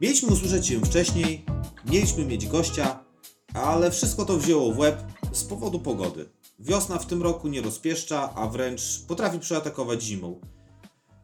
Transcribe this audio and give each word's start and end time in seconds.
Mieliśmy 0.00 0.28
usłyszeć 0.28 0.66
się 0.66 0.80
wcześniej, 0.80 1.44
mieliśmy 1.90 2.24
mieć 2.24 2.46
gościa, 2.46 3.04
ale 3.54 3.90
wszystko 3.90 4.24
to 4.24 4.36
wzięło 4.36 4.72
w 4.72 4.78
łeb 4.78 5.02
z 5.32 5.44
powodu 5.44 5.80
pogody. 5.80 6.28
Wiosna 6.58 6.98
w 6.98 7.06
tym 7.06 7.22
roku 7.22 7.48
nie 7.48 7.62
rozpieszcza, 7.62 8.34
a 8.34 8.48
wręcz 8.48 9.04
potrafi 9.08 9.38
przeatakować 9.38 10.02
zimą. 10.02 10.40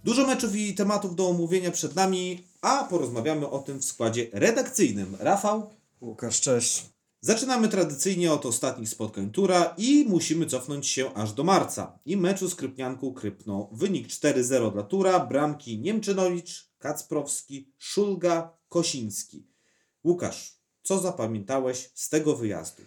Dużo 0.04 0.26
meczów 0.26 0.56
i 0.56 0.74
tematów 0.74 1.16
do 1.16 1.28
omówienia 1.28 1.70
przed 1.70 1.96
nami, 1.96 2.44
a 2.60 2.84
porozmawiamy 2.84 3.50
o 3.50 3.58
tym 3.58 3.78
w 3.78 3.84
składzie 3.84 4.26
redakcyjnym. 4.32 5.16
Rafał, 5.20 5.70
Łukasz, 6.00 6.40
cześć. 6.40 6.84
Zaczynamy 7.20 7.68
tradycyjnie 7.68 8.32
od 8.32 8.46
ostatnich 8.46 8.88
spotkań 8.88 9.30
tura 9.30 9.74
i 9.78 10.04
musimy 10.08 10.46
cofnąć 10.46 10.86
się 10.86 11.14
aż 11.14 11.32
do 11.32 11.44
marca. 11.44 11.98
I 12.04 12.16
meczu 12.16 12.48
z 12.48 12.54
Krypnianką 12.54 13.14
Krypno. 13.14 13.68
Wynik 13.72 14.08
4-0 14.08 14.72
dla 14.72 14.82
tura, 14.82 15.20
bramki 15.20 15.78
Niemczynowicz, 15.78 16.72
Kacprowski, 16.78 17.72
Szulga, 17.78 18.61
Kosiński. 18.72 19.46
Łukasz, 20.04 20.56
co 20.82 20.98
zapamiętałeś 20.98 21.90
z 21.94 22.08
tego 22.08 22.36
wyjazdu? 22.36 22.82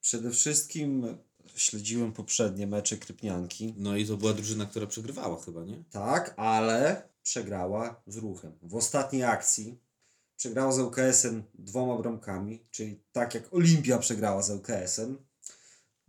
Przede 0.00 0.30
wszystkim 0.30 1.18
śledziłem 1.56 2.12
poprzednie 2.12 2.66
mecze 2.66 2.96
Krypnianki. 2.96 3.74
No 3.76 3.96
i 3.96 4.06
to 4.06 4.16
była 4.16 4.32
drużyna, 4.32 4.66
która 4.66 4.86
przegrywała 4.86 5.42
chyba, 5.42 5.64
nie? 5.64 5.84
Tak, 5.90 6.34
ale 6.36 7.08
przegrała 7.22 8.02
z 8.06 8.16
ruchem. 8.16 8.52
W 8.62 8.74
ostatniej 8.74 9.24
akcji 9.24 9.78
przegrała 10.36 10.72
z 10.72 10.78
ŁKS-em 10.78 11.42
dwoma 11.54 11.98
bramkami, 11.98 12.66
czyli 12.70 13.00
tak 13.12 13.34
jak 13.34 13.54
Olimpia 13.54 13.98
przegrała 13.98 14.42
z 14.42 14.50
ŁKS-em. 14.50 15.18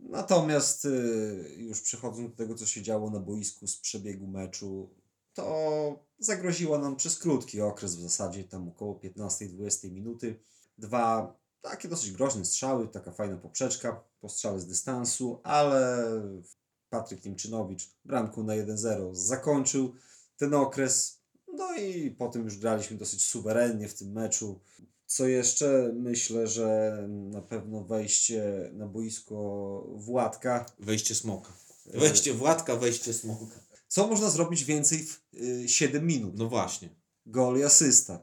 Natomiast 0.00 0.84
y, 0.84 1.54
już 1.58 1.80
przechodząc 1.80 2.30
do 2.30 2.36
tego, 2.36 2.54
co 2.54 2.66
się 2.66 2.82
działo 2.82 3.10
na 3.10 3.20
boisku 3.20 3.66
z 3.66 3.76
przebiegu 3.76 4.26
meczu, 4.26 4.90
to 5.38 6.04
zagroziła 6.18 6.78
nam 6.78 6.96
przez 6.96 7.18
krótki 7.18 7.60
okres, 7.60 7.96
w 7.96 8.00
zasadzie 8.00 8.44
tam 8.44 8.68
około 8.68 8.94
15-20 8.94 9.90
minuty. 9.90 10.40
Dwa 10.78 11.36
takie 11.60 11.88
dosyć 11.88 12.12
groźne 12.12 12.44
strzały, 12.44 12.88
taka 12.88 13.12
fajna 13.12 13.36
poprzeczka 13.36 14.04
po 14.20 14.28
strzale 14.28 14.60
z 14.60 14.66
dystansu, 14.66 15.40
ale 15.42 16.06
Patryk 16.90 17.24
Niemczynowicz 17.24 17.90
bramką 18.04 18.42
na 18.42 18.52
1-0 18.52 19.14
zakończył 19.14 19.94
ten 20.36 20.54
okres. 20.54 21.20
No 21.54 21.76
i 21.76 22.10
potem 22.10 22.44
już 22.44 22.58
graliśmy 22.58 22.96
dosyć 22.96 23.24
suwerennie 23.24 23.88
w 23.88 23.94
tym 23.94 24.12
meczu. 24.12 24.60
Co 25.06 25.26
jeszcze? 25.26 25.92
Myślę, 25.94 26.46
że 26.46 26.98
na 27.08 27.42
pewno 27.42 27.84
wejście 27.84 28.70
na 28.72 28.86
boisko 28.86 29.36
Władka. 29.94 30.66
Wejście 30.78 31.14
smoka. 31.14 31.52
Wejście 31.86 32.34
Władka, 32.34 32.76
wejście 32.76 33.14
smoka. 33.14 33.67
Co 33.88 34.06
można 34.06 34.30
zrobić 34.30 34.64
więcej 34.64 35.06
w 35.06 35.20
y, 35.34 35.68
7 35.68 36.06
minut? 36.06 36.38
No 36.38 36.48
właśnie. 36.48 36.88
Gol 37.26 37.58
i 37.58 37.62
asysta. 37.62 38.22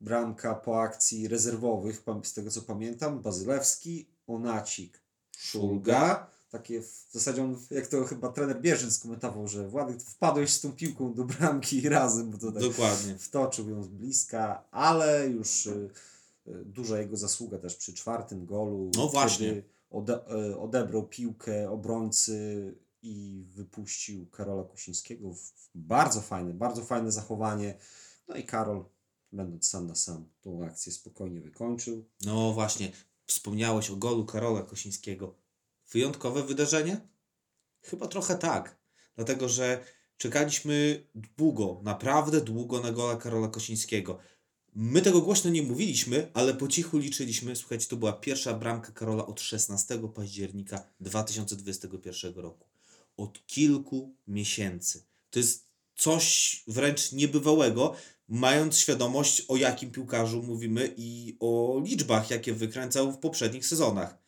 Bramka 0.00 0.54
po 0.54 0.80
akcji 0.80 1.28
rezerwowych, 1.28 2.02
z 2.22 2.32
tego 2.32 2.50
co 2.50 2.62
pamiętam, 2.62 3.22
Bazylewski, 3.22 4.08
Onacik, 4.26 5.02
Szulga. 5.38 6.26
Takie 6.50 6.82
w 6.82 7.06
zasadzie 7.12 7.44
on, 7.44 7.56
jak 7.70 7.86
to 7.86 8.04
chyba 8.04 8.28
trener 8.28 8.60
Bierzyn 8.60 8.90
skomentował, 8.90 9.48
że 9.48 9.68
Władek 9.68 10.02
wpadłeś 10.02 10.52
z 10.52 10.60
tą 10.60 10.72
piłką 10.72 11.14
do 11.14 11.24
bramki 11.24 11.88
razem, 11.88 12.30
bo 12.30 12.38
to 12.38 12.52
tak 12.52 12.62
Dokładnie. 12.62 13.18
wtoczył 13.18 13.70
ją 13.70 13.82
z 13.82 13.88
bliska, 13.88 14.64
ale 14.70 15.28
już 15.28 15.66
y, 15.66 15.90
y, 16.48 16.64
duża 16.64 16.98
jego 16.98 17.16
zasługa 17.16 17.58
też 17.58 17.76
przy 17.76 17.94
czwartym 17.94 18.46
golu. 18.46 18.90
No 18.96 19.08
właśnie. 19.08 19.62
Ode, 19.90 20.20
y, 20.50 20.58
odebrał 20.58 21.08
piłkę 21.08 21.70
obrońcy 21.70 22.74
i 23.04 23.44
wypuścił 23.50 24.26
Karola 24.26 24.64
w- 25.34 25.70
Bardzo 25.74 26.20
fajne, 26.20 26.54
bardzo 26.54 26.84
fajne 26.84 27.12
zachowanie. 27.12 27.78
No 28.28 28.36
i 28.36 28.44
Karol, 28.44 28.84
będąc 29.32 29.68
sam 29.68 29.86
na 29.86 29.94
sam, 29.94 30.28
tą 30.40 30.64
akcję 30.64 30.92
spokojnie 30.92 31.40
wykończył. 31.40 32.04
No 32.24 32.52
właśnie, 32.52 32.92
wspomniałeś 33.26 33.90
o 33.90 33.96
golu 33.96 34.24
Karola 34.26 34.62
Kosińskiego. 34.62 35.34
Wyjątkowe 35.92 36.42
wydarzenie? 36.42 37.00
Chyba 37.82 38.06
trochę 38.08 38.34
tak. 38.38 38.76
Dlatego, 39.16 39.48
że 39.48 39.84
czekaliśmy 40.16 41.06
długo, 41.36 41.80
naprawdę 41.82 42.40
długo 42.40 42.80
na 42.80 42.92
gola 42.92 43.16
Karola 43.16 43.48
Kosińskiego. 43.48 44.18
My 44.74 45.02
tego 45.02 45.20
głośno 45.20 45.50
nie 45.50 45.62
mówiliśmy, 45.62 46.30
ale 46.34 46.54
po 46.54 46.68
cichu 46.68 46.98
liczyliśmy. 46.98 47.56
Słuchajcie, 47.56 47.86
to 47.88 47.96
była 47.96 48.12
pierwsza 48.12 48.54
bramka 48.54 48.92
Karola 48.92 49.26
od 49.26 49.40
16 49.40 50.08
października 50.08 50.86
2021 51.00 52.34
roku. 52.34 52.73
Od 53.16 53.46
kilku 53.46 54.14
miesięcy. 54.26 55.04
To 55.30 55.38
jest 55.38 55.68
coś 55.96 56.62
wręcz 56.66 57.12
niebywałego, 57.12 57.94
mając 58.28 58.78
świadomość 58.78 59.44
o 59.48 59.56
jakim 59.56 59.90
piłkarzu 59.90 60.42
mówimy 60.42 60.94
i 60.96 61.36
o 61.40 61.80
liczbach, 61.84 62.30
jakie 62.30 62.52
wykręcał 62.52 63.12
w 63.12 63.18
poprzednich 63.18 63.66
sezonach. 63.66 64.18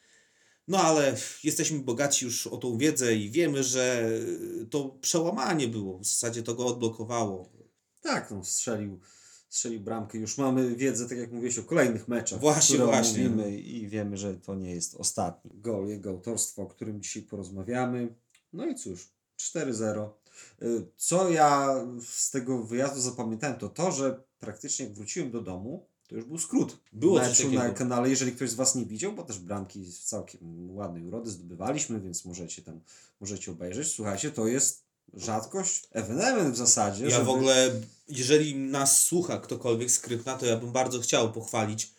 No 0.69 0.79
ale 0.79 1.17
jesteśmy 1.45 1.79
bogaci 1.79 2.25
już 2.25 2.47
o 2.47 2.57
tą 2.57 2.79
wiedzę 2.79 3.17
i 3.17 3.31
wiemy, 3.31 3.65
że 3.65 4.11
to 4.71 4.89
przełamanie 4.89 5.69
było. 5.69 5.99
W 5.99 6.05
zasadzie 6.05 6.43
to 6.43 6.55
go 6.55 6.67
odblokowało. 6.67 7.53
Tak, 8.03 8.31
no, 8.31 8.45
strzelił, 8.45 9.01
strzelił 9.49 9.81
bramkę. 9.81 10.19
Już 10.19 10.39
mamy 10.39 10.77
wiedzę, 10.77 11.09
tak 11.09 11.19
jak 11.19 11.33
mówiłeś, 11.33 11.59
o 11.59 11.63
kolejnych 11.63 12.09
meczach, 12.09 12.41
Właśnie, 12.41 12.79
właśnie. 12.79 13.27
omówimy 13.27 13.59
i 13.59 13.89
wiemy, 13.89 14.17
że 14.17 14.35
to 14.35 14.55
nie 14.55 14.71
jest 14.71 14.95
ostatni 14.95 15.51
gol, 15.55 15.89
jego 15.89 16.11
autorstwo, 16.11 16.63
o 16.63 16.67
którym 16.67 17.03
dzisiaj 17.03 17.23
porozmawiamy. 17.23 18.15
No 18.57 18.67
i 18.67 18.75
cóż, 18.75 19.09
4-0. 19.39 20.09
Y, 20.63 20.87
Co 20.97 21.31
ja 21.31 21.75
z 22.09 22.31
tego 22.31 22.63
wyjazdu 22.63 23.01
zapamiętałem, 23.01 23.59
to 23.59 23.69
to, 23.69 23.93
że 23.93 24.23
praktycznie 24.39 24.85
jak 24.85 24.95
wróciłem 24.95 25.31
do 25.31 25.41
domu, 25.41 25.87
to 26.09 26.15
już 26.15 26.25
był 26.25 26.39
skrót 26.39 26.79
Było 26.93 27.19
meczu 27.19 27.53
na 27.53 27.71
kanale, 27.71 28.11
jeżeli 28.11 28.33
ktoś 28.33 28.51
z 28.51 28.55
Was 28.55 28.75
nie 28.75 28.87
widział, 28.87 29.13
bo 29.13 29.23
też 29.23 29.39
bramki 29.39 29.85
z 29.85 30.05
całkiem 30.05 30.71
ładnej 30.77 31.05
urody 31.05 31.31
zdobywaliśmy, 31.31 32.01
więc 32.01 32.25
możecie 32.25 32.63
tam, 32.63 32.81
możecie 33.21 33.51
obejrzeć. 33.51 33.89
Słuchajcie, 33.89 34.31
to 34.31 34.47
jest 34.47 34.85
rzadkość, 35.15 35.89
ewenement 35.93 36.55
w 36.55 36.59
zasadzie. 36.59 37.05
Ja 37.05 37.11
żeby... 37.11 37.25
w 37.25 37.29
ogóle, 37.29 37.71
jeżeli 38.09 38.55
nas 38.55 39.03
słucha 39.03 39.39
ktokolwiek 39.39 39.91
z 39.91 39.99
Krypna, 39.99 40.37
to 40.37 40.47
ja 40.47 40.57
bym 40.57 40.73
bardzo 40.73 41.01
chciał 41.01 41.33
pochwalić 41.33 41.97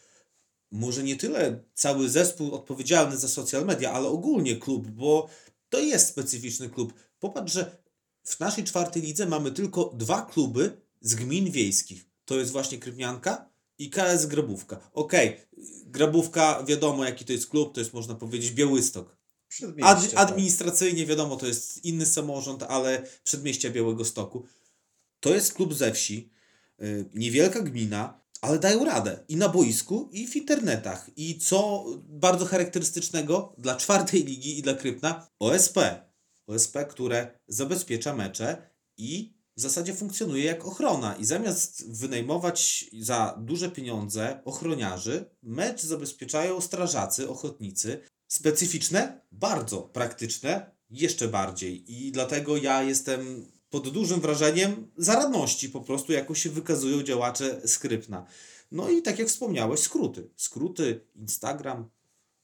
może 0.72 1.04
nie 1.04 1.16
tyle 1.16 1.60
cały 1.74 2.10
zespół 2.10 2.56
odpowiedzialny 2.56 3.18
za 3.18 3.28
social 3.28 3.66
media, 3.66 3.92
ale 3.92 4.08
ogólnie 4.08 4.56
klub, 4.56 4.88
bo 4.88 5.30
to 5.70 5.80
jest 5.80 6.08
specyficzny 6.08 6.70
klub. 6.70 6.94
Popatrz, 7.20 7.54
że 7.54 7.78
w 8.24 8.40
naszej 8.40 8.64
czwartej 8.64 9.02
lidze 9.02 9.26
mamy 9.26 9.52
tylko 9.52 9.94
dwa 9.96 10.22
kluby 10.22 10.82
z 11.02 11.16
gmin 11.16 11.52
wiejskich. 11.52 12.06
To 12.26 12.40
jest 12.40 12.52
właśnie 12.52 12.78
Krypnianka 12.78 13.50
i 13.78 13.90
KS 13.90 14.26
Grabówka. 14.26 14.80
Okej, 14.94 15.38
Grabówka 15.86 16.64
wiadomo 16.64 17.06
jaki 17.06 17.26
to 17.26 17.34
jest 17.34 17.48
klub, 17.48 17.74
to 17.74 17.80
jest 17.80 17.94
można 17.94 18.16
powiedzieć 18.16 18.52
Białystok. 18.52 19.18
Ad, 19.82 20.12
tak. 20.12 20.20
administracyjnie 20.20 21.06
wiadomo, 21.06 21.36
to 21.36 21.48
jest 21.48 21.86
inny 21.86 22.06
samorząd, 22.06 22.64
ale 22.64 23.04
przedmieścia 23.24 23.70
Białego 23.70 24.06
Stoku. 24.06 24.46
To 25.20 25.34
jest 25.34 25.54
klub 25.54 25.74
ze 25.74 25.92
wsi, 25.92 26.30
y, 26.82 27.06
niewielka 27.14 27.62
gmina, 27.62 28.22
ale 28.42 28.60
dają 28.60 28.86
radę 28.86 29.20
i 29.28 29.36
na 29.36 29.50
boisku, 29.50 30.10
i 30.12 30.28
w 30.28 30.36
internetach. 30.36 31.10
I 31.16 31.40
co 31.40 31.86
bardzo 32.10 32.46
charakterystycznego 32.46 33.56
dla 33.58 33.76
czwartej 33.76 34.24
ligi 34.24 34.60
i 34.60 34.62
dla 34.62 34.74
Krypna, 34.74 35.28
OSP. 35.40 35.78
OSP, 36.48 36.86
które 36.90 37.40
zabezpiecza 37.48 38.16
mecze 38.16 38.70
i 38.98 39.38
w 39.58 39.62
zasadzie 39.62 39.94
funkcjonuje 39.94 40.44
jak 40.44 40.66
ochrona. 40.66 41.16
I 41.16 41.26
zamiast 41.26 41.92
wynajmować 41.92 42.86
za 43.00 43.40
duże 43.42 43.72
pieniądze 43.72 44.42
ochroniarzy, 44.46 45.26
mecz 45.44 45.82
zabezpieczają 45.82 46.62
strażacy, 46.62 47.30
ochotnicy, 47.30 48.02
Specyficzne, 48.28 49.22
bardzo 49.32 49.82
praktyczne, 49.82 50.72
jeszcze 50.90 51.28
bardziej. 51.28 51.94
I 51.94 52.12
dlatego 52.12 52.58
ja 52.58 52.84
jestem 52.84 53.52
pod 53.70 53.90
dużym 53.90 54.22
wrażeniem 54.22 54.92
zaradności 54.98 55.70
po 55.70 55.82
prostu, 55.82 56.12
jaką 56.12 56.34
się 56.34 56.50
wykazują 56.50 57.04
działacze 57.04 57.68
Skrypna. 57.68 58.26
No 58.72 58.90
i 58.90 59.02
tak 59.02 59.20
jak 59.20 59.28
wspomniałeś, 59.28 59.80
skróty. 59.80 60.30
Skróty, 60.36 61.06
Instagram, 61.16 61.90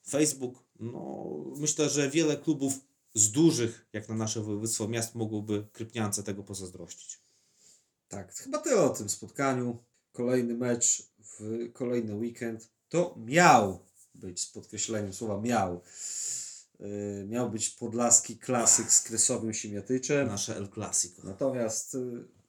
Facebook. 0.07 0.63
No, 0.79 1.25
myślę, 1.55 1.89
że 1.89 2.09
wiele 2.09 2.37
klubów 2.37 2.73
z 3.13 3.31
dużych, 3.31 3.85
jak 3.93 4.09
na 4.09 4.15
nasze 4.15 4.41
województwo 4.41 4.87
miast, 4.87 5.15
mogłoby 5.15 5.67
Krypniance 5.71 6.23
tego 6.23 6.43
pozazdrościć. 6.43 7.19
Tak, 8.07 8.35
chyba 8.35 8.57
tyle 8.57 8.81
o 8.81 8.89
tym 8.89 9.09
spotkaniu. 9.09 9.77
Kolejny 10.11 10.53
mecz 10.53 11.03
w 11.19 11.69
kolejny 11.73 12.15
weekend. 12.15 12.69
To 12.89 13.15
miał 13.17 13.79
być, 14.15 14.41
z 14.41 14.51
podkreśleniem 14.51 15.13
słowa 15.13 15.41
miał, 15.41 15.81
miał 17.27 17.49
być 17.49 17.69
podlaski 17.69 18.37
klasyk 18.37 18.91
z 18.91 19.01
Kresowym 19.01 19.53
Siemiatyczem. 19.53 20.27
Nasze 20.27 20.57
El 20.57 20.69
Clasico. 20.69 21.21
Natomiast 21.23 21.95
y, 21.95 21.99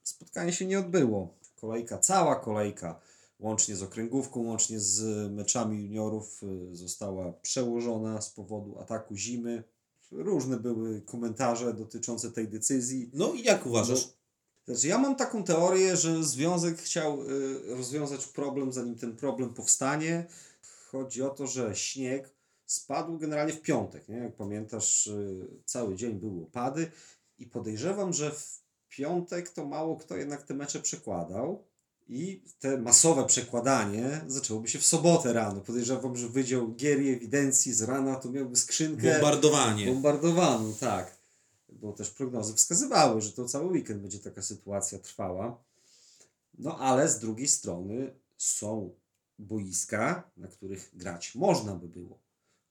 spotkanie 0.02 0.52
się 0.52 0.66
nie 0.66 0.78
odbyło. 0.78 1.34
Kolejka, 1.60 1.98
cała 1.98 2.36
kolejka, 2.36 3.00
łącznie 3.40 3.76
z 3.76 3.82
okręgówką, 3.82 4.40
łącznie 4.40 4.80
z 4.80 5.30
meczami 5.32 5.82
juniorów, 5.82 6.42
y, 6.72 6.76
została 6.76 7.32
przełożona 7.32 8.20
z 8.20 8.30
powodu 8.30 8.78
ataku 8.78 9.16
zimy. 9.16 9.64
Różne 10.12 10.56
były 10.56 11.00
komentarze 11.00 11.74
dotyczące 11.74 12.30
tej 12.30 12.48
decyzji. 12.48 13.10
No 13.12 13.32
i 13.32 13.42
jak 13.42 13.66
uważasz? 13.66 14.08
Znaczy, 14.64 14.88
ja 14.88 14.98
mam 14.98 15.16
taką 15.16 15.44
teorię, 15.44 15.96
że 15.96 16.24
związek 16.24 16.78
chciał 16.78 17.22
y, 17.22 17.74
rozwiązać 17.76 18.26
problem, 18.26 18.72
zanim 18.72 18.94
ten 18.94 19.16
problem 19.16 19.54
powstanie. 19.54 20.26
Chodzi 20.90 21.22
o 21.22 21.30
to, 21.30 21.46
że 21.46 21.76
śnieg 21.76 22.33
spadł 22.66 23.18
generalnie 23.18 23.52
w 23.52 23.62
piątek. 23.62 24.08
Nie? 24.08 24.16
Jak 24.16 24.34
pamiętasz, 24.36 25.06
y, 25.06 25.46
cały 25.64 25.96
dzień 25.96 26.12
były 26.12 26.42
opady 26.42 26.90
i 27.38 27.46
podejrzewam, 27.46 28.12
że 28.12 28.30
w 28.30 28.60
piątek 28.88 29.50
to 29.50 29.64
mało 29.66 29.96
kto 29.96 30.16
jednak 30.16 30.42
te 30.42 30.54
mecze 30.54 30.80
przekładał. 30.80 31.64
I 32.08 32.42
te 32.60 32.78
masowe 32.78 33.26
przekładanie 33.26 34.20
zaczęłoby 34.26 34.68
się 34.68 34.78
w 34.78 34.86
sobotę 34.86 35.32
rano. 35.32 35.60
Podejrzewam, 35.60 36.16
że 36.16 36.28
Wydział 36.28 36.74
Gier 36.74 37.02
i 37.02 37.08
Ewidencji 37.10 37.72
z 37.72 37.82
rana 37.82 38.16
to 38.16 38.30
miałby 38.30 38.56
skrzynkę 38.56 39.12
Bombardowanie. 39.12 39.86
bombardowaną, 39.86 40.74
tak. 40.74 41.16
Bo 41.68 41.92
też 41.92 42.10
prognozy 42.10 42.54
wskazywały, 42.54 43.20
że 43.20 43.32
to 43.32 43.44
cały 43.44 43.66
weekend 43.66 44.02
będzie 44.02 44.18
taka 44.18 44.42
sytuacja 44.42 44.98
trwała. 44.98 45.58
No 46.58 46.78
ale 46.78 47.08
z 47.08 47.18
drugiej 47.18 47.48
strony 47.48 48.14
są 48.36 48.94
boiska, 49.38 50.30
na 50.36 50.48
których 50.48 50.90
grać 50.94 51.34
można 51.34 51.74
by 51.74 51.88
było. 51.88 52.18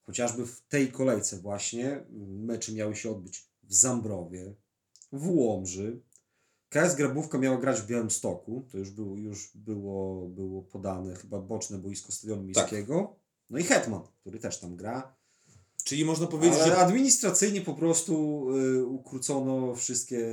Chociażby 0.06 0.46
w 0.46 0.60
tej 0.60 0.92
kolejce 0.92 1.38
właśnie 1.38 2.04
mecze 2.28 2.72
miały 2.72 2.96
się 2.96 3.10
odbyć 3.10 3.48
w 3.62 3.74
Zambrowie, 3.74 4.54
w 5.12 5.28
Łomży. 5.28 6.00
KS 6.68 6.94
Grabówka 6.94 7.38
miała 7.38 7.58
grać 7.58 7.80
w 7.80 7.86
Białymstoku. 7.86 8.66
To 8.72 8.78
już 8.78 8.90
było, 8.90 9.16
już 9.16 9.50
było, 9.54 10.28
było 10.28 10.62
podane 10.62 11.14
chyba 11.14 11.40
boczne 11.40 11.78
boisko 11.78 12.12
Stadionu 12.12 12.42
Miejskiego. 12.42 13.16
No 13.50 13.58
i 13.58 13.62
Hetman, 13.62 14.02
który 14.20 14.38
też 14.38 14.58
tam 14.58 14.76
gra. 14.76 15.14
Czyli 15.84 16.04
można 16.04 16.26
powiedzieć, 16.26 16.60
Ale 16.60 16.66
że 16.66 16.76
administracyjnie 16.76 17.60
po 17.60 17.74
prostu 17.74 18.46
y, 18.56 18.86
ukrócono 18.86 19.74
wszystkie, 19.74 20.26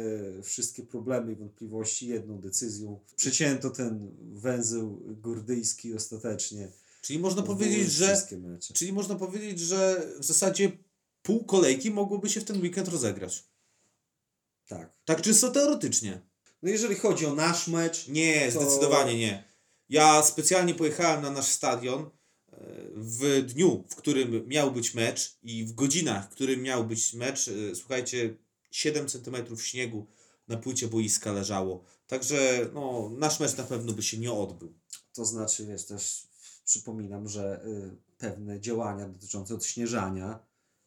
wszystkie 0.43 0.83
problemy 0.83 1.31
i 1.31 1.35
wątpliwości 1.35 2.07
jedną 2.07 2.39
decyzją. 2.39 2.99
Przecięto 3.15 3.69
ten 3.69 4.11
węzeł 4.33 5.01
górdyjski 5.05 5.93
ostatecznie. 5.93 6.71
Czyli 7.01 7.19
można 7.19 7.41
powiedzieć, 7.43 7.91
że 7.91 8.27
czyli 8.73 8.93
można 8.93 9.15
powiedzieć, 9.15 9.59
że 9.59 10.07
w 10.19 10.25
zasadzie 10.25 10.71
pół 11.21 11.43
kolejki 11.45 11.91
mogłoby 11.91 12.29
się 12.29 12.41
w 12.41 12.43
ten 12.43 12.61
weekend 12.61 12.87
rozegrać. 12.87 13.43
Tak. 14.67 14.95
Tak 15.05 15.21
czysto 15.21 15.51
teoretycznie. 15.51 16.21
No 16.61 16.69
jeżeli 16.69 16.95
chodzi 16.95 17.25
o 17.25 17.35
nasz 17.35 17.67
mecz, 17.67 18.07
Nie, 18.07 18.51
To- 18.51 18.61
zdecydowanie 18.61 19.17
nie. 19.17 19.51
Ja 19.89 20.23
specjalnie 20.23 20.73
pojechałem 20.75 21.21
na 21.21 21.31
nasz 21.31 21.45
stadion 21.45 22.01
e, 22.01 22.09
w 22.95 23.43
dniu, 23.47 23.83
w 23.89 23.95
którym 23.95 24.47
miał 24.47 24.71
być 24.71 24.93
mecz 24.93 25.37
i 25.43 25.65
w 25.65 25.73
godzinach, 25.73 26.25
w 26.25 26.29
którym 26.29 26.61
miał 26.61 26.83
być 26.85 27.13
mecz. 27.13 27.47
e, 27.47 27.75
Słuchajcie, 27.75 28.37
7 28.71 29.07
cm 29.09 29.57
śniegu 29.57 30.07
na 30.47 30.57
płycie 30.57 30.87
boiska 30.87 31.31
leżało. 31.31 31.83
Także 32.07 32.69
no, 32.73 33.09
nasz 33.17 33.39
mecz 33.39 33.57
na 33.57 33.63
pewno 33.63 33.93
by 33.93 34.03
się 34.03 34.17
nie 34.17 34.31
odbył. 34.31 34.73
to 35.13 35.25
znaczy, 35.25 35.65
wiesz, 35.65 35.85
też 35.85 36.27
przypominam, 36.65 37.27
że 37.27 37.65
y, 37.65 37.95
pewne 38.17 38.59
działania 38.59 39.09
dotyczące 39.09 39.55
odśnieżania 39.55 40.39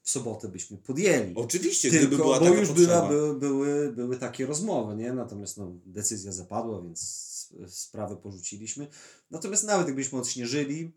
w 0.03 0.11
sobotę 0.11 0.49
byśmy 0.49 0.77
podjęli. 0.77 1.35
Oczywiście, 1.35 1.89
gdyby 1.89 2.09
Tylko, 2.09 2.25
była 2.25 2.41
bo 2.41 2.47
taka 2.47 2.61
już 2.61 2.69
potrzeba. 2.69 3.09
była, 3.09 3.35
były, 3.35 3.93
były, 3.93 4.17
takie 4.17 4.47
rozmowy, 4.47 4.97
nie? 4.97 5.13
Natomiast 5.13 5.57
no, 5.57 5.73
decyzja 5.87 6.33
zapadła, 6.33 6.83
więc 6.83 7.01
sprawę 7.67 8.17
porzuciliśmy. 8.17 8.89
Natomiast 9.31 9.65
nawet 9.65 9.87
gdybyśmy 9.87 10.19
odśnieżyli, 10.19 10.93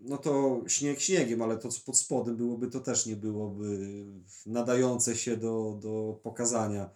no 0.00 0.18
to 0.18 0.62
śnieg 0.66 1.00
śniegiem, 1.00 1.42
ale 1.42 1.58
to 1.58 1.68
co 1.68 1.80
pod 1.80 1.98
spodem 1.98 2.36
byłoby, 2.36 2.68
to 2.68 2.80
też 2.80 3.06
nie 3.06 3.16
byłoby 3.16 4.04
nadające 4.46 5.16
się 5.16 5.36
do, 5.36 5.78
do 5.82 6.20
pokazania 6.22 6.90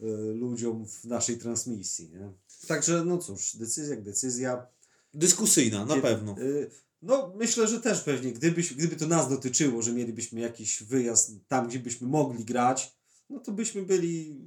y, 0.00 0.04
ludziom 0.34 0.86
w 0.86 1.04
naszej 1.04 1.38
transmisji, 1.38 2.10
nie? 2.10 2.32
Także 2.66 3.04
no 3.04 3.18
cóż, 3.18 3.56
decyzja 3.56 3.94
jak 3.94 4.04
decyzja. 4.04 4.66
Dyskusyjna, 5.18 5.84
na 5.84 5.96
pewno. 5.96 6.36
y, 6.38 6.70
No, 7.02 7.32
myślę, 7.36 7.68
że 7.68 7.80
też 7.80 8.00
pewnie, 8.00 8.32
gdybyś, 8.32 8.74
gdyby 8.74 8.96
to 8.96 9.06
nas 9.06 9.28
dotyczyło, 9.28 9.82
że 9.82 9.92
mielibyśmy 9.92 10.40
jakiś 10.40 10.82
wyjazd 10.82 11.32
tam, 11.48 11.68
gdzie 11.68 11.78
byśmy 11.78 12.08
mogli 12.08 12.44
grać, 12.44 12.96
no 13.30 13.40
to 13.40 13.52
byśmy 13.52 13.82
byli 13.82 14.40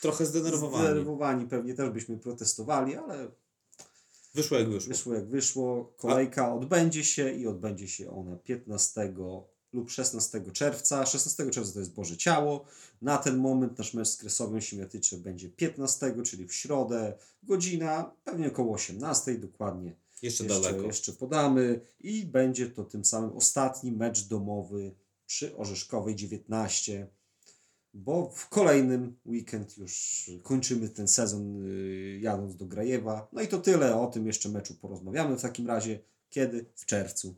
Trochę 0.00 0.26
zdenerwowani. 0.26 0.84
zdenerwowani, 0.86 1.46
pewnie 1.46 1.74
też 1.74 1.90
byśmy 1.90 2.18
protestowali, 2.18 2.94
ale 2.96 3.30
Wyszło 4.34 4.58
jak 4.58 4.68
wyszło. 4.70 4.88
wyszło 4.92 5.14
jak 5.14 5.28
wyszło. 5.28 5.92
Kolejka 5.98 6.54
odbędzie 6.54 7.04
się 7.04 7.32
i 7.32 7.46
odbędzie 7.46 7.88
się 7.88 8.10
ona 8.10 8.36
15 8.36 9.12
lub 9.72 9.90
16 9.90 10.40
czerwca. 10.52 11.06
16 11.06 11.50
czerwca 11.50 11.72
to 11.72 11.78
jest 11.80 11.94
Boże 11.94 12.16
Ciało. 12.16 12.64
Na 13.02 13.18
ten 13.18 13.36
moment 13.36 13.78
nasz 13.78 13.94
mecz 13.94 14.08
z 14.08 14.16
Kresowem 14.16 14.60
Siemiatycze 14.60 15.16
będzie 15.18 15.48
15, 15.48 16.14
czyli 16.24 16.46
w 16.46 16.54
środę, 16.54 17.14
godzina 17.42 18.10
pewnie 18.24 18.48
około 18.48 18.74
18 18.74 19.38
dokładnie. 19.38 19.96
Jeszcze, 20.22 20.44
jeszcze, 20.44 20.60
daleko. 20.60 20.86
jeszcze 20.86 21.12
podamy 21.12 21.80
i 22.00 22.26
będzie 22.26 22.70
to 22.70 22.84
tym 22.84 23.04
samym 23.04 23.36
ostatni 23.36 23.92
mecz 23.92 24.28
domowy 24.28 24.94
przy 25.26 25.56
Orzeszkowej 25.56 26.16
19, 26.16 27.08
bo 27.94 28.30
w 28.30 28.48
kolejnym 28.48 29.16
weekend 29.26 29.78
już 29.78 30.24
kończymy 30.42 30.88
ten 30.88 31.08
sezon 31.08 31.66
y, 31.66 32.18
jadąc 32.20 32.56
do 32.56 32.66
Grajewa. 32.66 33.28
No 33.32 33.42
i 33.42 33.48
to 33.48 33.58
tyle, 33.58 34.00
o 34.00 34.06
tym 34.06 34.26
jeszcze 34.26 34.48
meczu 34.48 34.74
porozmawiamy 34.74 35.36
w 35.36 35.42
takim 35.42 35.66
razie, 35.66 36.00
kiedy? 36.30 36.66
W 36.74 36.86
czerwcu. 36.86 37.34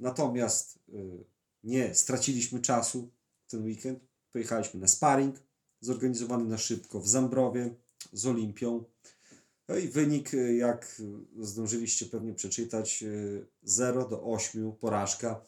Natomiast 0.00 0.78
y, 0.88 1.24
nie 1.64 1.94
straciliśmy 1.94 2.60
czasu 2.60 3.10
ten 3.48 3.64
weekend, 3.64 3.98
pojechaliśmy 4.32 4.80
na 4.80 4.88
sparring 4.88 5.36
zorganizowany 5.80 6.44
na 6.44 6.58
szybko 6.58 7.00
w 7.00 7.08
Zambrowie 7.08 7.74
z 8.12 8.26
Olimpią. 8.26 8.84
No 9.72 9.78
i 9.78 9.88
wynik, 9.88 10.34
y, 10.34 10.56
jak 10.56 11.02
zdążyliście 11.40 12.06
pewnie 12.06 12.34
przeczytać, 12.34 13.02
y, 13.02 13.46
0 13.62 14.08
do 14.08 14.22
8 14.22 14.72
porażka. 14.72 15.44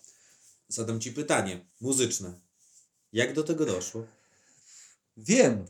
Zadam 0.68 1.00
Ci 1.00 1.12
pytanie 1.12 1.66
muzyczne. 1.80 2.40
Jak 3.12 3.32
do 3.32 3.42
tego 3.42 3.66
doszło? 3.66 4.06
Wiem, 5.16 5.64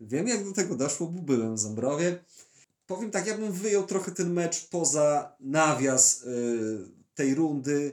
wiem 0.00 0.28
jak 0.28 0.44
do 0.44 0.52
tego 0.52 0.76
doszło, 0.76 1.06
bo 1.06 1.22
byłem 1.22 1.56
w 1.56 1.58
Zambrowie. 1.58 2.24
Powiem 2.86 3.10
tak, 3.10 3.26
ja 3.26 3.38
bym 3.38 3.52
wyjął 3.52 3.86
trochę 3.86 4.12
ten 4.12 4.32
mecz 4.32 4.68
poza 4.68 5.36
nawias 5.40 6.22
y, 6.22 6.78
tej 7.14 7.34
rundy. 7.34 7.92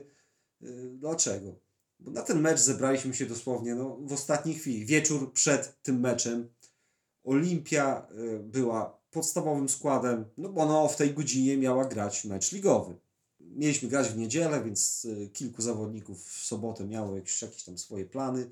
Y, 0.62 0.90
dlaczego? 0.94 1.54
Bo 1.98 2.10
na 2.10 2.22
ten 2.22 2.40
mecz 2.40 2.60
zebraliśmy 2.60 3.14
się 3.14 3.26
dosłownie 3.26 3.74
no, 3.74 3.96
w 4.00 4.12
ostatniej 4.12 4.54
chwili, 4.54 4.86
wieczór 4.86 5.32
przed 5.32 5.82
tym 5.82 6.00
meczem. 6.00 6.48
Olimpia 7.24 8.08
y, 8.18 8.38
była 8.38 8.95
podstawowym 9.10 9.68
składem, 9.68 10.24
no 10.36 10.48
bo 10.48 10.60
ona 10.60 10.88
w 10.88 10.96
tej 10.96 11.14
godzinie 11.14 11.56
miała 11.56 11.84
grać 11.84 12.24
mecz 12.24 12.52
ligowy. 12.52 12.94
Mieliśmy 13.40 13.88
grać 13.88 14.08
w 14.08 14.16
niedzielę, 14.16 14.64
więc 14.64 15.04
y, 15.04 15.30
kilku 15.32 15.62
zawodników 15.62 16.24
w 16.24 16.46
sobotę 16.46 16.86
miało 16.86 17.16
jakieś, 17.16 17.42
jakieś 17.42 17.62
tam 17.62 17.78
swoje 17.78 18.06
plany. 18.06 18.50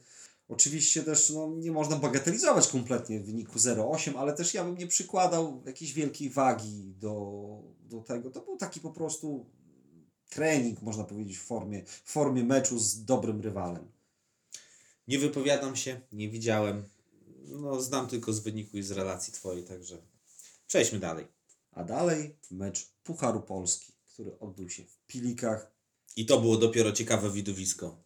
Oczywiście 0.48 1.02
też 1.02 1.30
no, 1.30 1.52
nie 1.56 1.72
można 1.72 1.96
bagatelizować 1.96 2.68
kompletnie 2.68 3.20
wyniku 3.20 3.58
0,8, 3.58 4.16
ale 4.16 4.32
też 4.32 4.54
ja 4.54 4.64
bym 4.64 4.78
nie 4.78 4.86
przykładał 4.86 5.62
jakiejś 5.66 5.92
wielkiej 5.92 6.30
wagi 6.30 6.94
do, 7.00 7.46
do 7.80 8.00
tego. 8.00 8.30
To 8.30 8.40
był 8.40 8.56
taki 8.56 8.80
po 8.80 8.90
prostu 8.90 9.46
trening, 10.30 10.82
można 10.82 11.04
powiedzieć, 11.04 11.38
w 11.38 11.42
formie, 11.42 11.84
w 11.86 12.12
formie 12.12 12.44
meczu 12.44 12.78
z 12.78 13.04
dobrym 13.04 13.40
rywalem. 13.40 13.88
Nie 15.08 15.18
wypowiadam 15.18 15.76
się, 15.76 16.00
nie 16.12 16.30
widziałem. 16.30 16.84
No, 17.44 17.80
znam 17.80 18.06
tylko 18.06 18.32
z 18.32 18.40
wyniku 18.40 18.76
i 18.76 18.82
z 18.82 18.90
relacji 18.90 19.32
Twojej, 19.32 19.64
także 19.64 20.13
przejdźmy 20.66 20.98
dalej. 20.98 21.26
A 21.72 21.84
dalej 21.84 22.36
mecz 22.50 22.90
Pucharu 23.04 23.40
Polski, 23.40 23.92
który 24.12 24.38
odbył 24.38 24.70
się 24.70 24.82
w 24.84 24.98
Pilikach. 25.06 25.70
I 26.16 26.26
to 26.26 26.40
było 26.40 26.56
dopiero 26.56 26.92
ciekawe 26.92 27.30
widowisko. 27.30 28.04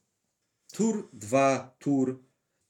Tur 0.73 1.09
2, 1.13 1.77
tur. 1.79 2.23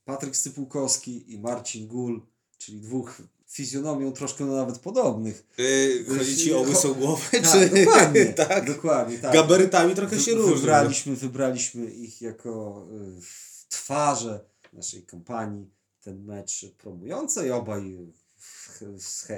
Patryk 0.04 0.36
Stypułkowski 0.36 1.32
i 1.32 1.38
Marcin 1.38 1.88
Gul, 1.88 2.26
czyli 2.58 2.80
dwóch 2.80 3.22
fizjonomią 3.48 4.12
troszkę 4.12 4.44
nawet 4.44 4.78
podobnych. 4.78 5.46
Yy, 5.58 6.04
chodzi 6.18 6.36
Ci 6.36 6.54
o 6.54 6.60
łysą 6.60 6.94
głowę, 6.94 7.22
Tak, 7.30 7.52
czy... 7.52 7.84
dokładnie, 7.84 8.26
tak? 8.48 8.66
dokładnie, 8.66 9.18
tak. 9.18 9.32
Gabarytami 9.32 9.94
trochę 9.94 10.20
się 10.20 10.34
różnią. 10.34 10.56
Wybraliśmy, 10.56 11.16
wybraliśmy 11.16 11.84
ich 11.84 12.22
jako 12.22 12.84
y, 13.18 13.20
twarze 13.68 14.44
naszej 14.72 15.02
kampanii, 15.02 15.70
ten 16.00 16.24
mecz 16.24 16.66
promujące 16.78 17.48
i 17.48 17.50
obaj 17.50 17.96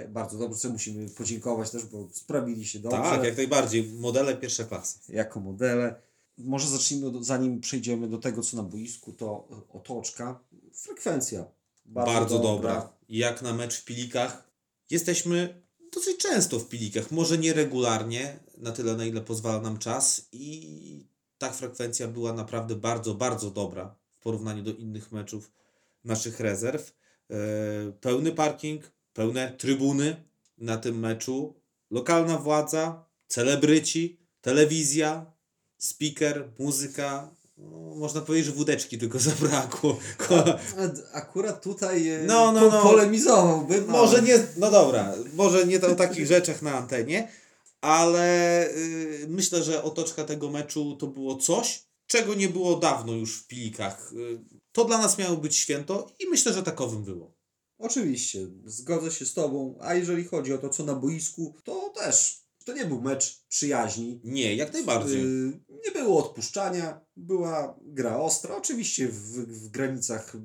bardzo 0.09 0.39
dobrze 0.39 0.69
musimy 0.69 1.09
podziękować 1.09 1.71
też, 1.71 1.87
bo 1.87 2.09
sprawili 2.13 2.67
się 2.67 2.79
dobrze 2.79 2.99
Tak, 2.99 3.25
jak 3.25 3.37
najbardziej. 3.37 3.85
Modele 3.93 4.37
pierwsza 4.37 4.65
klasa. 4.65 4.99
jako 5.09 5.41
modele. 5.41 5.95
Może 6.39 6.69
zacznijmy, 6.69 7.25
zanim 7.25 7.61
przejdziemy 7.61 8.09
do 8.09 8.19
tego, 8.19 8.43
co 8.43 8.57
na 8.57 8.63
boisku, 8.63 9.13
to 9.13 9.49
y, 9.73 9.73
otoczka. 9.73 10.41
Frekwencja 10.73 11.45
bardzo, 11.85 12.13
Bardzo, 12.13 12.39
dobra. 12.39 12.93
Jak 13.09 13.43
na 13.43 13.53
mecz 13.55 13.77
w 13.81 13.85
Pilikach. 13.85 14.51
Jesteśmy 14.91 15.63
dosyć 15.93 16.17
często 16.17 16.59
w 16.59 16.69
Pilikach. 16.69 17.11
Może 17.11 17.39
nie 17.39 17.53
regularnie, 17.53 18.39
na 18.59 18.73
tyle 18.73 18.97
na 18.97 19.05
ile 19.05 19.21
pozwala 19.21 19.61
nam 19.61 19.79
czas. 19.79 20.29
I 20.33 21.07
ta 21.39 21.51
frekwencja 21.53 22.09
była 22.09 22.33
naprawdę 22.33 22.75
bardzo, 22.77 23.15
bardzo 23.15 23.51
dobra 23.51 23.95
w 24.11 24.23
porównaniu 24.23 24.63
do 24.63 24.71
innych 24.73 25.13
meczów 25.13 25.51
naszych 26.05 26.41
rezerw. 26.41 27.00
E, 27.31 27.93
Pełny 28.01 28.33
parking, 28.33 28.83
pełne 29.13 29.53
trybuny. 29.59 30.25
na 30.59 30.77
tym 30.79 30.99
meczu 30.99 31.55
lokalna 31.91 32.39
władza, 32.39 33.05
celebryci, 33.29 34.21
telewizja, 34.41 35.33
speaker, 35.79 36.49
muzyka. 36.59 37.35
No, 37.57 37.95
można 37.97 38.21
powiedzieć, 38.21 38.47
że 38.47 38.53
wódeczki 38.53 38.99
tylko 38.99 39.19
zabrakło. 39.31 39.99
Akurat 41.13 41.63
tutaj 41.63 42.09
e, 42.09 42.23
No, 42.27 42.53
no, 42.53 42.61
no. 42.71 42.83
polemizowałbym. 42.83 43.87
Może 43.89 44.19
ale- 44.19 44.27
nie, 44.27 44.39
no 44.57 44.71
dobra, 44.71 45.15
może 45.35 45.67
nie 45.67 45.81
o 45.81 45.95
takich 45.95 46.27
rzeczach 46.35 46.63
na 46.63 46.75
antenie, 46.75 47.29
ale 47.81 48.69
y, 48.71 49.27
myślę, 49.29 49.63
że 49.63 49.83
otoczka 49.83 50.25
tego 50.25 50.51
meczu 50.51 50.97
to 50.97 51.07
było 51.07 51.37
coś, 51.37 51.83
czego 52.07 52.35
nie 52.35 52.49
było 52.49 52.77
dawno 52.77 53.13
już 53.13 53.39
w 53.39 53.47
Pilikach. 53.47 54.13
Y, 54.13 54.60
to 54.73 54.85
dla 54.85 54.99
nas 54.99 55.19
miało 55.19 55.37
być 55.37 55.57
święto 55.57 56.13
i 56.19 56.29
myślę, 56.29 56.53
że 56.53 56.63
takowym 56.63 57.05
było. 57.05 57.35
Oczywiście, 57.79 58.39
zgodzę 58.65 59.11
się 59.11 59.27
z 59.27 59.35
Tobą, 59.35 59.79
a 59.81 59.95
jeżeli 59.95 60.25
chodzi 60.25 60.53
o 60.53 60.59
to, 60.59 60.69
co 60.69 60.85
na 60.85 60.95
boisku, 60.95 61.55
to 61.65 61.93
też 61.97 62.41
to 62.65 62.73
nie 62.73 62.85
był 62.85 63.01
mecz 63.01 63.45
przyjaźni. 63.49 64.21
Nie, 64.25 64.57
jak 64.57 64.73
najbardziej. 64.73 65.25
Y, 65.25 65.61
Nie 65.87 65.91
było 65.93 66.27
odpuszczania, 66.27 67.01
była 67.17 67.79
gra 67.83 68.17
ostra, 68.17 68.57
oczywiście 68.57 69.09
w, 69.09 69.15
w 69.47 69.69
granicach 69.69 70.35
y, 70.35 70.39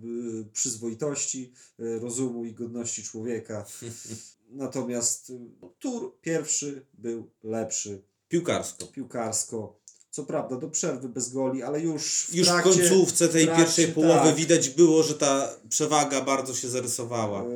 przyzwoitości, 0.53 1.53
y, 1.79 2.00
rozumu 2.00 2.46
i 2.46 2.53
godności 2.53 3.03
człowieka. 3.03 3.65
Natomiast 4.50 5.32
no, 5.62 5.75
tur 5.79 6.20
pierwszy 6.22 6.86
był 6.94 7.32
lepszy 7.44 8.03
Piłkarsko. 8.27 8.88
piłkarsko. 8.88 9.79
Co 10.15 10.24
prawda 10.24 10.57
do 10.57 10.69
przerwy 10.69 11.10
bez 11.10 11.34
goli, 11.34 11.63
ale 11.63 11.81
już 11.81 12.25
w 12.29 12.36
Już 12.36 12.48
w 12.48 12.51
trakcie, 12.51 12.69
końcówce 12.69 13.27
tej 13.27 13.43
w 13.43 13.45
trakcie, 13.45 13.63
pierwszej 13.63 13.88
połowy 13.88 14.29
tak. 14.29 14.36
widać 14.36 14.69
było, 14.69 15.03
że 15.03 15.13
ta 15.13 15.50
przewaga 15.69 16.22
bardzo 16.22 16.53
się 16.53 16.69
zarysowała. 16.69 17.43
E, 17.43 17.48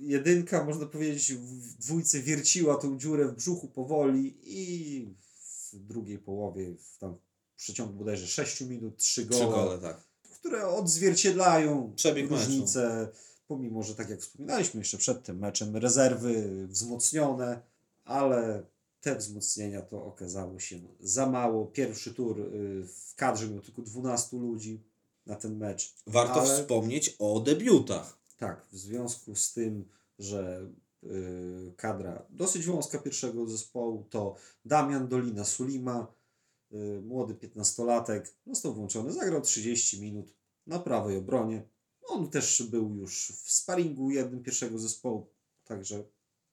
Jedynka, 0.00 0.64
można 0.64 0.86
powiedzieć, 0.86 1.32
w 1.32 1.74
dwójce 1.74 2.20
wierciła 2.20 2.76
tą 2.76 2.98
dziurę 2.98 3.28
w 3.28 3.34
brzuchu 3.34 3.68
powoli 3.68 4.34
i 4.42 5.06
w 5.72 5.86
drugiej 5.86 6.18
połowie, 6.18 6.74
w 6.78 6.98
tam 6.98 7.16
w 7.54 7.56
przeciągu 7.56 7.92
bodajże 7.92 8.26
6 8.26 8.60
minut, 8.60 8.96
3 8.96 9.26
Trzy 9.26 9.40
gole, 9.40 9.46
gole, 9.46 9.78
tak. 9.78 10.00
które 10.30 10.68
odzwierciedlają 10.68 11.92
Przebieg 11.96 12.30
meczu. 12.30 12.44
różnice, 12.44 13.08
pomimo, 13.48 13.82
że 13.82 13.94
tak 13.94 14.10
jak 14.10 14.20
wspominaliśmy 14.20 14.80
jeszcze 14.80 14.98
przed 14.98 15.22
tym 15.22 15.38
meczem, 15.38 15.76
rezerwy 15.76 16.66
wzmocnione, 16.66 17.60
ale 18.04 18.62
te 19.02 19.16
wzmocnienia 19.16 19.82
to 19.82 20.04
okazało 20.04 20.58
się 20.58 20.80
za 21.00 21.26
mało. 21.26 21.66
Pierwszy 21.66 22.14
tur 22.14 22.40
y, 22.40 22.86
w 22.86 23.14
kadrze 23.14 23.48
miał 23.48 23.60
tylko 23.60 23.82
12 23.82 24.36
ludzi 24.36 24.82
na 25.26 25.36
ten 25.36 25.56
mecz. 25.56 25.94
Warto 26.06 26.40
Ale- 26.40 26.54
wspomnieć 26.62 27.16
o 27.18 27.40
debiutach. 27.40 28.18
Tak, 28.38 28.66
w 28.72 28.78
związku 28.78 29.34
z 29.34 29.52
tym, 29.52 29.88
że 30.18 30.70
y, 31.04 31.72
kadra 31.76 32.26
dosyć 32.30 32.66
wąska 32.66 32.98
pierwszego 32.98 33.46
zespołu 33.46 34.04
to 34.10 34.36
Damian 34.64 35.08
Dolina 35.08 35.44
Sulima, 35.44 36.14
y, 36.72 37.02
młody 37.04 37.34
15-latek, 37.34 38.22
został 38.46 38.74
włączony, 38.74 39.12
zagrał 39.12 39.40
30 39.40 40.00
minut 40.00 40.34
na 40.66 40.78
prawej 40.78 41.16
obronie. 41.16 41.68
On 42.08 42.30
też 42.30 42.62
był 42.62 42.94
już 42.96 43.32
w 43.44 43.52
sparingu 43.52 44.10
jednym 44.10 44.42
pierwszego 44.42 44.78
zespołu, 44.78 45.26
także 45.64 46.04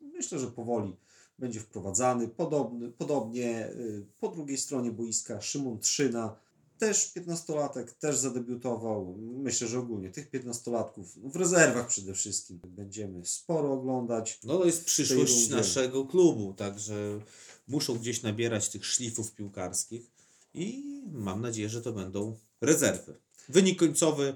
myślę, 0.01 0.39
że 0.39 0.47
powoli 0.47 0.97
będzie 1.39 1.59
wprowadzany. 1.59 2.27
Podobny, 2.27 2.91
podobnie 2.91 3.69
y, 3.69 4.05
po 4.19 4.27
drugiej 4.27 4.57
stronie 4.57 4.91
boiska 4.91 5.41
Szymon 5.41 5.79
Trzyna, 5.79 6.35
też 6.77 7.11
15-latek, 7.15 7.85
też 7.99 8.17
zadebiutował. 8.17 9.15
Myślę, 9.17 9.67
że 9.67 9.79
ogólnie 9.79 10.09
tych 10.09 10.31
15-latków 10.31 11.03
w 11.23 11.35
rezerwach 11.35 11.87
przede 11.87 12.13
wszystkim 12.13 12.59
będziemy 12.63 13.25
sporo 13.25 13.73
oglądać. 13.73 14.39
No 14.43 14.57
to 14.57 14.65
jest 14.65 14.85
przyszłość 14.85 15.49
naszego 15.49 16.05
klubu, 16.05 16.53
także 16.53 17.19
muszą 17.67 17.97
gdzieś 17.97 18.21
nabierać 18.21 18.69
tych 18.69 18.85
szlifów 18.85 19.31
piłkarskich 19.31 20.11
i 20.53 20.83
mam 21.11 21.41
nadzieję, 21.41 21.69
że 21.69 21.81
to 21.81 21.91
będą 21.91 22.37
rezerwy. 22.61 23.15
Wynik 23.49 23.79
końcowy 23.79 24.35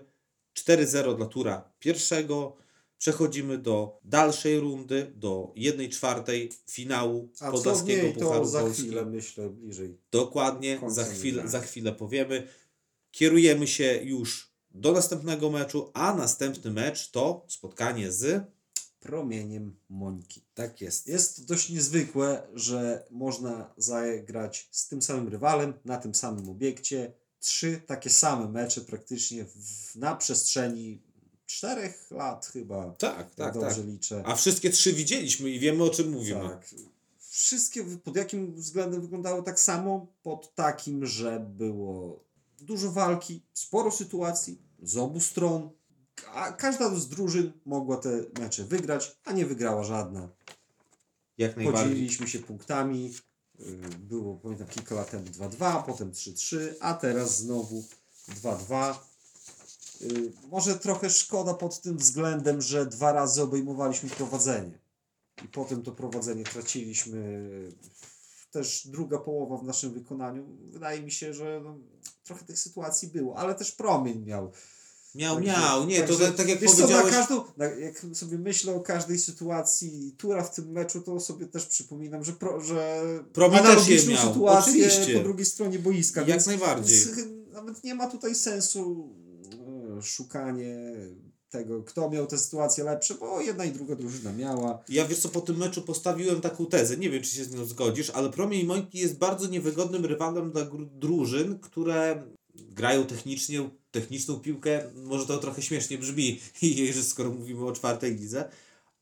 4-0 0.56 1.18
dla 1.18 1.26
tura 1.26 1.72
pierwszego. 1.80 2.63
Przechodzimy 3.04 3.58
do 3.58 4.00
dalszej 4.04 4.60
rundy, 4.60 5.12
do 5.16 5.52
1 5.56 5.90
czwartej 5.90 6.52
finału 6.70 7.30
A 7.40 7.46
co 7.46 7.52
Podlaskiego 7.52 8.14
to 8.14 8.20
Pucharu 8.20 8.46
za 8.46 8.60
Polski. 8.60 8.82
chwilę, 8.82 9.06
myślę, 9.06 9.50
bliżej. 9.50 9.98
Dokładnie, 10.12 10.82
za 10.88 11.04
chwilę, 11.04 11.48
za 11.48 11.60
chwilę 11.60 11.92
powiemy. 11.92 12.48
Kierujemy 13.12 13.68
się 13.68 14.00
już 14.04 14.54
do 14.72 14.92
następnego 14.92 15.50
meczu, 15.50 15.92
a 15.94 16.16
następny 16.16 16.72
mecz 16.72 17.12
to 17.12 17.46
spotkanie 17.48 18.12
z... 18.12 18.44
Promieniem 19.00 19.76
Mońki. 19.90 20.42
Tak 20.54 20.82
jest. 20.82 21.08
Jest 21.08 21.36
to 21.36 21.42
dość 21.46 21.70
niezwykłe, 21.70 22.48
że 22.54 23.06
można 23.12 23.74
zagrać 23.78 24.68
z 24.72 24.88
tym 24.88 25.02
samym 25.02 25.28
rywalem 25.28 25.74
na 25.86 25.98
tym 25.98 26.16
samym 26.16 26.50
obiekcie. 26.50 27.14
Trzy 27.40 27.82
takie 27.86 28.10
same 28.10 28.48
mecze 28.48 28.82
praktycznie 28.82 29.46
w, 29.46 29.96
na 29.96 30.16
przestrzeni 30.16 31.13
czterech 31.46 32.12
lat 32.12 32.46
chyba. 32.46 32.92
Tak, 32.92 33.36
tak, 33.36 33.54
dobrze 33.54 33.76
tak. 33.76 33.86
liczę. 33.86 34.24
A 34.26 34.36
wszystkie 34.36 34.70
trzy 34.70 34.94
widzieliśmy 34.94 35.50
i 35.50 35.60
wiemy 35.60 35.84
o 35.84 35.90
czym 35.90 36.12
mówimy. 36.12 36.50
Tak. 36.50 36.66
Wszystkie 37.20 37.84
pod 37.84 38.16
jakim 38.16 38.56
względem 38.56 39.02
wyglądały 39.02 39.44
tak 39.44 39.60
samo? 39.60 40.08
Pod 40.24 40.56
takim, 40.56 41.06
że 41.06 41.40
było 41.40 42.24
dużo 42.62 42.92
walki, 42.92 43.42
sporo 43.54 43.92
sytuacji 43.92 44.62
z 44.84 44.98
obu 44.98 45.20
stron. 45.20 45.70
A 46.34 46.52
każda 46.52 46.96
z 46.96 47.08
drużyn 47.08 47.52
mogła 47.66 47.98
te 47.98 48.10
mecze 48.40 48.64
wygrać, 48.64 49.18
a 49.26 49.32
nie 49.32 49.46
wygrała 49.46 49.84
żadna. 49.84 50.30
Jak 51.38 51.58
najbardziej. 51.58 51.84
Podzieliliśmy 51.84 52.28
się 52.28 52.40
punktami. 52.40 53.14
y, 53.60 53.80
Było, 54.00 54.36
pamiętam, 54.36 54.68
kilka 54.68 54.96
lat 54.96 55.12
temu 55.12 55.26
2-2, 55.26 55.84
potem 55.84 56.12
3-3, 56.12 56.58
a 56.80 56.94
teraz 56.94 57.38
znowu 57.38 57.84
2-2. 58.30 58.96
Y, 60.12 60.32
Może 60.52 60.80
trochę 60.80 61.10
szkoda 61.10 61.54
pod 61.54 61.82
tym 61.82 61.98
względem, 61.98 62.62
że 62.62 62.86
dwa 62.86 63.12
razy 63.12 63.42
obejmowaliśmy 63.42 64.10
prowadzenie. 64.10 64.80
I 65.46 65.48
potem 65.48 65.84
to 65.84 65.92
prowadzenie 65.92 66.44
traciliśmy. 66.44 67.50
Też 68.52 68.88
druga 68.88 69.18
połowa 69.18 69.58
w 69.58 69.64
naszym 69.64 69.94
wykonaniu. 69.94 70.46
Wydaje 70.72 71.02
mi 71.02 71.12
się, 71.12 71.34
że 71.34 71.62
no, 71.64 71.78
trochę 72.24 72.46
tych 72.46 72.60
sytuacji 72.60 73.08
było, 73.08 73.38
ale 73.38 73.56
też 73.56 73.72
promień 73.72 74.24
miał. 74.26 74.52
Miał, 75.16 75.36
Także- 75.36 75.52
miał. 75.52 75.86
Nie, 75.86 76.02
to 76.02 76.08
także, 76.08 76.28
tak, 76.28 76.36
tak 76.36 76.48
jak 76.50 76.60
wiesz 76.60 76.72
Co, 76.72 76.78
powiedziałeś... 76.78 77.12
na 77.12 77.20
każdą, 77.20 77.44
na, 77.58 77.66
jak 77.66 78.06
sobie 78.14 78.38
myślę 78.38 78.76
o 78.76 78.80
każdej 78.80 79.20
sytuacji 79.20 80.16
Tura 80.18 80.44
w 80.44 80.56
tym 80.56 80.72
meczu, 80.72 81.02
to 81.02 81.20
sobie 81.20 81.46
też 81.46 81.66
przypominam, 81.66 82.24
że, 82.24 82.34
pro, 82.34 82.62
że 82.62 83.04
Promień 83.34 83.64
też 83.64 83.88
je 83.88 84.08
miał, 84.08 84.34
sytuację 84.34 84.74
oczywiście. 84.74 85.18
po 85.18 85.24
drugiej 85.24 85.46
stronie 85.46 85.80
boiska. 85.80 86.22
Jak 86.22 86.46
najbardziej. 86.46 86.98
więc 86.98 87.18
nawet 87.54 87.84
nie 87.84 87.96
ma 87.96 88.08
tutaj 88.08 88.36
sensu 88.36 89.10
szukanie 90.02 90.76
tego, 91.50 91.84
kto 91.84 92.10
miał 92.10 92.28
tę 92.28 92.38
sytuację 92.38 92.84
lepsze, 92.84 93.16
bo 93.16 93.42
jedna 93.42 93.66
i 93.66 93.72
druga 93.72 93.96
drużyna 93.96 94.34
miała. 94.34 94.84
Ja 94.90 95.06
wiesz 95.06 95.20
co, 95.20 95.30
po 95.30 95.42
tym 95.42 95.58
meczu 95.58 95.82
postawiłem 95.82 96.42
taką 96.42 96.66
tezę, 96.66 96.98
nie 96.98 97.10
wiem 97.10 97.24
czy 97.24 97.36
się 97.36 97.46
z 97.46 97.54
nią 97.54 97.66
zgodzisz, 97.66 98.10
ale 98.10 98.30
Promień 98.30 98.66
Mońki 98.66 98.98
jest 98.98 99.18
bardzo 99.18 99.48
niewygodnym 99.48 100.06
rywalem 100.06 100.52
dla 100.52 100.66
drużyn, 100.92 101.60
które 101.60 102.24
grają 102.56 103.06
technicznie, 103.06 103.70
techniczną 103.92 104.40
piłkę, 104.40 104.84
może 104.96 105.26
to 105.26 105.38
trochę 105.38 105.62
śmiesznie 105.62 105.98
brzmi, 105.98 106.40
skoro 107.02 107.30
mówimy 107.30 107.66
o 107.66 107.72
czwartej 107.72 108.16
lidze, 108.16 108.50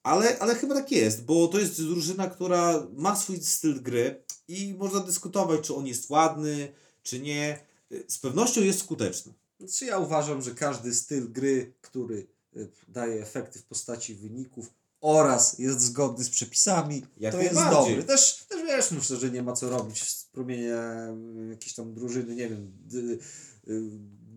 ale, 0.03 0.39
ale 0.39 0.55
chyba 0.55 0.75
tak 0.75 0.91
jest, 0.91 1.24
bo 1.24 1.48
to 1.48 1.60
jest 1.60 1.81
drużyna, 1.81 2.27
która 2.27 2.88
ma 2.98 3.15
swój 3.15 3.41
styl 3.41 3.81
gry 3.81 4.24
i 4.48 4.75
można 4.77 5.00
dyskutować, 5.00 5.62
czy 5.62 5.75
on 5.75 5.88
jest 5.88 6.10
ładny, 6.10 6.74
czy 7.03 7.19
nie. 7.19 7.60
Z 8.07 8.17
pewnością 8.17 8.62
jest 8.62 8.79
skuteczny. 8.79 9.33
Znaczy 9.67 9.85
ja 9.85 9.97
uważam, 9.97 10.41
że 10.41 10.51
każdy 10.51 10.93
styl 10.93 11.31
gry, 11.31 11.73
który 11.81 12.27
e, 12.55 12.59
daje 12.87 13.21
efekty 13.21 13.59
w 13.59 13.63
postaci 13.63 14.15
wyników 14.15 14.73
oraz 15.01 15.59
jest 15.59 15.79
zgodny 15.79 16.23
z 16.23 16.29
przepisami, 16.29 17.05
Jak 17.17 17.33
to 17.33 17.41
jest 17.41 17.55
dobry. 17.55 18.03
Też, 18.03 18.45
też 18.49 18.65
wiesz, 18.65 18.91
myślę, 18.91 19.17
że 19.17 19.31
nie 19.31 19.43
ma 19.43 19.53
co 19.53 19.69
robić 19.69 20.03
z 20.03 20.25
promienia 20.25 21.07
y, 21.45 21.49
jakiejś 21.49 21.73
tam 21.73 21.93
drużyny, 21.93 22.35
nie 22.35 22.49
wiem, 22.49 22.71
y, 22.93 23.19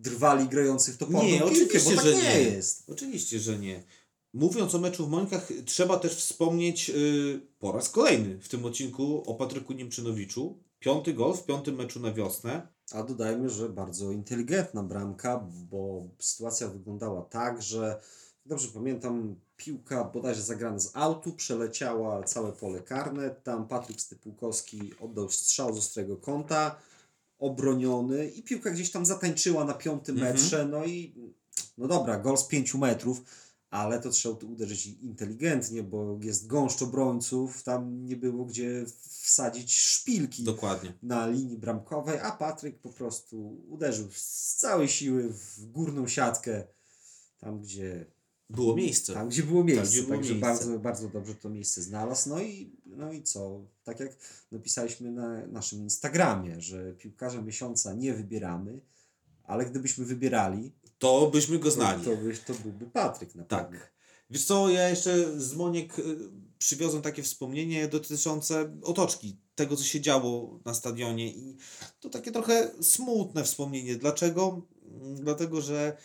drwali 0.01 0.47
grających 0.47 0.97
toporną 0.97 1.23
Nie, 1.23 1.37
piłkę, 1.37 1.45
oczywiście, 1.45 1.95
tak 1.95 2.05
że 2.05 2.15
nie, 2.15 2.21
nie. 2.21 2.41
jest. 2.41 2.83
Oczywiście, 2.89 3.39
że 3.39 3.59
nie. 3.59 3.83
Mówiąc 4.33 4.75
o 4.75 4.79
meczu 4.79 5.05
w 5.07 5.09
Mońkach, 5.09 5.49
trzeba 5.65 5.99
też 5.99 6.15
wspomnieć 6.15 6.89
yy, 6.89 7.41
po 7.59 7.71
raz 7.71 7.89
kolejny 7.89 8.39
w 8.41 8.49
tym 8.49 8.65
odcinku 8.65 9.23
o 9.25 9.35
Patryku 9.35 9.73
Niemczynowiczu. 9.73 10.59
Piąty 10.79 11.13
gol 11.13 11.33
w 11.33 11.45
piątym 11.45 11.75
meczu 11.75 11.99
na 11.99 12.13
wiosnę. 12.13 12.67
A 12.91 13.03
dodajmy, 13.03 13.49
że 13.49 13.69
bardzo 13.69 14.11
inteligentna 14.11 14.83
bramka, 14.83 15.47
bo 15.71 16.03
sytuacja 16.19 16.67
wyglądała 16.67 17.21
tak, 17.21 17.61
że 17.61 18.01
dobrze 18.45 18.67
pamiętam, 18.73 19.35
piłka 19.57 20.03
bodajże 20.03 20.41
zagrana 20.41 20.79
z 20.79 20.91
autu, 20.93 21.33
przeleciała 21.33 22.23
całe 22.23 22.51
pole 22.51 22.81
karne, 22.81 23.29
tam 23.29 23.67
Patryk 23.67 24.01
Stypułkowski 24.01 24.93
oddał 25.01 25.29
strzał 25.29 25.75
z 25.75 25.77
ostrego 25.77 26.17
kąta, 26.17 26.75
obroniony 27.39 28.29
i 28.29 28.43
piłka 28.43 28.71
gdzieś 28.71 28.91
tam 28.91 29.05
zatańczyła 29.05 29.65
na 29.65 29.73
piątym 29.73 30.15
Mhm. 30.15 30.33
metrze, 30.33 30.65
no 30.65 30.85
i 30.85 31.15
no 31.77 31.87
dobra, 31.87 32.17
gol 32.19 32.37
z 32.37 32.47
pięciu 32.47 32.77
metrów, 32.77 33.21
ale 33.75 33.99
to 33.99 34.09
trzeba 34.09 34.35
uderzyć 34.45 34.85
inteligentnie, 34.85 35.83
bo 35.83 36.19
jest 36.21 36.47
gąszcz 36.47 36.81
obrońców, 36.81 37.63
tam 37.63 38.05
nie 38.05 38.15
było 38.15 38.45
gdzie 38.45 38.85
wsadzić 39.09 39.73
szpilki 39.73 40.43
Dokładnie. 40.43 40.93
na 41.03 41.27
linii 41.27 41.57
bramkowej, 41.57 42.19
a 42.19 42.31
Patryk 42.31 42.79
po 42.79 42.89
prostu 42.89 43.63
uderzył 43.69 44.07
z 44.11 44.55
całej 44.55 44.87
siły 44.87 45.33
w 45.33 45.71
górną 45.71 46.07
siatkę, 46.07 46.63
tam 47.37 47.61
gdzie 47.61 48.05
Było 48.49 48.75
miejsce. 48.75 49.13
tam, 49.13 49.29
gdzie 49.29 49.43
było 49.43 49.63
miejsce. 49.63 49.87
gdzie 49.87 50.01
było 50.01 50.15
Także 50.15 50.33
miejsce. 50.33 50.49
bardzo, 50.49 50.79
bardzo 50.79 51.09
dobrze 51.09 51.35
to 51.35 51.49
miejsce 51.49 51.81
znalazł. 51.81 52.29
No 52.29 52.41
i, 52.41 52.75
no 52.85 53.11
i 53.13 53.23
co? 53.23 53.65
Tak 53.83 53.99
jak 53.99 54.17
napisaliśmy 54.51 55.11
na 55.11 55.47
naszym 55.47 55.79
Instagramie, 55.83 56.61
że 56.61 56.93
piłkarza 56.93 57.41
miesiąca 57.41 57.93
nie 57.93 58.13
wybieramy, 58.13 58.79
ale 59.43 59.65
gdybyśmy 59.65 60.05
wybierali, 60.05 60.71
To 60.97 61.29
byśmy 61.29 61.59
go 61.59 61.71
znali. 61.71 62.05
to, 62.05 62.15
byś, 62.17 62.39
to 62.39 62.53
byłby 62.53 62.85
Patryk 62.85 63.35
na 63.35 63.43
pewno. 63.43 63.79
Tak. 63.79 63.95
Wiesz 64.29 64.45
co, 64.45 64.69
ja 64.69 64.89
jeszcze 64.89 65.41
z 65.41 65.53
Moniek 65.55 65.99
y, 65.99 66.17
przywiozłem 66.57 67.01
takie 67.03 67.23
wspomnienie 67.23 67.87
dotyczące 67.87 68.77
otoczki, 68.83 69.37
tego 69.55 69.75
co 69.75 69.83
się 69.83 70.01
działo 70.01 70.59
na 70.65 70.73
stadionie 70.73 71.27
i 71.27 71.57
to 71.99 72.09
takie 72.09 72.31
trochę 72.31 72.71
smutne 72.81 73.43
wspomnienie. 73.43 73.95
Dlaczego? 73.95 74.61
Mm, 74.91 75.15
Dlatego, 75.15 75.61
że 75.61 75.97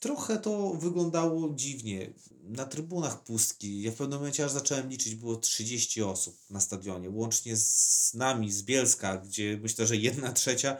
trochę 0.00 0.38
to 0.38 0.74
wyglądało 0.74 1.54
dziwnie. 1.54 2.12
Na 2.42 2.64
trybunach 2.64 3.24
pustki. 3.24 3.82
Ja 3.82 3.90
w 3.90 3.94
pewnym 3.94 4.18
momencie 4.18 4.44
aż 4.44 4.52
zacząłem 4.52 4.88
liczyć, 4.88 5.14
było 5.14 5.36
30 5.36 6.02
osób 6.02 6.36
na 6.50 6.60
stadionie, 6.60 7.10
łącznie 7.10 7.56
z 7.56 8.14
nami, 8.14 8.52
z 8.52 8.62
Bielska, 8.62 9.16
gdzie 9.18 9.58
myślę, 9.62 9.86
że 9.86 9.96
jedna 9.96 10.32
trzecia 10.32 10.76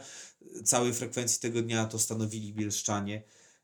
całej 0.63 0.93
frekwencji 0.93 1.41
tego 1.41 1.61
dnia 1.61 1.85
to 1.85 1.99
stanowili 1.99 2.53
bielszczanie. 2.53 3.23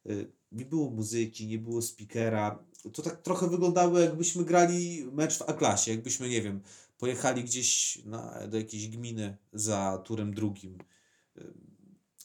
Y, 0.10 0.32
Nie 0.52 0.66
było 0.66 0.90
muzyki, 0.90 1.48
nie 1.48 1.60
było 1.60 1.82
speakera. 1.82 2.64
To 2.94 3.02
tak 3.02 3.22
trochę 3.22 3.50
wyglądało, 3.50 4.00
jakbyśmy 4.00 4.46
grali 4.46 5.06
mecz 5.12 5.38
w 5.38 5.42
A-klasie, 5.42 5.92
jakbyśmy, 5.92 6.30
nie 6.30 6.42
wiem, 6.42 6.62
pojechali 6.98 7.44
gdzieś 7.44 8.00
na, 8.06 8.48
do 8.48 8.58
jakiejś 8.58 8.88
gminy 8.88 9.38
za 9.54 10.02
turem 10.06 10.34
drugim. 10.34 10.78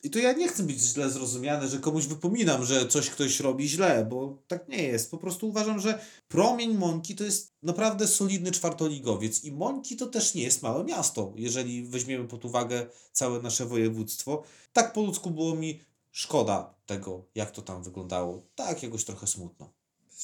I 0.03 0.11
to 0.11 0.19
ja 0.19 0.33
nie 0.33 0.49
chcę 0.49 0.63
być 0.63 0.81
źle 0.81 1.11
zrozumiany, 1.11 1.69
że 1.69 1.79
komuś 1.79 2.07
wypominam, 2.07 2.65
że 2.65 2.89
coś 2.89 3.11
ktoś 3.11 3.41
robi 3.41 3.69
źle, 3.69 4.07
bo 4.11 4.43
tak 4.49 4.69
nie 4.69 4.83
jest. 4.83 5.11
Po 5.11 5.19
prostu 5.19 5.49
uważam, 5.49 5.81
że 5.81 6.01
promień 6.29 6.75
Mońki 6.75 7.15
to 7.15 7.25
jest 7.25 7.53
naprawdę 7.63 8.07
solidny 8.09 8.53
czwartoligowiec 8.53 9.45
i 9.45 9.53
Mońki 9.53 9.97
to 9.97 10.07
też 10.07 10.35
nie 10.35 10.43
jest 10.43 10.63
małe 10.63 10.85
miasto, 10.85 11.33
jeżeli 11.37 11.85
weźmiemy 11.85 12.29
pod 12.29 12.45
uwagę 12.45 12.87
całe 13.13 13.43
nasze 13.43 13.67
województwo. 13.67 14.43
Tak 14.73 14.93
po 14.93 15.03
ludzku 15.03 15.31
było 15.31 15.55
mi 15.55 15.81
szkoda 16.11 16.75
tego, 16.87 17.25
jak 17.35 17.51
to 17.51 17.63
tam 17.63 17.83
wyglądało. 17.83 18.43
Tak 18.55 18.83
jakoś 18.83 19.05
trochę 19.05 19.27
smutno. 19.27 19.73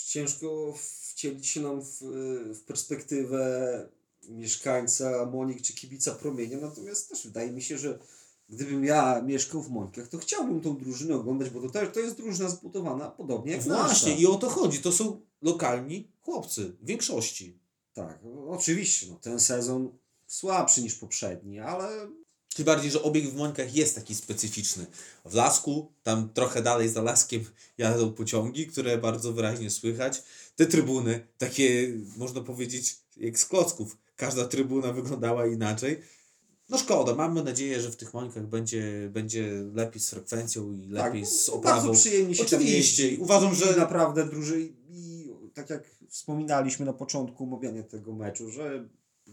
Ciężko 0.06 0.74
wcielić 1.10 1.46
się 1.46 1.60
nam 1.60 1.82
w, 1.82 1.98
w 2.54 2.60
perspektywę 2.60 3.88
mieszkańca 4.28 5.26
Monik 5.26 5.62
czy 5.62 5.74
kibica 5.74 6.14
promienia, 6.14 6.58
natomiast 6.60 7.08
też 7.08 7.26
wydaje 7.26 7.52
mi 7.52 7.62
się, 7.62 7.78
że 7.78 7.98
gdybym 8.52 8.84
ja 8.84 9.22
mieszkał 9.22 9.62
w 9.62 9.70
Mońkach, 9.70 10.08
to 10.08 10.18
chciałbym 10.18 10.60
tą 10.60 10.76
drużynę 10.76 11.14
oglądać, 11.14 11.50
bo 11.50 11.60
to 11.60 11.70
też 11.70 11.88
to 11.94 12.00
jest 12.00 12.16
drużyna 12.16 12.48
zbudowana 12.48 13.10
podobnie 13.10 13.52
jak 13.52 13.62
Właśnie, 13.62 14.10
nasza. 14.10 14.20
i 14.20 14.26
o 14.26 14.34
to 14.34 14.48
chodzi. 14.48 14.78
To 14.78 14.92
są 14.92 15.20
lokalni 15.42 16.08
chłopcy, 16.20 16.72
w 16.82 16.86
większości. 16.86 17.58
Tak, 17.94 18.18
oczywiście, 18.48 19.06
no, 19.10 19.16
ten 19.16 19.40
sezon 19.40 19.90
słabszy 20.26 20.82
niż 20.82 20.94
poprzedni, 20.94 21.58
ale 21.60 22.08
Tym 22.54 22.64
bardziej, 22.64 22.90
że 22.90 23.02
obieg 23.02 23.24
w 23.28 23.36
Mońkach 23.36 23.74
jest 23.74 23.94
taki 23.94 24.14
specyficzny. 24.14 24.86
W 25.24 25.34
Lasku, 25.34 25.92
tam 26.02 26.28
trochę 26.34 26.62
dalej 26.62 26.88
za 26.88 27.02
Laskiem 27.02 27.44
jadą 27.78 28.12
pociągi, 28.12 28.66
które 28.66 28.98
bardzo 28.98 29.32
wyraźnie 29.32 29.70
słychać. 29.70 30.22
Te 30.56 30.66
trybuny, 30.66 31.26
takie 31.38 31.92
można 32.16 32.40
powiedzieć 32.40 32.96
jak 33.16 33.38
z 33.38 33.44
klocków. 33.44 33.96
Każda 34.16 34.44
trybuna 34.48 34.92
wyglądała 34.92 35.46
inaczej. 35.46 36.02
No 36.68 36.78
szkoda, 36.78 37.14
mamy 37.14 37.44
nadzieję, 37.44 37.80
że 37.80 37.90
w 37.90 37.96
tych 37.96 38.14
Mońkach 38.14 38.46
będzie, 38.46 39.08
będzie 39.12 39.52
lepiej 39.74 40.00
z 40.00 40.10
frekwencją 40.10 40.72
i 40.72 40.86
lepiej 40.88 41.22
tak, 41.22 41.30
z 41.30 41.48
oprawą. 41.48 41.76
Bardzo 41.86 42.00
przyjemnie 42.00 42.34
się 42.34 42.42
Oczywiście, 42.42 43.10
tam 43.10 43.20
uważam, 43.22 43.54
że- 43.54 43.76
naprawdę 43.76 44.26
druży 44.26 44.72
i 44.90 45.30
tak 45.54 45.70
jak 45.70 45.90
wspominaliśmy 46.08 46.86
na 46.86 46.92
początku 46.92 47.44
omawiania 47.44 47.82
tego 47.82 48.12
meczu, 48.12 48.50
że 48.50 48.88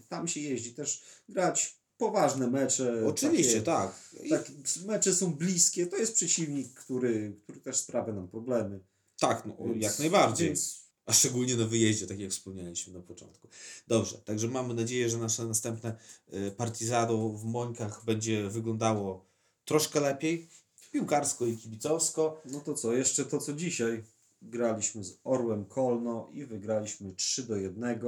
tam 0.10 0.28
się 0.28 0.40
jeździ 0.40 0.74
też 0.74 1.02
grać 1.30 1.78
poważne 1.98 2.48
mecze. 2.48 3.04
Oczywiście, 3.08 3.62
takie, 3.62 3.66
tak. 3.66 4.10
Tak. 4.30 4.52
Mecze 4.86 5.14
są 5.14 5.34
bliskie, 5.34 5.88
to 5.88 5.98
jest 5.98 6.14
przeciwnik, 6.14 6.74
który, 6.74 7.36
który 7.44 7.60
też 7.60 7.78
sprawia 7.78 8.14
nam 8.14 8.28
problemy. 8.28 8.80
tak, 9.20 9.46
no, 9.46 9.66
Więc- 9.66 9.84
jak 9.84 10.00
najbardziej. 10.00 10.48
Więc 10.48 10.89
A 11.10 11.14
szczególnie 11.14 11.56
na 11.56 11.66
wyjeździe, 11.66 12.08
tak 12.08 12.20
jak 12.20 12.32
wspomnieliśmy 12.32 12.94
na 12.94 13.00
początku. 13.00 13.48
Dobrze, 13.88 14.18
także 14.18 14.48
mamy 14.48 14.74
nadzieję, 14.74 15.10
że 15.10 15.18
nasze 15.18 15.46
następne 15.46 15.98
y, 16.34 16.52
Partizado 16.52 17.30
w 17.30 17.46
Mońkach 17.46 18.06
będzie 18.06 18.50
wyglądało 18.50 19.26
troszkę 19.66 20.00
lepiej, 20.00 20.50
piłkarsko 20.92 21.46
i 21.46 21.58
kibicowsko. 21.58 22.42
no 22.46 22.60
to 22.60 22.74
co, 22.74 22.94
jeszcze 22.94 23.26
to 23.26 23.38
co 23.38 23.54
dzisiaj. 23.54 24.04
Graliśmy 24.42 25.04
z 25.04 25.20
Orłem 25.24 25.66
Kolno 25.66 26.30
i 26.34 26.46
wygraliśmy 26.46 27.16
3 27.16 27.44
do 27.44 27.56
1. 27.56 28.00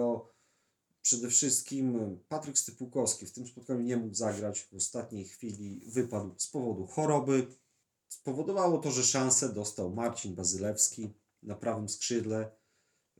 Przede 1.02 1.30
wszystkim 1.30 2.18
Patryk 2.30 2.58
Stypułkowski 2.58 3.26
w 3.26 3.32
tym 3.32 3.48
spotkaniu 3.48 3.82
nie 3.82 3.98
mógł 3.98 4.16
zagrać. 4.16 4.60
W 4.60 4.74
ostatniej 4.74 5.26
chwili 5.26 5.82
wypadł 5.88 6.34
z 6.38 6.48
powodu 6.48 6.88
choroby. 6.88 7.48
Spowodowało 8.08 8.78
to, 8.78 8.92
że 8.92 9.04
szansę 9.04 9.54
dostał 9.54 9.90
Marcin 9.94 10.36
Bazylewski 10.36 11.10
na 11.44 11.56
prawym 11.56 11.90
skrzydle. 11.90 12.61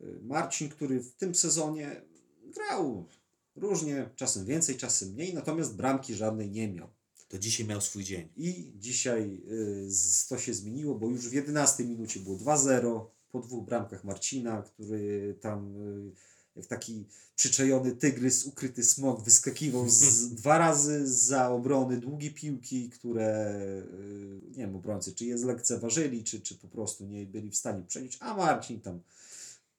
Y, 0.04 0.20
Marcin, 0.22 0.70
który 0.70 1.00
w 1.00 1.16
tym 1.16 1.36
sezonie 1.36 2.02
grał 2.44 3.08
różnie, 3.56 4.10
czasem 4.16 4.46
więcej, 4.46 4.78
czasem 4.78 5.10
mniej, 5.10 5.34
natomiast 5.34 5.76
bramki 5.76 6.16
żadnej 6.16 6.52
nie 6.52 6.68
miał. 6.68 6.88
To 7.28 7.40
dzisiaj 7.40 7.68
miał 7.68 7.82
swój 7.82 8.04
dzień. 8.04 8.30
I 8.38 8.74
dzisiaj 8.76 9.42
y, 9.52 9.90
to 10.30 10.38
się 10.38 10.54
zmieniło, 10.54 10.96
bo 10.96 11.10
już 11.10 11.30
w 11.30 11.34
11 11.34 11.86
minucie 11.86 12.20
było 12.20 12.38
2-0 12.38 13.06
po 13.32 13.40
dwóch 13.40 13.66
bramkach 13.66 14.04
Marcina, 14.04 14.62
który 14.62 15.36
tam 15.42 15.76
y, 15.78 16.12
jak 16.56 16.66
taki 16.66 17.06
przyczajony 17.36 17.96
tygrys, 17.96 18.46
ukryty 18.46 18.84
smok 18.84 19.24
wyskakiwał 19.24 19.90
z, 19.90 20.28
dwa 20.40 20.58
razy 20.58 21.08
za 21.08 21.50
obrony 21.50 21.98
długie 21.98 22.32
piłki, 22.32 22.90
które 22.90 23.54
y, 23.94 24.42
nie 24.52 24.58
wiem 24.58 24.76
obrońcy, 24.76 25.14
czy 25.14 25.26
je 25.26 25.38
zlekceważyli, 25.38 26.24
czy, 26.24 26.42
czy 26.42 26.56
po 26.56 26.68
prostu 26.68 27.06
nie 27.06 27.26
byli 27.26 27.52
w 27.52 27.56
stanie 27.56 27.84
przejąć, 27.84 28.18
a 28.20 28.36
Marcin 28.36 28.82
tam 28.82 29.00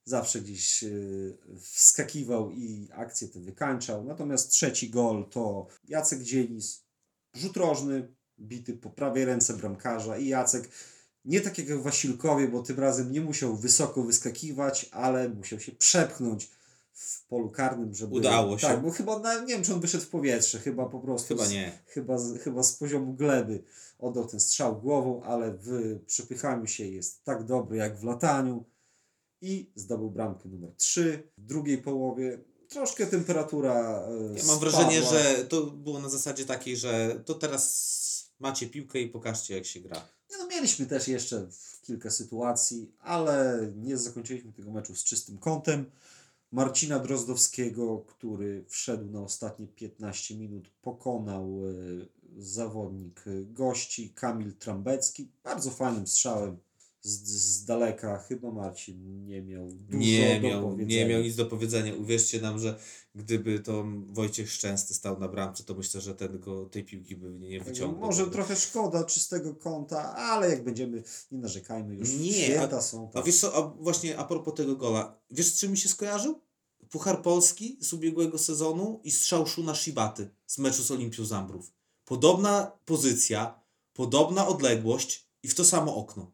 zawsze 0.05 0.41
gdzieś 0.41 0.83
y, 0.83 1.37
wskakiwał 1.61 2.51
i 2.51 2.87
akcję 2.95 3.27
tę 3.27 3.39
wykańczał. 3.39 4.03
Natomiast 4.03 4.49
trzeci 4.51 4.89
gol 4.89 5.25
to 5.29 5.67
Jacek 5.87 6.21
Dzienis, 6.23 6.83
rzut 7.33 7.57
rożny, 7.57 8.07
bity 8.39 8.73
po 8.73 8.89
prawej 8.89 9.25
ręce 9.25 9.53
bramkarza 9.53 10.17
i 10.17 10.27
Jacek 10.27 10.69
nie 11.25 11.41
tak 11.41 11.57
jak 11.57 11.67
w 11.67 11.81
Wasilkowie, 11.83 12.47
bo 12.47 12.63
tym 12.63 12.79
razem 12.79 13.11
nie 13.11 13.21
musiał 13.21 13.55
wysoko 13.55 14.03
wyskakiwać, 14.03 14.89
ale 14.91 15.29
musiał 15.29 15.59
się 15.59 15.71
przepchnąć 15.71 16.51
w 16.93 17.25
polu 17.27 17.49
karnym, 17.49 17.93
żeby... 17.95 18.15
Udało 18.15 18.57
się. 18.57 18.67
Tak, 18.67 18.81
bo 18.81 18.91
chyba, 18.91 19.39
nie 19.41 19.47
wiem 19.47 19.63
czy 19.63 19.73
on 19.73 19.79
wyszedł 19.79 20.03
w 20.03 20.09
powietrze, 20.09 20.59
chyba 20.59 20.85
po 20.85 20.99
prostu... 20.99 21.27
Chyba 21.27 21.45
z- 21.45 21.51
nie. 21.51 21.79
Chyba 21.87 22.17
z, 22.17 22.39
chyba 22.41 22.63
z 22.63 22.73
poziomu 22.73 23.13
gleby 23.13 23.63
oddał 23.99 24.27
ten 24.27 24.39
strzał 24.39 24.81
głową, 24.81 25.23
ale 25.23 25.51
w 25.51 25.99
przepychaniu 26.05 26.67
się 26.67 26.85
jest 26.85 27.23
tak 27.23 27.45
dobry 27.45 27.77
jak 27.77 27.97
w 27.99 28.03
lataniu 28.03 28.65
i 29.43 29.71
zdobył 29.75 30.11
bramkę 30.11 30.49
numer 30.49 30.71
3 30.77 31.23
w 31.37 31.45
drugiej 31.45 31.77
połowie. 31.77 32.39
Troszkę 32.69 33.07
temperatura 33.07 34.03
e, 34.07 34.13
Ja 34.13 34.27
mam 34.29 34.37
spadła. 34.37 34.59
wrażenie, 34.59 35.01
że 35.01 35.45
to 35.45 35.61
było 35.63 35.99
na 35.99 36.09
zasadzie 36.09 36.45
takiej, 36.45 36.77
że 36.77 37.21
to 37.25 37.33
teraz 37.33 37.93
macie 38.39 38.67
piłkę 38.67 38.99
i 38.99 39.07
pokażcie 39.09 39.55
jak 39.55 39.65
się 39.65 39.79
gra. 39.79 40.07
Nie, 40.31 40.37
no, 40.37 40.47
mieliśmy 40.47 40.85
też 40.85 41.07
jeszcze 41.07 41.47
kilka 41.81 42.09
sytuacji, 42.09 42.91
ale 42.99 43.67
nie 43.75 43.97
zakończyliśmy 43.97 44.53
tego 44.53 44.71
meczu 44.71 44.95
z 44.95 45.03
czystym 45.03 45.37
kątem. 45.37 45.85
Marcina 46.51 46.99
Drozdowskiego, 46.99 47.97
który 48.07 48.65
wszedł 48.67 49.11
na 49.11 49.21
ostatnie 49.21 49.67
15 49.67 50.35
minut, 50.35 50.69
pokonał 50.81 51.59
e, 51.65 51.71
zawodnik 52.37 53.23
gości 53.45 54.09
Kamil 54.09 54.53
Trambecki. 54.53 55.27
Bardzo 55.43 55.71
fajnym 55.71 56.07
strzałem 56.07 56.57
z, 57.03 57.23
z 57.27 57.65
daleka. 57.65 58.17
Chyba 58.17 58.51
Marcin 58.51 59.25
nie 59.25 59.41
miał 59.41 59.67
dużo 59.71 59.97
Nie 59.97 60.41
do 60.41 60.47
miał, 60.47 60.61
powiedzenia. 60.61 60.97
nie 61.03 61.05
miał 61.09 61.21
nic 61.21 61.35
do 61.35 61.45
powiedzenia. 61.45 61.95
Uwierzcie 61.95 62.41
nam, 62.41 62.59
że 62.59 62.79
gdyby 63.15 63.59
to 63.59 63.85
Wojciech 64.09 64.51
Szczęsny 64.51 64.95
stał 64.95 65.19
na 65.19 65.27
bramce, 65.27 65.63
to 65.63 65.73
myślę, 65.75 66.01
że 66.01 66.15
ten 66.15 66.39
go, 66.39 66.65
tej 66.65 66.83
piłki 66.83 67.15
by 67.15 67.29
nie, 67.39 67.59
wyciągnął. 67.59 68.01
Może 68.01 68.27
trochę 68.27 68.55
szkoda 68.55 69.03
czystego 69.03 69.55
kąta, 69.55 70.15
ale 70.15 70.49
jak 70.49 70.63
będziemy, 70.63 71.03
nie 71.31 71.37
narzekajmy 71.39 71.95
już, 71.95 72.13
Nie, 72.13 72.33
święta 72.33 72.77
a- 72.77 72.81
są. 72.81 73.11
A 73.13 73.21
wiesz 73.21 73.39
co, 73.39 73.55
a 73.55 73.61
właśnie 73.83 74.17
a 74.17 74.23
propos 74.23 74.53
tego 74.53 74.75
gola, 74.75 75.17
wiesz 75.31 75.47
z 75.47 75.59
czym 75.59 75.71
mi 75.71 75.77
się 75.77 75.89
skojarzył? 75.89 76.41
Puchar 76.89 77.21
Polski 77.21 77.77
z 77.81 77.93
ubiegłego 77.93 78.37
sezonu 78.37 78.99
i 79.03 79.11
strzał 79.11 79.47
Szuna 79.47 79.75
Shibaty 79.75 80.29
z 80.47 80.57
meczu 80.57 80.83
z 80.83 80.91
Olimpią 80.91 81.25
Zambrów. 81.25 81.71
Podobna 82.05 82.71
pozycja, 82.85 83.59
podobna 83.93 84.47
odległość 84.47 85.29
i 85.43 85.47
w 85.47 85.55
to 85.55 85.65
samo 85.65 85.95
okno. 85.95 86.31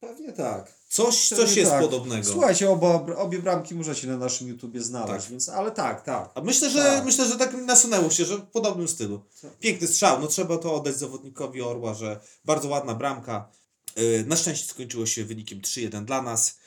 Pewnie 0.00 0.32
tak. 0.32 0.72
Coś, 0.88 1.28
Pewnie 1.28 1.46
coś 1.46 1.56
jest 1.56 1.70
tak. 1.70 1.82
podobnego. 1.82 2.24
Słuchajcie, 2.24 2.70
oba, 2.70 3.06
obie 3.16 3.38
bramki 3.38 3.74
możecie 3.74 4.06
na 4.06 4.16
naszym 4.16 4.48
YouTubie 4.48 4.80
znaleźć, 4.80 5.22
Tak. 5.24 5.30
więc, 5.30 5.48
ale 5.48 5.70
tak, 5.70 6.04
tak. 6.04 6.30
A 6.34 6.40
myślę, 6.40 6.70
że 6.70 6.78
Tak. 6.82 7.04
myślę, 7.04 7.28
że 7.28 7.36
tak 7.36 7.54
nasunęło 7.54 8.10
się, 8.10 8.24
że 8.24 8.36
w 8.36 8.42
podobnym 8.42 8.88
stylu. 8.88 9.20
Piękny 9.60 9.88
strzał, 9.88 10.20
no 10.20 10.26
trzeba 10.26 10.58
to 10.58 10.74
oddać 10.74 10.96
zawodnikowi 10.96 11.62
Orła, 11.62 11.94
że 11.94 12.20
bardzo 12.44 12.68
ładna 12.68 12.94
bramka. 12.94 13.50
Yy, 13.96 14.24
Na 14.26 14.36
szczęście 14.36 14.66
skończyło 14.66 15.06
się 15.06 15.24
wynikiem 15.24 15.60
3-1 15.60 16.04
dla 16.04 16.22
nas. 16.22 16.58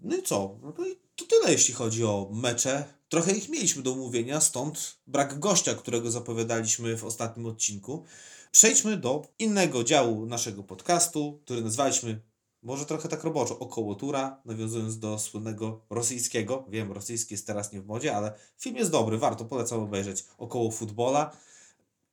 No 0.00 0.16
i 0.16 0.22
co? 0.22 0.58
No 0.62 0.86
i 0.86 0.96
to 1.16 1.24
tyle 1.24 1.52
jeśli 1.52 1.74
chodzi 1.74 2.04
o 2.04 2.30
mecze. 2.32 2.84
Trochę 3.08 3.32
ich 3.32 3.48
mieliśmy 3.48 3.82
do 3.82 3.92
omówienia, 3.92 4.40
stąd 4.40 4.96
brak 5.06 5.38
gościa, 5.38 5.74
którego 5.74 6.10
zapowiadaliśmy 6.10 6.96
w 6.96 7.04
ostatnim 7.04 7.46
odcinku. 7.46 8.04
Przejdźmy 8.52 8.96
do 8.96 9.22
innego 9.38 9.84
działu 9.84 10.26
naszego 10.26 10.62
podcastu, 10.62 11.40
który 11.44 11.62
nazwaliśmy 11.62 12.20
może 12.64 12.86
trochę 12.86 13.08
tak 13.08 13.24
roboczo, 13.24 13.58
około 13.58 13.94
tura, 13.94 14.40
nawiązując 14.44 14.98
do 14.98 15.18
słynnego 15.18 15.80
rosyjskiego. 15.90 16.64
Wiem, 16.68 16.92
rosyjski 16.92 17.34
jest 17.34 17.46
teraz 17.46 17.72
nie 17.72 17.80
w 17.80 17.86
modzie, 17.86 18.16
ale 18.16 18.32
film 18.58 18.76
jest 18.76 18.90
dobry, 18.90 19.18
warto, 19.18 19.44
polecam 19.44 19.80
obejrzeć. 19.80 20.24
Około 20.38 20.70
futbola. 20.70 21.36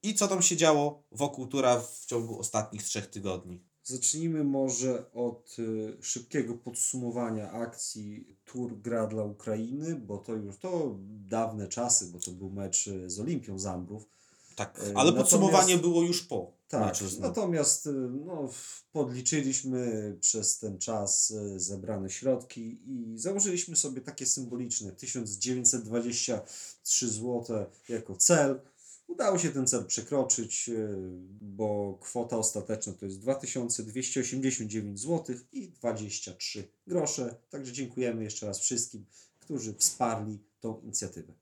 I 0.03 0.15
co 0.15 0.27
tam 0.27 0.41
się 0.41 0.57
działo 0.57 1.03
wokół 1.11 1.47
tura 1.47 1.79
w 1.79 2.05
ciągu 2.05 2.39
ostatnich 2.39 2.83
trzech 2.83 3.07
tygodni. 3.07 3.59
Zacznijmy 3.83 4.43
może 4.43 5.11
od 5.13 5.55
y, 5.59 5.97
szybkiego 6.01 6.53
podsumowania 6.53 7.51
akcji 7.51 8.37
Tour 8.45 8.77
gra 8.81 9.07
dla 9.07 9.23
Ukrainy, 9.23 9.95
bo 9.95 10.17
to 10.17 10.33
już 10.33 10.57
to 10.57 10.95
dawne 11.29 11.67
czasy, 11.67 12.05
bo 12.13 12.19
to 12.19 12.31
był 12.31 12.49
mecz 12.49 12.87
y, 12.87 13.09
z 13.09 13.19
Olimpią 13.19 13.59
Zambrów. 13.59 14.07
Tak, 14.55 14.79
E, 14.79 14.81
ale 14.81 15.11
natomiast- 15.11 15.17
podsumowanie 15.17 15.77
było 15.77 16.01
już 16.03 16.23
po 16.23 16.51
Tak, 16.71 16.85
meczu 16.85 17.09
z 17.09 17.13
nim. 17.13 17.21
natomiast 17.21 17.87
y, 17.87 17.93
no, 18.25 18.49
podliczyliśmy 18.91 20.17
przez 20.19 20.59
ten 20.59 20.79
czas 20.79 21.31
y, 21.31 21.59
zebrane 21.59 22.09
środki 22.09 22.79
i 22.85 23.13
założyliśmy 23.15 23.75
sobie 23.75 24.01
takie 24.01 24.25
symboliczne 24.25 24.91
1923 24.91 27.09
zł 27.09 27.65
jako 27.89 28.15
cel. 28.15 28.61
Udało 29.07 29.39
się 29.39 29.49
ten 29.49 29.67
cel 29.67 29.85
przekroczyć, 29.85 30.69
y, 30.69 30.97
bo 31.41 31.97
kwota 32.01 32.37
ostateczna 32.37 32.93
to 32.93 33.05
jest 33.05 33.19
2289 33.19 35.01
zł 35.01 35.35
i 35.51 35.69
23 35.69 36.67
grosze. 36.87 37.35
Także 37.49 37.73
dziękujemy 37.73 38.23
jeszcze 38.23 38.45
raz 38.45 38.59
wszystkim, 38.59 39.05
którzy 39.39 39.73
wsparli 39.73 40.39
tą 40.59 40.79
inicjatywę. 40.79 41.33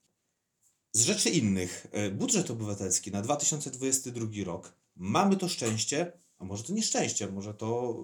Z 0.94 1.02
rzeczy 1.02 1.30
innych, 1.30 1.88
budżet 2.14 2.52
obywatelski 2.52 3.12
na 3.12 3.22
2022 3.22 4.28
rok. 4.46 4.80
Mamy 5.00 5.38
to 5.38 5.48
szczęście, 5.48 6.12
a 6.38 6.46
może 6.46 6.64
to 6.64 6.74
nieszczęście, 6.74 7.28
może 7.28 7.54
to 7.54 7.98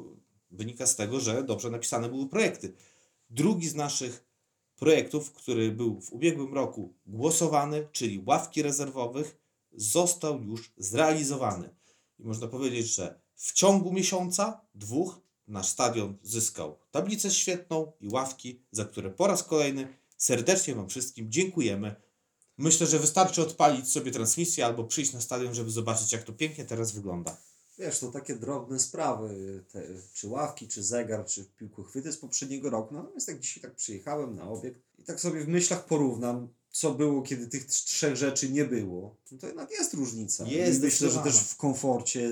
wynika 0.52 0.88
z 0.88 0.96
tego, 0.96 1.20
że 1.20 1.44
dobrze 1.44 1.70
napisane 1.70 2.10
były 2.10 2.28
projekty. 2.30 2.74
Drugi 3.30 3.70
z 3.70 3.76
naszych 3.76 4.26
projektów, 4.76 5.32
który 5.32 5.72
był 5.72 6.02
w 6.02 6.14
ubiegłym 6.14 6.54
roku 6.54 6.94
głosowany, 7.06 7.88
czyli 7.92 8.24
ławki 8.26 8.62
rezerwowych, 8.62 9.38
został 9.74 10.44
już 10.44 10.74
zrealizowany. 10.78 11.70
I 12.20 12.24
można 12.24 12.48
powiedzieć, 12.48 12.96
że 12.96 13.20
w 13.36 13.54
ciągu 13.54 13.94
miesiąca, 13.94 14.62
dwóch, 14.76 15.22
nasz 15.48 15.68
stadion 15.68 16.18
zyskał 16.24 16.78
tablicę 16.92 17.32
świetną 17.32 17.92
i 18.00 18.10
ławki, 18.10 18.62
za 18.72 18.86
które 18.86 19.10
po 19.10 19.28
raz 19.28 19.44
kolejny 19.44 19.88
serdecznie 20.18 20.76
Wam 20.76 20.90
wszystkim 20.90 21.32
dziękujemy. 21.32 21.96
Myślę, 22.58 22.88
że 22.88 23.00
wystarczy 23.00 23.42
odpalić 23.42 23.92
sobie 23.92 24.12
transmisję 24.12 24.66
albo 24.66 24.84
przyjść 24.84 25.14
na 25.14 25.22
stadion, 25.22 25.54
żeby 25.56 25.72
zobaczyć, 25.72 26.12
jak 26.12 26.24
to 26.24 26.34
pięknie 26.34 26.66
teraz 26.66 26.92
wygląda. 26.92 27.38
Wiesz, 27.80 28.00
to 28.00 28.12
takie 28.12 28.36
drobne 28.36 28.80
sprawy, 28.80 29.64
te, 29.72 29.84
czy 30.14 30.28
ławki, 30.28 30.68
czy 30.68 30.84
zegar, 30.84 31.26
czy 31.26 31.46
piłkochwyty 31.58 32.12
z 32.12 32.18
poprzedniego 32.18 32.70
roku. 32.70 32.94
Natomiast 32.96 33.28
jak 33.28 33.40
dzisiaj 33.40 33.62
tak 33.62 33.76
przyjechałem 33.76 34.36
na 34.36 34.50
obiekt 34.50 34.82
i 35.00 35.04
tak 35.04 35.20
sobie 35.20 35.42
w 35.44 35.48
myślach 35.48 35.86
porównam, 35.86 36.48
co 36.72 36.94
było, 36.94 37.22
kiedy 37.22 37.48
tych 37.48 37.68
trz- 37.68 37.86
trzech 37.86 38.16
rzeczy 38.16 38.50
nie 38.50 38.66
było, 38.66 39.16
no 39.32 39.38
to 39.38 39.48
jednak 39.48 39.72
jest 39.72 39.94
różnica. 39.94 40.46
Jest, 40.48 40.80
I 40.80 40.82
myślę, 40.84 41.10
że 41.10 41.20
też 41.20 41.40
w 41.40 41.56
komforcie 41.58 42.30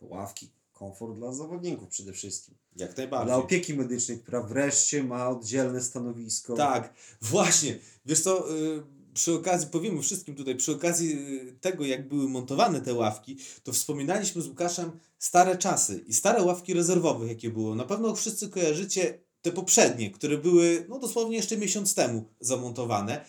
ławki, 0.00 0.50
komfort 0.72 1.16
dla 1.16 1.32
zawodników 1.32 1.88
przede 1.88 2.12
wszystkim. 2.12 2.54
Jak 2.76 2.90
Dla 2.94 3.02
najbardziej. 3.02 3.34
opieki 3.34 3.74
medycznej, 3.74 4.18
która 4.18 4.42
wreszcie 4.42 5.04
ma 5.04 5.28
oddzielne 5.28 5.80
stanowisko. 5.82 6.54
Tak, 6.54 6.94
właśnie. 7.22 7.78
Wiesz 8.06 8.20
co, 8.20 8.54
y, 8.56 8.82
przy 9.14 9.34
okazji, 9.34 9.68
powiemy 9.68 10.02
wszystkim 10.02 10.34
tutaj, 10.34 10.56
przy 10.56 10.72
okazji 10.72 11.12
y, 11.12 11.58
tego, 11.60 11.84
jak 11.84 12.08
były 12.08 12.28
montowane 12.28 12.80
te 12.80 12.94
ławki, 12.94 13.38
to 13.62 13.72
wspominaliśmy 13.72 14.42
z 14.42 14.48
Łukaszem 14.48 14.90
stare 15.18 15.58
czasy 15.58 16.04
i 16.06 16.14
stare 16.14 16.42
ławki 16.42 16.74
rezerwowe, 16.74 17.26
jakie 17.26 17.50
było. 17.50 17.74
Na 17.74 17.84
pewno 17.84 18.14
wszyscy 18.14 18.48
kojarzycie 18.48 19.20
te 19.42 19.52
poprzednie, 19.52 20.10
które 20.10 20.38
były 20.38 20.86
no 20.88 20.98
dosłownie 20.98 21.36
jeszcze 21.36 21.56
miesiąc 21.56 21.94
temu 21.94 22.24
zamontowane. 22.40 23.24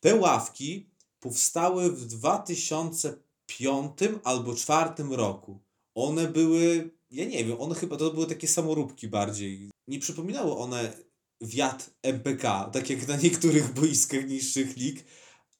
Te 0.00 0.14
ławki 0.14 0.90
powstały 1.20 1.92
w 1.92 2.06
2005 2.06 3.92
albo 4.24 4.52
2004 4.52 5.16
roku. 5.16 5.60
One 5.94 6.28
były, 6.28 6.90
ja 7.10 7.24
nie 7.24 7.44
wiem, 7.44 7.60
one 7.60 7.74
chyba 7.74 7.96
to 7.96 8.10
były 8.10 8.26
takie 8.26 8.48
samoróbki 8.48 9.08
bardziej. 9.08 9.70
Nie 9.88 9.98
przypominały 9.98 10.56
one 10.56 10.92
wiatr 11.40 11.90
MPK, 12.02 12.70
tak 12.72 12.90
jak 12.90 13.08
na 13.08 13.16
niektórych 13.16 13.74
boiskach 13.74 14.28
niższych 14.28 14.76
lig, 14.76 15.04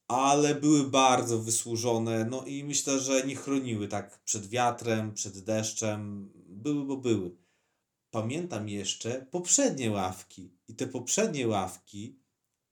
ale 0.07 0.55
były 0.55 0.89
bardzo 0.89 1.39
wysłużone, 1.39 2.25
no 2.25 2.45
i 2.45 2.63
myślę, 2.63 2.99
że 2.99 3.27
nie 3.27 3.35
chroniły 3.35 3.87
tak 3.87 4.23
przed 4.23 4.47
wiatrem, 4.47 5.13
przed 5.13 5.39
deszczem. 5.39 6.31
Były, 6.49 6.85
bo 6.85 6.97
były. 6.97 7.37
Pamiętam 8.11 8.69
jeszcze 8.69 9.27
poprzednie 9.31 9.91
ławki 9.91 10.57
i 10.67 10.75
te 10.75 10.87
poprzednie 10.87 11.47
ławki 11.47 12.19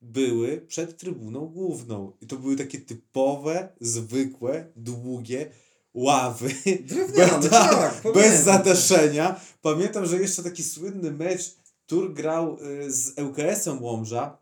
były 0.01 0.61
przed 0.61 0.97
trybuną 0.97 1.47
główną 1.47 2.17
i 2.21 2.27
to 2.27 2.37
były 2.37 2.55
takie 2.55 2.79
typowe, 2.79 3.75
zwykłe, 3.81 4.71
długie 4.75 5.51
ławy. 5.93 6.49
Drewniane, 6.81 7.39
Bez- 7.41 7.49
tak, 7.49 8.01
Bez 8.13 8.43
zadaszenia. 8.43 9.39
Pamiętam, 9.61 10.05
że 10.05 10.19
jeszcze 10.19 10.43
taki 10.43 10.63
słynny 10.63 11.11
mecz 11.11 11.55
Tur 11.86 12.13
grał 12.13 12.58
y, 12.63 12.91
z 12.91 13.19
ŁKS-em 13.19 13.84
Łomża. 13.84 14.38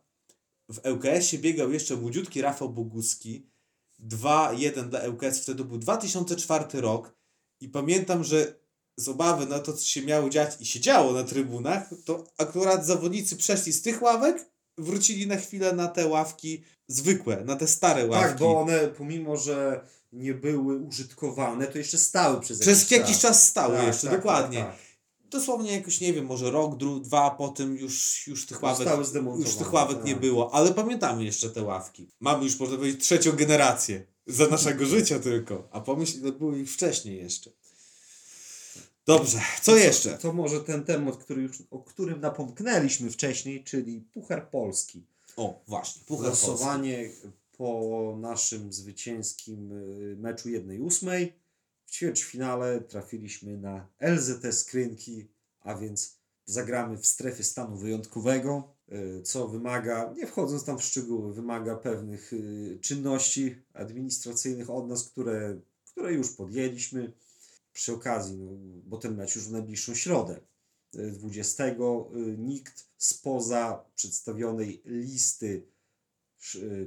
W 0.70 0.78
ŁKS-ie 0.92 1.42
biegał 1.42 1.72
jeszcze 1.72 1.96
młodziutki 1.96 2.42
Rafał 2.42 2.70
Boguski. 2.70 3.48
2-1 4.10 4.90
dla 4.90 5.00
ŁKS, 5.08 5.40
wtedy 5.40 5.64
był 5.64 5.78
2004 5.78 6.82
rok. 6.82 7.16
I 7.62 7.70
pamiętam, 7.70 8.24
że 8.24 8.56
z 8.98 9.08
obawy 9.10 9.46
na 9.46 9.60
to, 9.60 9.74
co 9.74 9.86
się 9.86 10.02
miało 10.02 10.30
dziać 10.30 10.62
i 10.62 10.66
się 10.66 10.80
działo 10.80 11.14
na 11.14 11.24
trybunach, 11.24 11.90
to 12.06 12.24
akurat 12.38 12.86
zawodnicy 12.86 13.36
przeszli 13.36 13.74
z 13.74 13.82
tych 13.82 14.02
ławek, 14.02 14.46
wrócili 14.78 15.28
na 15.28 15.38
chwilę 15.38 15.74
na 15.74 15.88
te 15.88 16.08
ławki 16.08 16.64
zwykłe, 16.88 17.44
na 17.46 17.56
te 17.56 17.68
stare 17.68 18.08
ławki. 18.08 18.30
Tak, 18.30 18.40
bo 18.40 18.62
one 18.62 18.88
pomimo, 18.88 19.38
że 19.38 19.88
nie 20.12 20.34
były 20.34 20.78
użytkowane, 20.78 21.68
to 21.68 21.78
jeszcze 21.78 21.98
stały 21.98 22.42
przez, 22.42 22.60
Przez 22.60 22.92
jakiś 22.92 23.20
czas 23.20 23.48
stały 23.48 23.78
Tak, 23.78 23.88
jeszcze, 23.88 24.08
tak, 24.08 24.16
dokładnie. 24.18 24.60
tak, 24.60 24.68
tak. 24.68 24.93
Dosłownie 25.34 25.72
jakoś, 25.72 26.02
nie 26.02 26.14
wiem, 26.14 26.26
może 26.26 26.52
rok, 26.52 26.78
dru, 26.78 27.00
dwa, 27.00 27.32
po 27.32 27.48
tym 27.48 27.78
już, 27.78 28.28
już 28.28 28.46
tych 28.46 28.64
ławek, 28.64 28.88
już 29.40 29.56
tych 29.56 29.74
ławek 29.74 29.98
tak. 29.98 30.06
nie 30.06 30.16
było, 30.16 30.54
ale 30.54 30.74
pamiętamy 30.74 31.24
jeszcze 31.24 31.50
te 31.50 31.64
ławki. 31.64 32.08
Mamy 32.20 32.44
już, 32.44 32.60
można 32.60 32.78
powiedzieć, 32.78 33.02
trzecią 33.02 33.32
generację 33.32 34.06
za 34.28 34.48
naszego 34.48 34.86
życia 34.86 35.20
tylko, 35.20 35.68
a 35.72 35.82
pomyśl, 35.82 36.20
ile 36.20 36.32
było 36.32 36.56
ich 36.56 36.72
wcześniej 36.72 37.18
jeszcze. 37.18 37.52
Dobrze, 39.06 39.42
co 39.62 39.78
jeszcze? 39.78 40.18
To 40.18 40.34
może 40.34 40.60
ten 40.60 40.84
temat, 40.84 41.18
który 41.18 41.42
już, 41.42 41.64
o 41.72 41.80
którym 41.80 42.22
napomknęliśmy 42.22 43.12
wcześniej, 43.12 43.64
czyli 43.64 44.02
Puchar 44.14 44.50
Polski. 44.50 45.04
O, 45.38 45.62
właśnie, 45.68 46.02
Puchar 46.06 46.26
Polski. 46.28 46.48
Losowanie 46.48 47.10
po 47.58 48.16
naszym 48.20 48.74
zwycięskim 48.74 49.72
y, 49.72 50.16
meczu 50.20 50.50
1-8. 50.50 51.28
W 51.94 51.96
ćwierćfinale 51.96 52.82
trafiliśmy 52.82 53.58
na 53.58 53.88
LZT 54.00 54.54
Skrynki, 54.54 55.28
a 55.60 55.76
więc 55.76 56.20
zagramy 56.46 56.98
w 56.98 57.06
strefie 57.06 57.44
stanu 57.44 57.78
wyjątkowego, 57.78 58.76
y, 58.92 59.22
co 59.22 59.48
wymaga, 59.48 60.14
nie 60.18 60.28
wchodząc 60.28 60.66
tam 60.66 60.78
w 60.78 60.84
szczegóły, 60.84 61.34
wymaga 61.34 61.76
pewnych 61.76 62.34
y, 62.34 62.80
czynności 62.82 63.56
administracyjnych 63.74 64.70
od 64.70 64.88
nas, 64.88 65.10
które, 65.10 65.60
które 65.92 66.14
już 66.14 66.30
podjęliśmy. 66.30 67.14
Przy 67.74 67.94
okazji, 67.94 68.38
no, 68.38 68.52
bo 68.86 68.98
ten 68.98 69.16
mecz 69.16 69.36
już 69.36 69.48
w 69.48 69.52
najbliższą 69.52 69.96
środę, 69.96 70.42
y, 70.96 71.12
20, 71.12 71.66
y, 71.66 71.76
nikt 72.38 72.88
spoza 72.98 73.86
przedstawionej 73.96 74.82
listy 74.86 75.73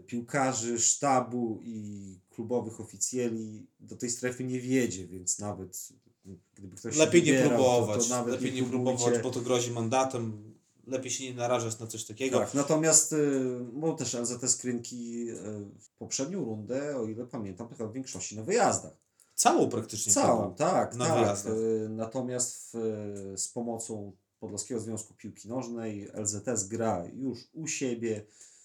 piłkarzy, 0.06 0.78
sztabu 0.80 1.60
i 1.62 2.18
klubowych 2.30 2.80
oficjeli 2.80 3.66
do 3.80 3.96
tej 3.96 4.10
strefy 4.10 4.44
nie 4.44 4.60
wiedzie, 4.60 5.06
więc 5.06 5.38
nawet 5.38 5.88
y, 6.26 6.38
gdyby 6.54 6.76
ktoś 6.76 6.96
Lepiej 6.96 7.22
nie 7.22 7.32
wybierał, 7.32 7.48
próbować, 7.48 8.02
to, 8.02 8.08
to 8.08 8.16
nawet 8.16 8.34
lepiej 8.34 8.52
nie, 8.52 8.62
próbujcie. 8.62 8.98
próbować, 8.98 9.22
bo 9.22 9.30
to 9.30 9.40
grozi 9.40 9.70
mandatem. 9.70 10.54
Lepiej 10.86 11.10
się 11.10 11.24
nie 11.24 11.34
narażać 11.34 11.78
na 11.78 11.86
coś 11.86 12.04
takiego. 12.04 12.38
Tak, 12.38 12.54
natomiast 12.54 13.12
y, 13.12 13.58
bo 13.72 13.92
też 13.92 14.14
LZT 14.14 14.48
Skrynki 14.50 15.30
y, 15.30 15.34
w 15.80 15.90
poprzednią 15.98 16.44
rundę, 16.44 16.96
o 16.96 17.04
ile 17.06 17.26
pamiętam, 17.26 17.68
chyba 17.68 17.86
w 17.86 17.92
większości 17.92 18.36
na 18.36 18.42
wyjazdach. 18.42 18.96
Całą 19.34 19.68
praktycznie 19.68 20.12
Całą, 20.12 20.54
tak, 20.54 20.94
na 20.94 21.06
tak. 21.06 21.18
wyjazdach. 21.18 21.54
Y, 21.54 21.88
Natomiast 21.90 22.70
w, 22.72 23.32
z 23.36 23.48
pomocą 23.48 24.12
Podlaskiego 24.40 24.80
Związku 24.80 25.14
Piłki 25.14 25.48
Nożnej. 25.48 26.08
LZS 26.14 26.68
gra 26.68 27.04
już 27.14 27.48
u 27.52 27.66
siebie, 27.66 28.16
y, 28.16 28.55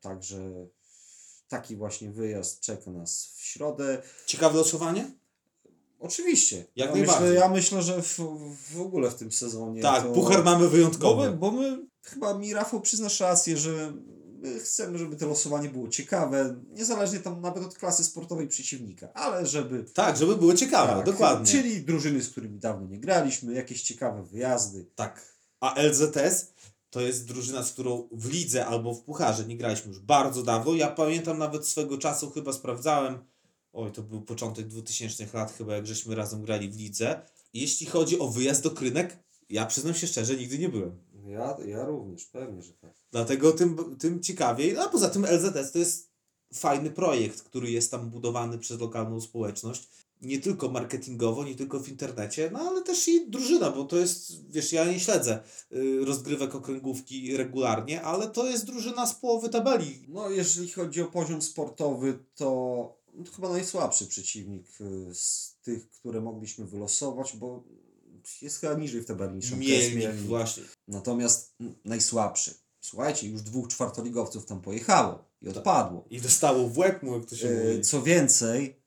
także 0.00 0.66
taki 1.48 1.76
właśnie 1.76 2.10
wyjazd 2.10 2.60
czeka 2.60 2.90
nas 2.90 3.32
w 3.36 3.40
środę. 3.40 4.02
Ciekawe 4.26 4.58
losowanie? 4.58 5.10
Oczywiście. 6.00 6.56
Jak 6.56 6.88
ja, 6.88 6.94
najbardziej. 6.96 7.28
myślę, 7.28 7.40
ja 7.40 7.48
myślę, 7.48 7.82
że 7.82 8.02
w, 8.02 8.18
w 8.74 8.80
ogóle 8.80 9.10
w 9.10 9.14
tym 9.14 9.32
sezonie. 9.32 9.82
tak, 9.82 10.02
to... 10.02 10.12
puchar 10.12 10.44
mamy 10.44 10.64
Bo 10.64 10.70
wyjątkowy. 10.70 11.30
my, 11.30 11.36
bo 11.36 11.50
my, 11.50 11.86
chyba 12.02 12.34
mi 12.34 12.54
Rafał 12.54 12.80
przyznasz 12.80 13.20
rację, 13.20 13.56
że 13.56 13.92
my 14.38 14.58
chcemy, 14.60 14.98
żeby 14.98 15.16
to 15.16 15.26
losowanie 15.26 15.68
było 15.68 15.88
ciekawe, 15.88 16.56
niezależnie 16.72 17.18
tam 17.18 17.40
nawet 17.40 17.64
od 17.64 17.78
klasy 17.78 18.04
sportowej 18.04 18.48
przeciwnika, 18.48 19.12
ale 19.12 19.46
żeby... 19.46 19.84
Tak, 19.94 20.16
żeby 20.16 20.36
było 20.36 20.54
ciekawe, 20.54 20.92
tak, 20.92 21.06
dokładnie. 21.06 21.46
Czyli 21.46 21.82
drużyny, 21.82 22.22
z 22.22 22.30
którymi 22.30 22.58
dawno 22.58 22.86
nie 22.86 22.98
graliśmy, 22.98 23.54
jakieś 23.54 23.82
ciekawe 23.82 24.22
wyjazdy. 24.22 24.86
Tak. 24.94 25.38
A 25.60 25.82
LZS 25.82 26.52
to 26.90 27.00
jest 27.00 27.26
drużyna, 27.26 27.62
z 27.62 27.72
którą 27.72 28.08
w 28.12 28.32
lidze 28.32 28.66
albo 28.66 28.94
w 28.94 29.02
pucharze 29.02 29.44
nie 29.44 29.56
graliśmy 29.56 29.88
już 29.88 30.00
bardzo 30.00 30.42
dawno. 30.42 30.74
Ja 30.74 30.88
pamiętam 30.90 31.38
nawet 31.38 31.66
swego 31.66 31.98
czasu, 31.98 32.30
chyba 32.30 32.52
sprawdzałem, 32.52 33.18
oj, 33.72 33.92
to 33.92 34.02
był 34.02 34.22
początek 34.22 34.68
2000 34.68 35.26
lat 35.34 35.52
chyba, 35.52 35.74
jak 35.74 35.86
żeśmy 35.86 36.14
razem 36.14 36.42
grali 36.42 36.68
w 36.68 36.76
lidze. 36.76 37.22
Jeśli 37.52 37.86
chodzi 37.86 38.18
o 38.18 38.28
wyjazd 38.28 38.62
do 38.62 38.70
Krynek, 38.70 39.18
ja 39.48 39.66
przyznam 39.66 39.94
się 39.94 40.06
szczerze, 40.06 40.36
nigdy 40.36 40.58
nie 40.58 40.68
byłem. 40.68 41.00
Ja, 41.26 41.56
ja 41.66 41.84
również, 41.84 42.24
pewnie, 42.24 42.62
że 42.62 42.72
tak. 42.72 42.94
Dlatego 43.10 43.52
tym, 43.52 43.96
tym 43.98 44.22
ciekawiej. 44.22 44.76
A 44.76 44.88
poza 44.88 45.10
tym 45.10 45.26
LZS 45.26 45.72
to 45.72 45.78
jest 45.78 46.10
fajny 46.54 46.90
projekt, 46.90 47.42
który 47.42 47.70
jest 47.70 47.90
tam 47.90 48.10
budowany 48.10 48.58
przez 48.58 48.80
lokalną 48.80 49.20
społeczność. 49.20 49.88
Nie 50.22 50.40
tylko 50.40 50.68
marketingowo, 50.68 51.44
nie 51.44 51.54
tylko 51.54 51.80
w 51.80 51.88
internecie, 51.88 52.50
no 52.52 52.60
ale 52.60 52.82
też 52.82 53.08
i 53.08 53.30
drużyna, 53.30 53.70
bo 53.70 53.84
to 53.84 53.96
jest, 53.96 54.50
wiesz, 54.50 54.72
ja 54.72 54.84
nie 54.84 55.00
śledzę 55.00 55.42
y, 55.72 56.04
rozgrywek 56.04 56.54
okręgówki 56.54 57.36
regularnie, 57.36 58.02
ale 58.02 58.28
to 58.28 58.46
jest 58.46 58.66
drużyna 58.66 59.06
z 59.06 59.14
połowy 59.14 59.48
tabeli. 59.48 60.04
No, 60.08 60.30
jeżeli 60.30 60.68
chodzi 60.68 61.02
o 61.02 61.06
poziom 61.06 61.42
sportowy, 61.42 62.18
to, 62.34 62.46
no, 63.14 63.24
to 63.24 63.32
chyba 63.32 63.48
najsłabszy 63.48 64.06
przeciwnik 64.06 64.66
y, 64.80 65.14
z 65.14 65.56
tych, 65.62 65.90
które 65.90 66.20
mogliśmy 66.20 66.66
wylosować, 66.66 67.36
bo 67.36 67.64
jest 68.42 68.60
chyba 68.60 68.74
niżej 68.74 69.00
w 69.00 69.06
tabeli 69.06 69.34
niż 69.34 69.50
Mielnik, 69.50 70.14
właśnie. 70.14 70.62
Natomiast 70.88 71.54
mm, 71.60 71.74
najsłabszy. 71.84 72.54
Słuchajcie, 72.80 73.28
już 73.28 73.42
dwóch 73.42 73.68
czwartoligowców 73.68 74.46
tam 74.46 74.60
pojechało 74.60 75.24
i 75.42 75.48
odpadło. 75.48 76.04
I 76.10 76.20
dostało 76.20 76.68
w 76.68 76.78
łeb 76.78 77.02
mu, 77.02 77.14
jak 77.14 77.26
to 77.26 77.36
się 77.36 77.48
E, 77.48 77.68
mówi. 77.68 77.82
Co 77.82 78.02
więcej, 78.02 78.80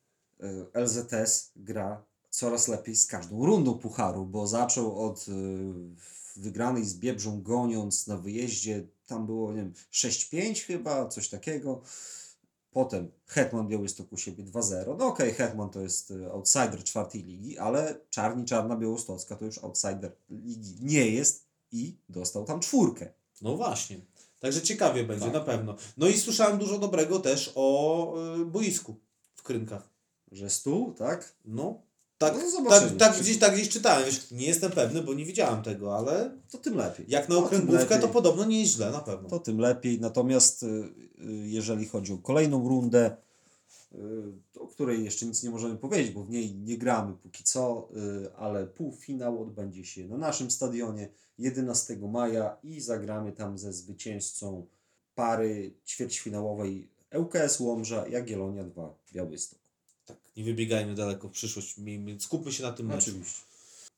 LZS 0.74 1.52
gra 1.56 2.04
coraz 2.30 2.68
lepiej 2.68 2.96
z 2.96 3.06
każdą 3.06 3.46
rundą 3.46 3.74
pucharu, 3.74 4.26
bo 4.26 4.48
zaczął 4.48 5.06
od 5.06 5.26
e, 5.30 5.32
wygranej 6.36 6.86
z 6.86 6.94
Biebrzą 6.94 7.42
goniąc 7.42 8.08
na 8.08 8.18
wyjeździe, 8.18 8.88
tam 9.08 9.26
było, 9.26 9.52
nie 9.52 9.58
wiem, 9.58 9.74
6-5 9.92 10.66
chyba, 10.66 11.08
coś 11.08 11.30
takiego. 11.30 11.82
Potem 12.72 13.12
Hetman 13.26 13.68
Białystok 13.68 14.14
u 14.14 14.18
siebie 14.18 14.44
2-0. 14.44 14.96
No 15.00 15.06
okej, 15.08 15.34
Hetman 15.34 15.70
to 15.70 15.82
jest 15.82 16.12
e, 16.12 16.32
outsider 16.32 16.84
czwartej 16.84 17.24
ligi, 17.24 17.58
ale 17.58 17.96
Czarni 18.10 18.46
Czarna 18.46 18.76
Białostocka 18.76 19.36
to 19.36 19.46
już 19.46 19.58
outsider 19.58 20.12
ligi 20.30 20.76
nie 20.82 21.10
jest 21.10 21.46
i 21.72 21.96
dostał 22.10 22.46
tam 22.46 22.60
czwórkę. 22.60 23.14
No 23.42 23.56
właśnie. 23.56 24.00
Także 24.40 24.62
ciekawie 24.62 25.04
będzie, 25.04 25.26
Tak. 25.26 25.34
na 25.34 25.40
pewno. 25.40 25.76
No 25.98 26.08
i 26.08 26.18
słyszałem 26.18 26.58
dużo 26.58 26.78
dobrego 26.78 27.20
też 27.20 27.52
o 27.56 28.14
boisku 28.46 28.96
w 29.36 29.44
Krynkach. 29.44 29.91
Że 30.32 30.50
stół, 30.50 30.94
tak? 30.94 31.34
No, 31.46 31.82
tak, 32.17 32.34
No, 32.63 32.70
tak, 32.70 32.98
tak, 32.98 33.20
gdzieś, 33.20 33.39
tak 33.39 33.54
gdzieś 33.54 33.70
czytałem. 33.70 34.06
Wiesz, 34.06 34.32
nie 34.32 34.46
jestem 34.48 34.72
pewny, 34.72 35.02
bo 35.04 35.13
nie 35.13 35.26
widziałem 35.26 35.63
tego, 35.63 35.98
ale 35.98 36.38
To 36.52 36.58
tym 36.58 36.76
lepiej. 36.78 37.06
jak 37.10 37.30
na 37.30 37.38
okręgówkę, 37.38 38.00
to 38.00 38.08
podobno 38.08 38.46
nie 38.46 38.62
jest 38.62 38.74
źle, 38.74 38.91
na 38.91 39.00
pewno. 39.00 39.30
to 39.30 39.39
tym 39.39 39.60
lepiej. 39.60 40.00
Natomiast 40.00 40.63
y, 40.63 40.67
y, 40.67 41.48
jeżeli 41.48 41.86
chodzi 41.88 42.13
o 42.13 42.17
kolejną 42.17 42.70
rundę, 42.70 43.17
y, 43.94 43.98
o 44.60 44.67
której 44.67 45.06
jeszcze 45.06 45.26
nic 45.26 45.44
nie 45.44 45.50
możemy 45.50 45.78
powiedzieć, 45.78 46.12
bo 46.12 46.24
w 46.24 46.30
niej 46.30 46.56
nie 46.56 46.78
gramy 46.78 47.13
póki 47.13 47.44
co, 47.44 47.89
ale 48.38 48.67
półfinał 48.67 49.41
odbędzie 49.41 49.86
się 49.86 50.08
na 50.08 50.17
naszym 50.17 50.52
stadionie 50.52 51.10
11 51.38 51.98
maja 51.98 52.58
i 52.63 52.82
zagramy 52.82 53.32
tam 53.32 53.58
ze 53.58 53.74
zwycięzcą 53.74 54.67
pary 55.15 55.74
ćwierćfinałowej 55.88 56.89
ŁKS 57.17 57.60
Łomża 57.60 58.08
Jagiellonia 58.08 58.63
2 58.63 58.94
Białystok. 59.13 59.61
Nie 60.38 60.44
wybiegajmy 60.44 60.96
daleko 60.96 61.28
w 61.28 61.32
przyszłość, 61.32 61.76
skupmy 62.20 62.52
się 62.52 62.63
na 62.63 62.72
tym 62.72 62.86
meczu. 62.86 63.12
Oczywiście. 63.12 63.41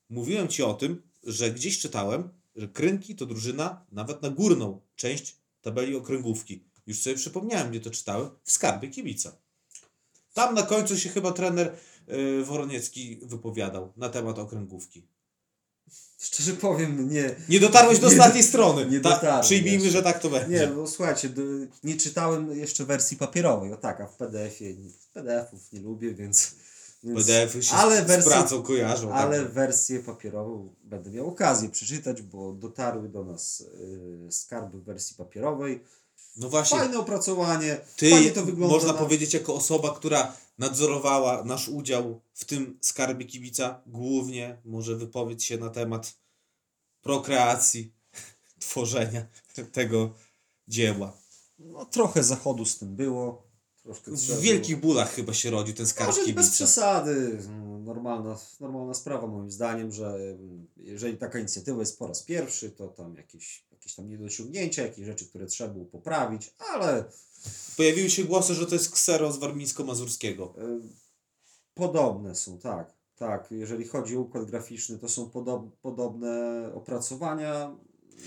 Mówiłem 0.10 0.48
Ci 0.48 0.64
o 0.64 0.74
tym, 0.74 1.02
że 1.24 1.52
gdzieś 1.52 1.80
czytałem, 1.80 2.30
że 2.56 2.68
Krynki 2.68 3.16
to 3.16 3.26
drużyna 3.26 3.86
nawet 3.92 4.22
na 4.22 4.30
górną 4.30 4.82
część 4.96 5.36
tabeli 5.62 5.96
okręgówki. 5.96 6.64
Już 6.88 7.02
sobie 7.02 7.16
przypomniałem, 7.16 7.70
gdzie 7.70 7.80
to 7.80 7.90
czytałem, 7.90 8.30
w 8.44 8.52
Skarbie 8.52 8.90
Kibica. 8.90 9.36
Tam 10.34 10.56
na 10.56 10.64
końcu 10.64 10.98
się 10.98 11.10
chyba 11.10 11.32
trener 11.32 11.76
y, 12.10 12.44
Woroniecki 12.44 13.20
wypowiadał 13.22 13.94
na 13.98 14.10
temat 14.10 14.40
okręgówki. 14.40 15.02
Szczerze 16.20 16.54
powiem, 16.54 17.10
nie, 17.10 17.36
Nie 17.50 17.60
dotarłeś 17.60 18.00
do 18.00 18.08
Nie 18.08 18.14
ostatniej 18.14 18.44
strony. 18.44 18.86
nie 18.86 19.00
Ta- 19.00 19.10
dotarłem 19.10 19.42
Przyjmijmy, 19.42 19.84
jeszcze. 19.84 19.92
że 19.92 20.04
tak 20.04 20.20
to 20.20 20.30
będzie. 20.30 20.60
Nie, 20.60 20.68
no 20.68 20.88
słuchajcie, 20.88 21.30
d- 21.30 21.42
nie 21.84 21.98
czytałem 21.98 22.58
jeszcze 22.58 22.86
wersji 22.86 23.18
papierowej, 23.18 23.74
o 23.74 23.78
tak, 23.78 24.02
a 24.02 24.08
w 24.08 24.16
PDF-ie, 24.18 24.76
PDF-ów 25.14 25.72
nie 25.74 25.80
lubię, 25.80 26.14
więc... 26.14 26.52
więc 27.04 27.20
PDF-y 27.28 27.64
się 27.64 27.74
ale 27.76 28.02
z, 28.04 28.08
wersję- 28.08 28.22
z 28.22 28.26
pracą 28.26 28.64
kojarzą. 28.64 29.14
Ale 29.14 29.38
także. 29.38 29.54
wersję 29.54 30.00
papierową 30.00 30.74
będę 30.84 31.10
miał 31.12 31.28
okazję 31.28 31.70
przeczytać, 31.70 32.22
bo 32.22 32.54
dotarły 32.54 33.10
do 33.10 33.24
nas 33.24 33.62
y, 34.28 34.32
skarby 34.32 34.78
w 34.80 34.84
wersji 34.84 35.16
papierowej. 35.16 35.84
No 36.38 36.50
właśnie, 36.50 36.80
Fajne 36.80 37.00
opracowanie, 37.00 37.78
Ty, 37.96 38.10
fajnie 38.10 38.32
to 38.32 38.46
wygląda. 38.46 38.76
można 38.76 38.94
na... 38.94 39.00
powiedzieć, 39.00 39.34
jako 39.34 39.56
osoba, 39.56 39.96
która 39.96 40.34
nadzorowała 40.58 41.44
nasz 41.44 41.70
udział 41.70 42.22
w 42.34 42.46
tym 42.46 42.78
skarbie 42.82 43.26
kibica, 43.26 43.82
głównie 43.86 44.58
może 44.66 44.96
wypowiedz 44.96 45.44
się 45.44 45.58
na 45.58 45.70
temat 45.70 46.16
prokreacji, 47.02 47.94
tworzenia 48.60 49.26
tego 49.72 50.14
dzieła. 50.68 51.18
No, 51.60 51.86
trochę 51.86 52.24
zachodu 52.24 52.66
z 52.66 52.78
tym 52.78 52.96
było. 52.96 53.54
W 54.08 54.40
wielkich 54.42 54.80
bólach 54.80 55.12
chyba 55.14 55.34
się 55.34 55.50
rodził 55.50 55.76
ten 55.76 55.88
skarb 55.88 56.08
Może 56.08 56.20
bez 56.20 56.28
kibica. 56.28 56.52
przesady. 56.52 57.40
No, 57.50 57.80
Normalna, 57.80 58.38
normalna 58.60 58.94
sprawa 58.94 59.28
moim 59.28 59.52
zdaniem, 59.52 59.92
że 59.92 60.16
mm, 60.16 60.68
jeżeli 60.78 61.18
taka 61.18 61.40
inicjatywa 61.40 61.80
jest 61.80 62.00
po 62.00 62.08
raz 62.08 62.24
pierwszy, 62.24 62.72
to 62.72 62.88
tam 62.88 63.16
jakieś, 63.16 63.66
jakieś 63.84 63.96
tam 63.96 64.10
niedociągnięcia, 64.10 64.84
jakieś 64.84 65.06
rzeczy, 65.06 65.26
które 65.26 65.46
trzeba 65.46 65.74
było 65.74 65.86
poprawić, 65.86 66.54
ale 66.58 67.06
Pojawiły 67.78 68.10
się 68.10 68.24
głosy, 68.24 68.54
że 68.54 68.66
to 68.66 68.76
jest 68.76 68.92
ksero 68.92 69.32
z 69.32 69.38
warmińsko-mazurskiego. 69.38 70.54
Y, 70.58 71.04
Podobne 71.74 72.36
są, 72.36 72.58
tak. 72.58 72.94
Tak, 73.16 73.48
jeżeli 73.52 73.88
chodzi 73.88 74.18
o 74.18 74.20
układ 74.20 74.46
graficzny, 74.46 74.98
to 74.98 75.10
są 75.10 75.30
podob, 75.30 75.76
podobne 75.82 76.72
opracowania. 76.76 77.76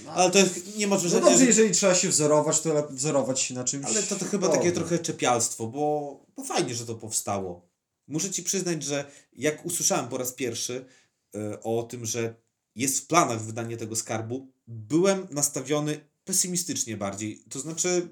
No, 0.05 0.13
Ale 0.13 0.31
to 0.31 0.39
jest, 0.39 0.77
nie 0.77 0.87
ma 0.87 0.95
no 0.95 1.01
wrażenia, 1.01 1.25
dobrze, 1.25 1.39
że... 1.39 1.45
jeżeli 1.45 1.71
trzeba 1.71 1.95
się 1.95 2.09
wzorować, 2.09 2.61
to 2.61 2.75
lepiej 2.75 2.97
wzorować 2.97 3.41
się 3.41 3.55
na 3.55 3.65
czymś. 3.65 3.87
Ale 3.87 4.03
to, 4.03 4.17
to 4.17 4.25
chyba 4.25 4.49
takie 4.49 4.73
trochę 4.73 4.99
czepialstwo, 4.99 5.67
bo, 5.67 6.21
bo 6.37 6.45
fajnie, 6.45 6.75
że 6.75 6.87
to 6.87 6.95
powstało. 6.95 7.69
Muszę 8.09 8.31
Ci 8.31 8.43
przyznać, 8.43 8.83
że 8.83 9.11
jak 9.33 9.67
usłyszałem 9.67 10.09
po 10.09 10.19
raz 10.19 10.33
pierwszy 10.33 10.87
e, 11.35 11.63
o 11.63 11.83
tym, 11.83 12.07
że 12.07 12.35
jest 12.77 12.99
w 12.99 13.07
planach 13.07 13.43
wydanie 13.43 13.77
tego 13.77 13.97
skarbu, 13.97 14.49
byłem 14.67 15.27
nastawiony 15.31 16.01
pesymistycznie 16.25 16.97
bardziej. 16.97 17.43
To 17.51 17.61
znaczy, 17.61 18.09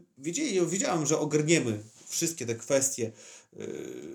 wiedziałem, 0.67 1.07
że 1.07 1.19
ogarniemy 1.19 1.83
wszystkie 2.09 2.47
te 2.47 2.55
kwestie 2.55 3.13
e, 3.53 3.67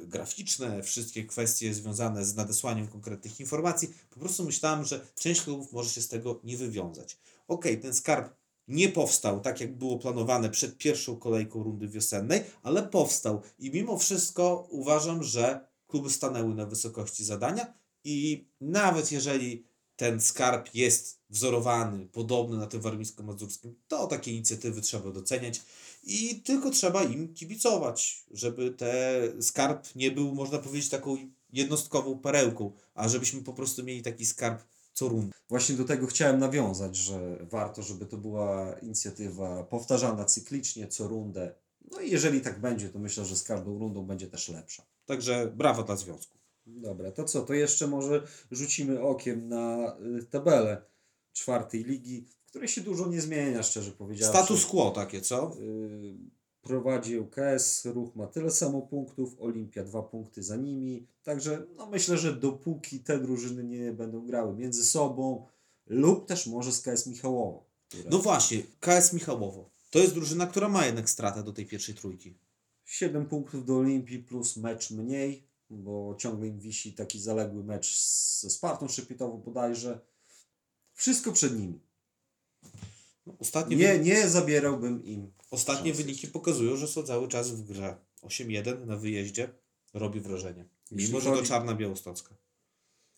graficzne, 0.07 0.83
wszystkie 0.83 1.23
kwestie 1.23 1.73
związane 1.73 2.25
z 2.25 2.35
nadesłaniem 2.35 2.88
konkretnych 2.88 3.39
informacji. 3.39 3.93
Po 4.09 4.19
prostu 4.19 4.45
myślałem, 4.45 4.85
że 4.85 5.07
część 5.15 5.41
klubów 5.41 5.73
może 5.73 5.89
się 5.89 6.01
z 6.01 6.07
tego 6.07 6.39
nie 6.43 6.57
wywiązać. 6.57 7.17
Okej, 7.47 7.79
ten 7.79 7.93
skarb 7.93 8.33
nie 8.67 8.89
powstał 8.89 9.39
tak, 9.39 9.62
jak 9.62 9.77
było 9.77 9.99
planowane 9.99 10.49
przed 10.49 10.77
pierwszą 10.77 11.15
kolejką 11.15 11.63
rundy 11.63 11.88
wiosennej, 11.88 12.43
ale 12.63 12.83
powstał. 12.83 13.41
I 13.59 13.71
mimo 13.71 13.97
wszystko 13.97 14.67
uważam, 14.69 15.23
że 15.23 15.67
kluby 15.88 16.09
stanęły 16.09 16.55
na 16.55 16.65
wysokości 16.65 17.23
zadania 17.23 17.73
i 18.03 18.47
nawet 18.62 19.12
jeżeli 19.12 19.68
ten 19.99 20.21
skarb 20.21 20.75
jest 20.75 21.19
wzorowany, 21.29 22.05
podobny 22.05 22.57
na 22.57 22.67
tym 22.67 22.81
warmińsko-mazurskim, 22.81 23.73
to 23.88 24.07
takie 24.07 24.31
inicjatywy 24.31 24.81
trzeba 24.81 25.12
doceniać 25.12 25.62
i 26.03 26.41
tylko 26.41 26.69
trzeba 26.69 27.03
im 27.03 27.33
kibicować, 27.33 28.25
żeby 28.31 28.71
ten 28.71 29.43
skarb 29.43 29.95
nie 29.95 30.12
był, 30.12 30.35
można 30.35 30.57
powiedzieć, 30.57 30.89
taką 30.89 31.17
jednostkową 31.53 32.19
perełką, 32.19 32.71
a 32.93 33.09
żebyśmy 33.09 33.41
po 33.41 33.53
prostu 33.53 33.83
mieli 33.83 34.01
taki 34.01 34.25
skarb 34.25 34.63
co 34.93 35.09
rundę. 35.09 35.33
Właśnie 35.49 35.75
do 35.75 35.85
tego 35.85 36.07
chciałem 36.07 36.39
nawiązać, 36.39 36.95
że 36.95 37.38
warto, 37.41 37.83
żeby 37.83 38.05
to 38.05 38.17
była 38.17 38.73
inicjatywa 38.81 39.63
powtarzana 39.63 40.25
cyklicznie, 40.25 40.88
co 40.88 41.07
rundę. 41.07 41.55
No 41.91 42.01
i 42.01 42.12
jeżeli 42.12 42.41
tak 42.41 42.62
będzie, 42.62 42.89
to 42.89 42.99
myślę, 42.99 43.25
że 43.25 43.35
z 43.35 43.43
każdą 43.43 43.79
rundą 43.79 44.05
będzie 44.05 44.27
też 44.27 44.49
lepsza. 44.49 44.83
Także 45.05 45.51
brawo 45.55 45.83
dla 45.83 45.95
związku. 45.95 46.38
Dobra, 46.77 47.12
to 47.12 47.23
co? 47.23 47.41
To 47.41 47.53
jeszcze 47.53 47.88
może 47.88 48.27
rzucimy 48.51 49.01
okiem 49.01 49.49
na 49.49 49.97
y, 50.19 50.23
tabelę. 50.23 50.82
czwartej 51.34 51.84
ligi, 51.84 52.25
w 52.45 52.49
której 52.49 52.67
się 52.67 52.82
dużo 52.82 53.08
nie 53.08 53.21
zmienia, 53.21 53.63
szczerze 53.63 53.91
powiedziawszy. 53.91 54.38
Status 54.38 54.65
quo 54.65 54.91
takie, 54.91 55.21
co? 55.21 55.58
Y, 55.60 56.15
prowadzi 56.62 57.19
UKS, 57.19 57.86
Ruch 57.86 58.15
ma 58.15 58.27
tyle 58.27 58.51
samo 58.51 58.82
punktów, 58.82 59.36
Olimpia 59.39 59.84
dwa 59.84 60.03
punkty 60.03 60.43
za 60.43 60.55
nimi. 60.55 61.08
Także 61.23 61.65
no 61.75 61.89
myślę, 61.89 62.17
że 62.17 62.34
dopóki 62.34 62.99
te 62.99 63.19
drużyny 63.19 63.63
nie 63.63 63.93
będą 63.93 64.25
grały 64.25 64.55
między 64.55 64.86
sobą 64.86 65.47
lub 65.88 66.27
też 66.27 66.47
może 66.47 66.71
z 66.71 66.82
KS 66.82 67.08
Michałowo. 67.08 67.69
Które 67.88 68.10
No 68.10 68.19
właśnie, 68.19 68.63
KS 68.79 69.13
Michałowo. 69.13 69.69
To 69.89 69.99
jest 69.99 70.13
drużyna, 70.13 70.47
która 70.47 70.69
ma 70.69 70.86
jednak 70.86 71.10
stratę 71.10 71.43
do 71.43 71.53
tej 71.53 71.65
pierwszej 71.65 71.95
trójki. 71.95 72.38
7 72.86 73.25
punktów 73.25 73.65
do 73.65 73.77
Olimpii 73.77 74.19
plus 74.19 74.58
mecz 74.58 74.91
mniej, 74.91 75.48
bo 75.69 76.15
ciągle 76.17 76.47
im 76.47 76.60
wisi 76.60 76.93
taki 76.93 77.19
zaległy 77.21 77.63
mecz 77.63 77.99
ze 78.39 78.49
Spartą 78.49 78.88
Szypietową 78.88 79.38
bodajże. 79.38 79.99
Wszystko 80.93 81.32
przed 81.32 81.60
nimi. 81.60 81.79
No, 83.25 83.34
Ostatnie, 83.39 83.75
Nie, 83.75 83.93
wy... 83.97 83.99
nie 83.99 84.27
zabierałbym 84.29 85.05
im. 85.05 85.32
Ostatnie 85.51 85.91
szansy. 85.91 86.03
wyniki 86.03 86.27
pokazują, 86.27 86.75
że 86.75 86.88
są 86.88 87.03
cały 87.03 87.27
czas 87.27 87.51
w 87.51 87.63
grze. 87.63 87.97
8-1 88.23 88.86
na 88.86 88.97
wyjeździe 88.97 89.49
robi 89.93 90.19
wrażenie. 90.19 90.65
Mimo, 90.91 91.17
Jeśli 91.17 91.21
że 91.21 91.38
to 91.38 91.43
czarna 91.43 91.75
białostocka. 91.75 92.36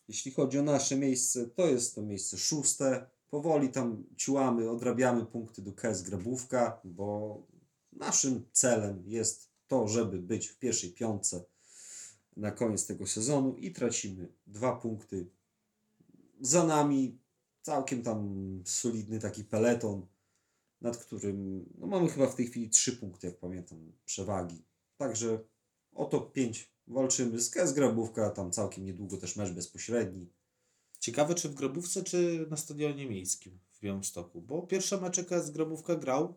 Jeśli 0.07 0.31
chodzi 0.31 0.59
o 0.59 0.63
nasze 0.63 0.95
miejsce, 0.95 1.47
to 1.47 1.67
jest 1.67 1.95
to 1.95 2.01
miejsce 2.01 2.37
szóste. 2.37 3.09
Powoli 3.29 3.69
tam 3.69 4.03
ciłamy, 4.17 4.69
odrabiamy 4.69 5.25
punkty 5.25 5.61
do 5.61 5.73
KS 5.73 6.01
Grabówka, 6.01 6.79
bo 6.83 7.41
naszym 7.93 8.45
celem 8.51 9.03
jest 9.07 9.49
to, 9.67 9.87
żeby 9.87 10.19
być 10.19 10.47
w 10.47 10.57
pierwszej 10.59 10.91
piątce 10.91 11.43
na 12.37 12.51
koniec 12.51 12.85
tego 12.85 13.07
sezonu 13.07 13.55
i 13.55 13.71
tracimy 13.71 14.27
dwa 14.47 14.75
punkty. 14.75 15.29
Za 16.41 16.65
nami 16.65 17.19
całkiem 17.61 18.03
tam 18.03 18.61
solidny 18.65 19.19
taki 19.19 19.43
peleton, 19.43 20.05
nad 20.81 20.97
którym 20.97 21.65
no 21.77 21.87
mamy 21.87 22.09
chyba 22.09 22.27
w 22.27 22.35
tej 22.35 22.47
chwili 22.47 22.69
trzy 22.69 22.97
punkty, 22.97 23.27
jak 23.27 23.37
pamiętam, 23.37 23.91
przewagi. 24.05 24.63
Także 24.97 25.43
o 25.93 26.05
top 26.05 26.33
5 26.33 26.71
walczymy 26.87 27.39
z 27.39 27.73
Grabówka, 27.73 28.29
tam 28.29 28.51
całkiem 28.51 28.85
niedługo 28.85 29.17
też 29.17 29.35
mecz 29.35 29.51
bezpośredni. 29.51 30.29
Ciekawe, 30.99 31.35
czy 31.35 31.49
w 31.49 31.55
Grobówce, 31.55 32.03
czy 32.03 32.47
na 32.49 32.57
stadionie 32.57 33.09
miejskim 33.09 33.59
w 33.71 33.79
Białymstoku. 33.79 34.41
Bo 34.41 34.61
pierwsze 34.61 35.01
mecze 35.01 35.23
KS 35.23 35.49
Grobówka 35.49 35.95
grał 35.95 36.33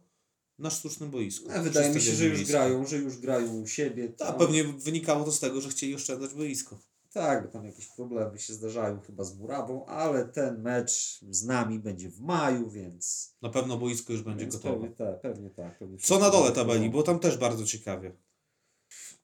na 0.58 0.70
sztucznym 0.70 1.10
boisku. 1.10 1.50
A 1.50 1.62
wydaje 1.62 1.86
Przy 1.90 1.98
mi 1.98 2.04
się, 2.04 2.12
że 2.12 2.24
już 2.24 2.44
grają, 2.44 2.86
że 2.86 2.96
już 2.96 3.18
grają 3.18 3.54
u 3.60 3.66
siebie. 3.66 4.08
Tam- 4.08 4.38
pewnie 4.38 4.64
wynikało 4.64 5.24
to 5.24 5.32
z 5.32 5.40
tego, 5.40 5.60
że 5.60 5.68
chcieli 5.68 5.94
oszczędzać 5.94 6.34
boisko. 6.34 6.78
Tak, 7.12 7.42
bo 7.46 7.48
tam 7.48 7.66
jakieś 7.66 7.86
problemy 7.86 8.38
się 8.38 8.54
zdarzają 8.54 9.00
chyba 9.00 9.24
z 9.24 9.36
Murawą, 9.38 9.86
ale 9.86 10.24
ten 10.24 10.62
mecz 10.62 11.20
z 11.30 11.44
nami 11.44 11.78
będzie 11.78 12.10
w 12.10 12.20
maju, 12.20 12.70
więc... 12.70 13.34
Na 13.42 13.48
pewno 13.48 13.78
boisko 13.78 14.12
już 14.12 14.22
będzie 14.22 14.46
gotowe. 14.46 14.74
Pewnie, 14.74 14.96
tak, 14.96 15.20
pewnie 15.20 15.50
tak. 15.50 15.78
Pewnie 15.78 15.98
Co 15.98 16.18
na 16.18 16.30
dole 16.30 16.52
tabeli, 16.52 16.54
tabeli, 16.68 16.90
bo 16.90 17.02
tam 17.02 17.18
też 17.18 17.36
bardzo 17.36 17.64
ciekawie. 17.64 18.16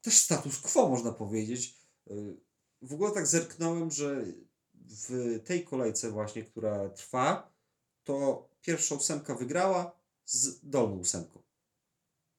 Też 0.03 0.19
status 0.19 0.59
quo 0.59 0.89
można 0.89 1.13
powiedzieć. 1.13 1.75
Y, 2.11 2.37
W 2.83 2.95
ogóle 2.95 3.13
tak 3.13 3.27
zerknąłem, 3.27 3.91
że 3.91 4.25
w 4.75 5.39
tej 5.45 5.65
kolejce 5.65 6.11
właśnie, 6.11 6.43
która 6.45 6.89
trwa, 6.89 7.53
to 8.05 8.49
pierwsza 8.63 8.95
ósemka 8.95 9.35
wygrała 9.35 10.00
z 10.33 10.61
dolną 10.63 10.99
ósemką. 10.99 11.41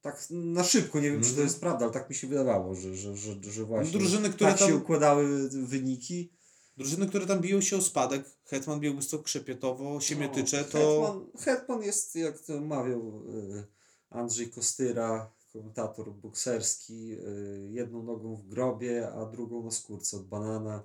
Tak 0.01 0.25
na 0.30 0.63
szybko, 0.63 0.99
nie 0.99 1.12
wiem 1.12 1.19
czy 1.21 1.25
to 1.25 1.30
Mhm. 1.32 1.47
jest 1.47 1.60
prawda, 1.60 1.86
ale 1.86 1.93
tak 1.93 2.10
mi 2.10 2.15
się 2.15 2.27
wydawało, 2.27 2.75
że, 2.75 2.95
że, 2.95 3.17
że, 3.17 3.36
że 3.43 3.65
właśnie 3.65 3.99
Drużyny, 3.99 4.30
które 4.30 4.49
tak 4.49 4.60
się 4.60 4.67
tam, 4.67 4.77
układały 4.82 5.49
wyniki. 5.49 6.32
drużyny, 6.77 7.08
które 7.08 7.25
tam 7.27 7.41
biją 7.41 7.62
się 7.62 7.77
o 7.77 7.82
spadek, 7.82 8.25
Hetman 8.45 8.80
Białystok, 8.80 9.23
Krzepietowo, 9.23 10.01
Siemietycze, 10.01 10.58
No, 10.58 10.63
to 10.80 11.01
Hetman, 11.01 11.27
Hetman 11.58 11.84
jest, 11.84 12.15
jak 12.15 12.39
to 12.39 12.62
mawiał 12.62 13.21
y, 13.30 13.63
Andrzej 14.10 14.49
Kostyra, 14.49 15.32
komentator 15.54 16.13
bokserski, 16.13 17.13
y, 17.13 17.67
jedną 17.71 18.04
nogą 18.04 18.36
w 18.36 18.47
grobie, 18.47 19.12
a 19.13 19.25
drugą 19.25 19.63
na 19.63 19.71
skórce 19.71 20.17
od 20.17 20.27
banana. 20.27 20.84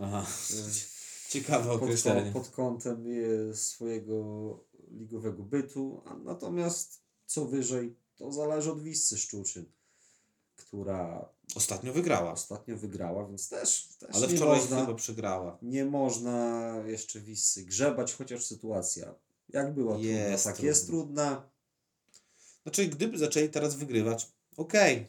Aha, 0.00 0.26
Y, 0.50 0.54
ciekawe 1.32 1.64
pod, 1.72 1.82
określenie. 1.82 2.32
pod 2.32 2.48
kątem 2.48 3.04
swojego 3.54 4.14
ligowego 4.98 5.42
bytu, 5.42 6.02
a 6.06 6.14
natomiast 6.14 7.00
co 7.26 7.44
wyżej, 7.46 7.96
to 8.16 8.32
zależy 8.32 8.72
od 8.72 8.82
Wiscy 8.82 9.18
Szczuczyn, 9.18 9.64
która 10.56 11.28
Ostatnio 11.54 11.92
wygrała, 11.92 12.32
ostatnio 12.32 12.76
wygrała, 12.76 13.26
więc 13.28 13.48
też, 13.48 13.88
też 13.98 14.16
ale 14.16 14.28
nie 14.28 14.36
wczoraj 14.36 14.60
można... 14.60 14.80
chyba 14.80 14.94
przegrała. 14.94 15.58
nie 15.62 15.84
można 15.84 16.74
jeszcze 16.86 17.20
Wissy 17.20 17.64
grzebać, 17.64 18.14
chociaż 18.14 18.44
sytuacja 18.44 19.14
jak 19.48 19.74
była 19.74 19.92
trudna, 19.94 20.10
Jest 20.10 20.44
tak 20.44 20.54
trudna. 20.54 20.68
jest 20.68 20.86
trudna. 20.86 21.50
Znaczy, 22.62 22.86
gdyby 22.86 23.18
zaczęli 23.18 23.48
teraz 23.48 23.74
wygrywać, 23.74 24.32
okej. 24.56 25.08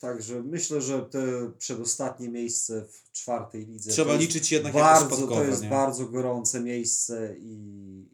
Także 0.00 0.42
myślę, 0.42 0.80
że 0.80 1.02
te 1.02 1.52
przedostatnie 1.58 2.28
miejsce 2.28 2.86
w 2.86 3.12
czwartej 3.12 3.66
lidze 3.66 3.90
Trzeba 3.90 4.14
liczyć 4.14 4.52
jednak 4.52 4.74
jako 4.74 4.86
bardzo, 4.86 5.06
spadkowe, 5.16 5.34
to 5.34 5.44
jest 5.44 5.62
nie? 5.62 5.70
bardzo 5.70 6.06
gorące 6.06 6.60
miejsce 6.60 7.36
i 7.38 7.58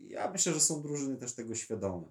ja 0.08 0.30
myślę, 0.30 0.52
że 0.54 0.60
są 0.60 0.82
drużyny 0.82 1.16
też 1.16 1.34
tego 1.34 1.54
świadome. 1.54 2.06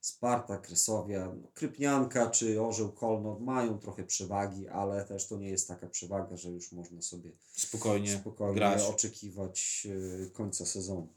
Sparta, 0.00 0.58
Kresowia, 0.58 1.32
no, 1.42 1.48
Krypnianka 1.54 2.30
czy 2.30 2.62
Orzeł 2.62 2.92
Kolno 2.92 3.38
mają 3.38 3.78
trochę 3.78 4.04
przewagi, 4.04 4.68
ale 4.68 5.04
też 5.04 5.26
to 5.26 5.36
nie 5.38 5.48
jest 5.48 5.68
taka 5.68 5.86
przewaga, 5.86 6.36
że 6.36 6.50
już 6.50 6.72
można 6.72 7.02
sobie 7.02 7.30
Spokojnie, 7.52 8.16
spokojnie 8.16 8.54
grać. 8.54 8.82
oczekiwać 8.82 9.86
e, 10.26 10.30
końca 10.30 10.66
sezonu. 10.66 11.08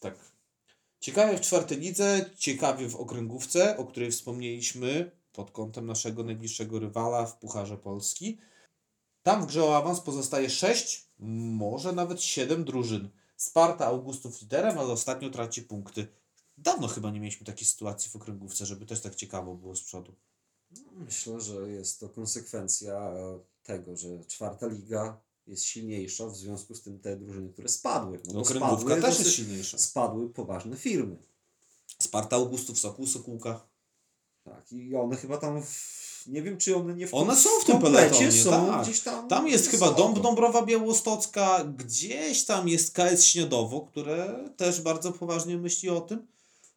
Tak. 0.00 0.14
Ciekawie 1.00 1.38
w 1.38 1.40
czwartej 1.40 1.78
lidze, 1.78 2.30
ciekawie 2.36 2.88
w 2.88 2.96
okręgówce, 2.96 3.76
o 3.76 3.84
której 3.84 4.10
wspomnieliśmy 4.10 5.19
pod 5.32 5.50
kątem 5.50 5.86
naszego 5.86 6.24
najbliższego 6.24 6.78
rywala 6.78 7.26
w 7.26 7.38
Pucharze 7.38 7.78
Polski. 7.78 8.38
Tam 9.22 9.42
w 9.42 9.46
grze 9.46 9.64
o 9.64 9.76
awans 9.76 10.00
pozostaje 10.00 10.50
6, 10.50 11.08
może 11.18 11.92
nawet 11.92 12.22
7 12.22 12.64
drużyn. 12.64 13.08
Sparta 13.36 13.86
Augustów 13.86 14.42
liderem, 14.42 14.78
ale 14.78 14.92
ostatnio 14.92 15.30
traci 15.30 15.62
punkty. 15.62 16.06
Dawno 16.58 16.88
chyba 16.88 17.10
nie 17.10 17.20
mieliśmy 17.20 17.46
takiej 17.46 17.66
sytuacji 17.66 18.10
w 18.10 18.16
okręgówce, 18.16 18.66
żeby 18.66 18.86
też 18.86 19.00
tak 19.00 19.14
ciekawo 19.14 19.54
było 19.54 19.76
z 19.76 19.82
przodu. 19.82 20.14
Myślę, 20.92 21.40
że 21.40 21.70
jest 21.70 22.00
to 22.00 22.08
konsekwencja 22.08 22.94
e, 22.94 23.38
tego, 23.62 23.96
że 23.96 24.24
czwarta 24.24 24.66
liga 24.66 25.20
jest 25.46 25.64
silniejsza, 25.64 26.26
w 26.26 26.36
związku 26.36 26.74
z 26.74 26.82
tym 26.82 26.98
te 26.98 27.16
drużyny, 27.16 27.52
które 27.52 27.68
spadły. 27.68 28.20
No 28.24 28.40
Okręgówka 28.40 28.76
spadły, 28.76 29.02
też 29.02 29.18
jest 29.18 29.30
silniejsza. 29.30 29.78
spadły 29.78 30.30
poważne 30.30 30.76
firmy. 30.76 31.16
Sparta 31.98 32.36
Augustów, 32.36 32.78
Sokół, 32.78 33.06
Sokółka. 33.06 33.69
Tak, 34.44 34.72
i 34.72 34.96
one 34.96 35.16
chyba 35.16 35.36
tam, 35.36 35.62
w, 35.62 36.22
nie 36.26 36.42
wiem 36.42 36.58
czy 36.58 36.76
one 36.76 36.94
nie 36.94 37.06
w, 37.06 37.14
One 37.14 37.36
są 37.36 37.50
w 37.62 37.64
tym 37.64 37.80
peletonie, 37.80 38.32
są 38.32 38.66
tak. 38.66 38.82
gdzieś 38.82 39.00
tam. 39.00 39.28
Tam 39.28 39.48
jest 39.48 39.66
chyba 39.66 39.86
wysoko. 39.86 40.02
Dąb 40.02 40.20
Dąbrowa 40.20 40.66
Białostocka, 40.66 41.64
gdzieś 41.64 42.44
tam 42.44 42.68
jest 42.68 42.94
KS 42.94 43.24
Śniadowo, 43.24 43.80
które 43.80 44.48
też 44.56 44.80
bardzo 44.80 45.12
poważnie 45.12 45.58
myśli 45.58 45.88
o 45.88 46.00
tym, 46.00 46.26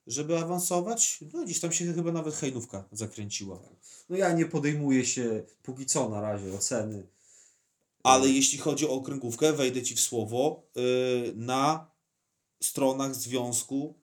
żeby 0.07 0.39
awansować. 0.39 1.19
No 1.33 1.43
gdzieś 1.43 1.59
tam 1.59 1.71
się 1.71 1.93
chyba 1.93 2.11
nawet 2.11 2.35
Hejnówka 2.35 2.83
zakręciła. 2.91 3.59
No 4.09 4.17
ja 4.17 4.33
nie 4.33 4.45
podejmuję 4.45 5.05
się 5.05 5.43
póki 5.63 5.85
co 5.85 6.09
na 6.09 6.21
razie 6.21 6.53
oceny. 6.55 7.07
Ale 8.03 8.29
jeśli 8.29 8.57
chodzi 8.57 8.87
o 8.87 8.91
okręgówkę, 8.91 9.53
wejdę 9.53 9.83
Ci 9.83 9.95
w 9.95 9.99
słowo, 9.99 10.63
yy, 10.75 11.33
na 11.35 11.91
stronach 12.63 13.15
związku 13.15 14.02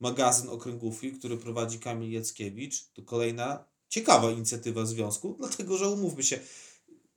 magazyn 0.00 0.48
okręgówki, 0.48 1.12
który 1.12 1.36
prowadzi 1.36 1.78
Kamil 1.78 2.12
Jackiewicz, 2.12 2.84
to 2.92 3.02
kolejna 3.02 3.64
ciekawa 3.88 4.30
inicjatywa 4.30 4.86
związku, 4.86 5.36
dlatego 5.40 5.78
że 5.78 5.88
umówmy 5.88 6.22
się, 6.22 6.38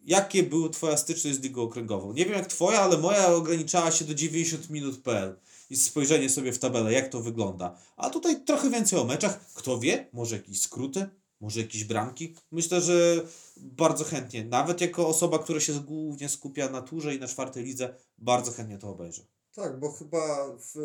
jakie 0.06 0.44
były 0.44 0.70
Twoja 0.70 0.98
styczność 0.98 1.38
z 1.38 1.42
Ligą 1.42 1.62
Okręgową? 1.62 2.14
Nie 2.14 2.26
wiem 2.26 2.34
jak 2.34 2.48
Twoja, 2.48 2.82
ale 2.82 2.98
moja 2.98 3.28
ograniczała 3.28 3.92
się 3.92 4.06
do 4.06 4.14
90 4.14 4.70
minut.pl 4.70 5.40
i 5.70 5.76
spojrzenie 5.76 6.30
sobie 6.30 6.54
w 6.54 6.60
tabelę, 6.60 6.94
jak 6.94 7.10
to 7.10 7.22
wygląda. 7.22 7.78
A 7.98 8.10
tutaj 8.10 8.44
trochę 8.46 8.70
więcej 8.70 9.00
o 9.00 9.04
meczach. 9.04 9.54
Kto 9.54 9.80
wie, 9.80 10.10
może 10.14 10.36
jakieś 10.36 10.62
skróty, 10.62 11.10
może 11.40 11.62
jakieś 11.62 11.84
bramki. 11.84 12.36
Myślę, 12.52 12.82
że 12.82 13.26
bardzo 13.58 14.04
chętnie, 14.04 14.46
nawet 14.46 14.82
jako 14.82 15.08
osoba, 15.08 15.40
która 15.40 15.60
się 15.60 15.74
głównie 15.74 16.30
skupia 16.30 16.70
na 16.70 16.82
turze 16.82 17.16
i 17.16 17.20
na 17.20 17.28
czwartej 17.28 17.64
lidze, 17.64 17.96
bardzo 18.18 18.52
chętnie 18.52 18.78
to 18.78 18.90
obejrzę. 18.90 19.22
Tak, 19.56 19.80
bo 19.80 19.92
chyba 19.92 20.46
w, 20.60 20.76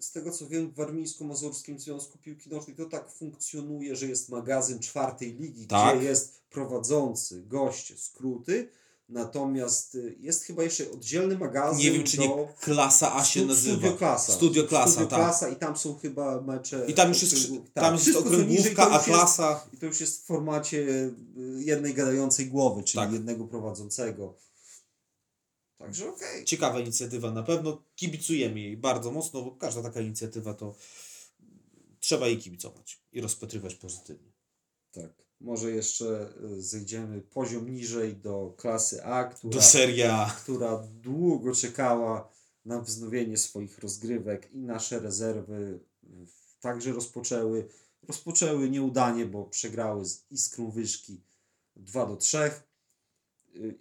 z 0.00 0.12
tego 0.12 0.30
co 0.30 0.46
wiem 0.46 0.70
w 0.70 0.74
Warmińsko-Mazurskim 0.74 1.78
Związku 1.78 2.18
Piłki 2.18 2.50
Nożnej 2.50 2.76
to 2.76 2.84
tak 2.84 3.10
funkcjonuje, 3.10 3.96
że 3.96 4.06
jest 4.06 4.28
magazyn 4.28 4.78
czwartej 4.78 5.34
ligi, 5.34 5.66
Tak. 5.66 5.98
gdzie 5.98 6.06
jest 6.06 6.40
prowadzący, 6.50 7.42
goście, 7.46 7.96
skróty, 7.96 8.68
natomiast 9.08 9.94
y, 9.94 10.16
jest 10.20 10.42
chyba 10.42 10.62
jeszcze 10.62 10.90
oddzielny 10.90 11.38
magazyn 11.38 11.78
Nie 11.78 11.90
wiem, 11.92 12.04
czy 12.04 12.16
do... 12.16 12.22
nie 12.22 12.48
klasa 12.60 13.14
A 13.14 13.24
się 13.24 13.40
Stu- 13.40 13.48
nazywa. 13.48 13.76
Studio 13.76 13.96
Klasa. 13.96 14.32
Studio 14.32 14.64
Klasa, 14.64 14.90
Studio 14.90 15.08
tak. 15.08 15.18
Klasa 15.18 15.48
i 15.48 15.56
tam 15.56 15.76
są 15.76 15.98
chyba 15.98 16.40
mecze... 16.40 16.84
I 16.88 16.94
tam 16.94 17.08
już 17.08 17.22
jest, 17.22 17.50
tak, 17.74 17.84
tam 17.84 17.94
jest 17.94 18.16
okręgówka, 18.16 18.90
a 18.90 18.98
klasa. 18.98 19.66
I 19.72 19.76
to 19.76 19.86
już 19.86 20.00
jest 20.00 20.22
w 20.22 20.26
formacie 20.26 20.78
y, 20.78 21.14
jednej 21.58 21.94
gadającej 21.94 22.46
głowy, 22.46 22.82
czyli 22.82 23.04
Tak. 23.04 23.12
jednego 23.12 23.44
prowadzącego. 23.44 24.34
Także 25.78 26.08
okej. 26.08 26.44
Ciekawa 26.44 26.80
inicjatywa 26.80 27.30
na 27.32 27.42
pewno. 27.42 27.82
Kibicujemy 27.96 28.60
jej 28.60 28.76
bardzo 28.76 29.10
mocno, 29.10 29.42
bo 29.42 29.50
każda 29.50 29.82
taka 29.82 30.00
inicjatywa 30.00 30.54
to 30.54 30.74
trzeba 32.00 32.26
jej 32.26 32.38
kibicować 32.38 33.00
i 33.12 33.20
rozpatrywać 33.20 33.74
pozytywnie. 33.74 34.32
Tak. 34.92 35.10
Może 35.40 35.70
jeszcze 35.70 36.32
y, 36.44 36.62
zejdziemy 36.62 37.20
poziom 37.20 37.70
niżej 37.74 38.16
do 38.16 38.54
klasy 38.56 39.04
A, 39.04 39.24
która, 39.24 39.54
Do 39.54 39.62
seria. 39.62 40.34
która 40.42 40.82
długo 41.02 41.54
czekała 41.54 42.32
na 42.64 42.80
wznowienie 42.80 43.36
swoich 43.36 43.78
rozgrywek 43.78 44.52
i 44.52 44.58
nasze 44.58 45.00
rezerwy 45.00 45.80
także 46.60 46.92
rozpoczęły. 46.92 47.68
Rozpoczęły 48.08 48.70
nieudanie, 48.70 49.26
bo 49.26 49.44
przegrały 49.44 50.04
z 50.04 50.26
Iskrą 50.30 50.70
Wyszki 50.70 51.22
2 51.76 52.06
do 52.06 52.16
3. 52.16 52.38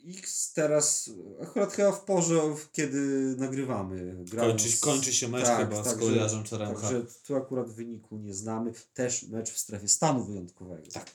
X 0.08 0.54
teraz 0.54 1.10
akurat 1.42 1.74
chyba 1.74 1.92
w 1.92 2.04
porze, 2.06 2.42
kiedy 2.72 2.98
nagrywamy. 3.38 4.16
grają 4.26 4.50
Kończy, 4.52 4.70
z- 4.72 4.80
kończy 4.80 5.14
się 5.14 5.28
mecz 5.28 5.46
tak, 5.46 5.70
chyba 5.70 5.82
z 5.84 5.86
także- 5.86 6.00
kolejarzem 6.00 6.44
Czeremcha. 6.44 6.82
Także 6.82 7.06
tu 7.28 7.36
akurat 7.36 7.70
wyniku 7.72 8.18
nie 8.18 8.34
znamy. 8.34 8.74
Też 8.94 9.24
mecz 9.24 9.52
w 9.52 9.58
strefie 9.58 9.88
stanu 9.88 10.26
wyjątkowego. 10.26 10.92
Tak. 10.94 11.12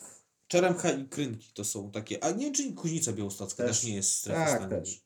Czeremcha 0.48 0.90
i 0.90 1.08
Krynki 1.08 1.50
to 1.54 1.64
są 1.64 1.90
takie, 1.90 2.24
a 2.24 2.30
nie, 2.30 2.52
czy 2.52 2.72
Kuźnica 2.72 3.12
Białostocka 3.12 3.64
też, 3.64 3.80
Też. 3.80 3.88
nie 3.88 3.94
jest 3.94 4.12
strefa 4.12 4.44
Tak, 4.44 4.56
stanu. 4.58 4.70
też. 4.70 5.02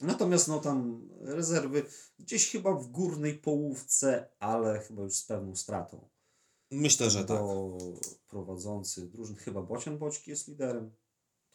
Natomiast 0.00 0.48
no 0.48 0.58
tam 0.58 1.08
rezerwy 1.20 1.84
gdzieś 2.18 2.50
chyba 2.50 2.72
w 2.74 2.86
górnej 2.86 3.34
połówce, 3.34 4.28
ale 4.38 4.78
chyba 4.80 5.02
już 5.02 5.14
z 5.16 5.24
pewną 5.24 5.56
stratą. 5.56 6.08
Myślę, 6.70 7.10
że 7.10 7.18
tak. 7.24 7.38
Bo 7.38 7.78
prowadzący 8.28 9.06
drużyn 9.06 9.36
chyba 9.36 9.62
Bocian 9.62 9.98
Boćki 9.98 10.30
jest 10.30 10.48
liderem. 10.48 10.90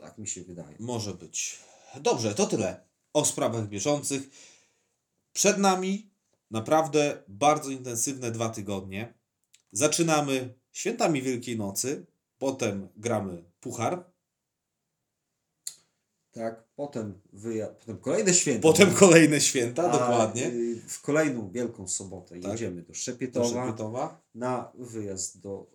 Tak 0.02 0.18
mi 0.18 0.28
się 0.28 0.44
wydaje. 0.44 0.76
Może 0.80 1.14
być. 1.14 1.60
Dobrze, 2.02 2.36
to 2.36 2.48
tyle 2.48 2.84
o 3.14 3.26
sprawach 3.26 3.68
bieżących. 3.68 4.22
Przed 5.34 5.58
nami 5.58 6.12
naprawdę 6.52 7.24
bardzo 7.28 7.70
intensywne 7.70 8.32
dwa 8.32 8.50
tygodnie. 8.50 9.14
Zaczynamy 9.72 10.54
świętami 10.72 11.22
Wielkiej 11.22 11.58
Nocy, 11.58 12.06
potem 12.38 12.90
gramy 12.98 13.44
Puchar, 13.60 14.12
Tak, 16.32 16.64
potem 16.76 17.22
wyja- 17.34 17.68
potem 17.80 17.98
kolejne 17.98 18.34
święta. 18.34 18.62
potem 18.62 18.94
kolejne 18.94 19.42
święta, 19.42 19.84
A, 19.92 20.00
dokładnie. 20.00 20.48
y, 20.48 20.82
W 20.88 21.02
kolejną 21.02 21.52
Wielką 21.52 21.88
Sobotę 21.88 22.40
Tak. 22.40 22.52
jedziemy 22.52 22.82
do 22.82 22.88
Do 22.88 22.94
Szepietowa. 22.94 23.66
Szepietowa. 23.66 24.22
na 24.36 24.72
wyjazd 24.76 25.40
do, 25.42 25.68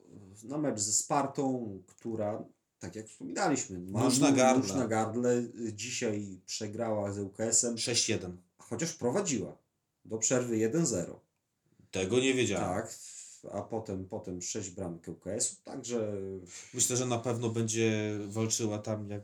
na 0.45 0.59
mecz 0.59 0.79
ze 0.79 0.93
Spartą, 0.93 1.79
która, 1.87 2.45
tak 2.79 2.97
jak 2.97 3.07
wspominaliśmy, 3.09 3.79
Nóż 3.79 4.19
na 4.19 4.33
gardle. 4.33 4.63
nóż 4.63 4.73
na 4.73 4.87
gardle. 4.89 5.43
Dzisiaj 5.73 6.41
przegrała 6.47 7.13
z 7.13 7.19
UKS-em, 7.19 7.75
6-1. 7.75 8.37
chociaż 8.59 8.93
prowadziła 8.93 9.57
do 10.05 10.19
przerwy 10.19 10.57
1-0. 10.57 11.15
Tego 11.91 12.19
nie 12.21 12.35
wiedziałem. 12.35 12.65
Tak, 12.83 12.95
a 13.53 13.63
potem, 13.63 14.09
potem 14.09 14.43
6 14.43 14.71
bramek 14.71 15.09
UKS-u, 15.09 15.57
także 15.65 16.13
Myślę, 16.75 16.97
że 16.97 17.07
na 17.07 17.19
pewno 17.19 17.49
będzie 17.51 18.19
walczyła 18.29 18.79
tam 18.79 19.11
jak... 19.11 19.23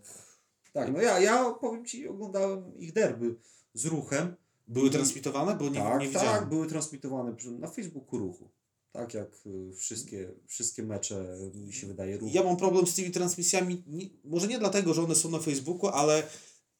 tak, 0.72 0.92
no 0.92 1.00
ja, 1.00 1.18
ja 1.20 1.50
powiem 1.60 1.84
Ci, 1.84 2.08
oglądałem 2.08 2.78
ich 2.78 2.92
derby 2.92 3.34
z 3.74 3.86
ruchem. 3.86 4.36
Były 4.68 4.90
transmitowane? 4.90 5.54
Bo 5.56 5.68
nie, 5.68 5.80
tak, 5.80 6.00
nie 6.00 6.08
tak, 6.08 6.22
widziałem. 6.22 6.48
były 6.48 6.66
transmitowane 6.66 7.34
na 7.58 7.68
Facebooku 7.68 8.18
ruchu. 8.18 8.48
Tak 8.92 9.14
jak 9.14 9.46
y, 9.46 9.72
wszystkie, 9.76 10.32
wszystkie 10.46 10.82
mecze, 10.82 11.36
mi 11.54 11.72
się 11.72 11.86
wydaje, 11.86 12.18
ruchu. 12.18 12.32
Ja 12.34 12.42
mam 12.42 12.56
problem 12.56 12.86
z 12.86 12.94
tymi 12.94 13.10
transmisjami, 13.10 13.82
może 14.24 14.46
nie 14.46 14.58
dlatego, 14.58 14.94
że 14.94 15.02
one 15.02 15.14
są 15.14 15.30
na 15.30 15.38
Facebooku, 15.38 15.88
ale 15.88 16.22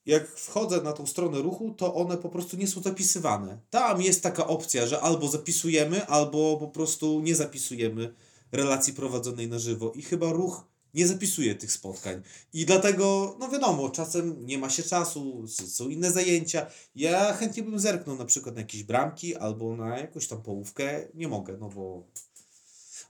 jak 0.06 0.28
wchodzę 0.28 0.82
na 0.82 0.92
tą 0.92 1.06
stronę 1.06 1.42
ruchu, 1.42 1.74
to 1.74 1.94
one 1.94 2.16
po 2.16 2.28
prostu 2.28 2.56
nie 2.56 2.66
są 2.66 2.82
zapisywane. 2.82 3.60
Tam 3.70 4.02
jest 4.02 4.22
taka 4.22 4.46
opcja, 4.46 4.86
że 4.86 5.00
albo 5.00 5.28
zapisujemy, 5.28 6.06
albo 6.06 6.56
po 6.56 6.68
prostu 6.68 7.20
nie 7.20 7.34
zapisujemy 7.34 8.14
relacji 8.52 8.94
prowadzonej 8.94 9.48
na 9.48 9.58
żywo. 9.58 9.92
I 9.92 10.02
chyba 10.02 10.32
ruch 10.32 10.71
nie 10.94 11.06
zapisuje 11.06 11.54
tych 11.54 11.72
spotkań. 11.72 12.22
I 12.52 12.66
dlatego, 12.66 13.36
no 13.40 13.48
wiadomo, 13.48 13.90
czasem 13.90 14.46
nie 14.46 14.58
ma 14.58 14.70
się 14.70 14.82
czasu, 14.82 15.44
są 15.48 15.88
inne 15.88 16.10
zajęcia. 16.10 16.66
Ja 16.94 17.32
chętnie 17.32 17.62
bym 17.62 17.78
zerknął 17.78 18.16
na 18.16 18.24
przykład 18.24 18.54
na 18.54 18.60
jakieś 18.60 18.82
bramki 18.82 19.36
albo 19.36 19.76
na 19.76 19.98
jakąś 19.98 20.26
tam 20.26 20.42
połówkę. 20.42 21.08
Nie 21.14 21.28
mogę, 21.28 21.56
no 21.60 21.68
bo 21.68 22.06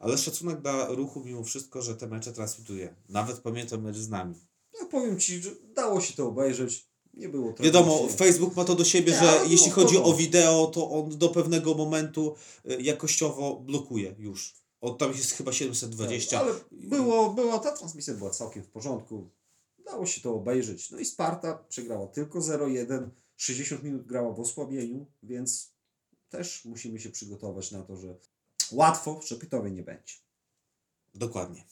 ale 0.02 0.18
szacunek 0.18 0.60
dla 0.60 0.86
ruchu 0.86 1.22
mimo 1.24 1.44
wszystko, 1.44 1.82
że 1.82 1.96
te 1.96 2.06
mecze 2.06 2.32
transmituje. 2.32 2.94
Nawet 3.08 3.38
pamiętam 3.38 3.82
mecz 3.82 3.96
z 3.96 4.08
nami. 4.08 4.34
Ja 4.80 4.86
powiem 4.86 5.20
Ci, 5.20 5.42
że 5.42 5.50
dało 5.74 6.00
się 6.00 6.14
to 6.14 6.28
obejrzeć. 6.28 6.86
Nie 7.14 7.28
było 7.28 7.54
Wiadomo, 7.60 7.98
tragicznie. 7.98 8.18
Facebook 8.18 8.56
ma 8.56 8.64
to 8.64 8.74
do 8.74 8.84
siebie, 8.84 9.12
Nie, 9.12 9.18
że 9.18 9.30
ale 9.30 9.48
jeśli 9.48 9.70
było 9.70 9.86
chodzi 9.86 9.98
o 9.98 10.14
wideo, 10.14 10.66
to 10.66 10.90
on 10.90 11.18
do 11.18 11.28
pewnego 11.28 11.74
momentu 11.74 12.34
y, 12.70 12.82
jakościowo 12.82 13.60
blokuje 13.60 14.14
już. 14.18 14.61
Od 14.82 14.98
tam 14.98 15.12
jest 15.12 15.32
chyba 15.32 15.52
720. 15.52 16.40
Ale 16.40 16.54
było, 16.72 17.30
była, 17.30 17.58
ta 17.58 17.76
transmisja 17.76 18.14
była 18.14 18.30
całkiem 18.30 18.62
w 18.62 18.68
porządku. 18.68 19.30
Dało 19.84 20.06
się 20.06 20.20
to 20.20 20.34
obejrzeć. 20.34 20.90
No 20.90 20.98
i 20.98 21.04
Sparta 21.04 21.64
przegrała 21.68 22.06
tylko 22.06 22.38
0-1. 22.38 23.08
60 23.36 23.82
minut 23.82 24.06
grała 24.06 24.32
w 24.32 24.40
osłabieniu, 24.40 25.06
więc 25.22 25.72
też 26.28 26.64
musimy 26.64 27.00
się 27.00 27.10
przygotować 27.10 27.70
na 27.70 27.82
to, 27.82 27.96
że 27.96 28.16
łatwo 28.72 29.20
w 29.20 29.26
Szepitowie 29.26 29.70
nie 29.70 29.82
będzie. 29.82 30.14
Dokładnie. 31.14 31.64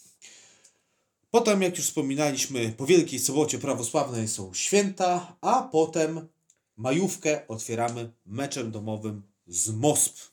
Potem, 1.30 1.62
jak 1.62 1.76
już 1.76 1.86
wspominaliśmy, 1.86 2.74
po 2.76 2.86
Wielkiej 2.86 3.18
Sobocie 3.18 3.58
prawosławnej 3.58 4.28
są 4.28 4.54
święta, 4.54 5.36
a 5.40 5.62
potem 5.62 6.28
majówkę 6.76 7.48
otwieramy 7.48 8.12
meczem 8.26 8.70
domowym 8.70 9.22
z 9.46 9.70
Mosp. 9.70 10.29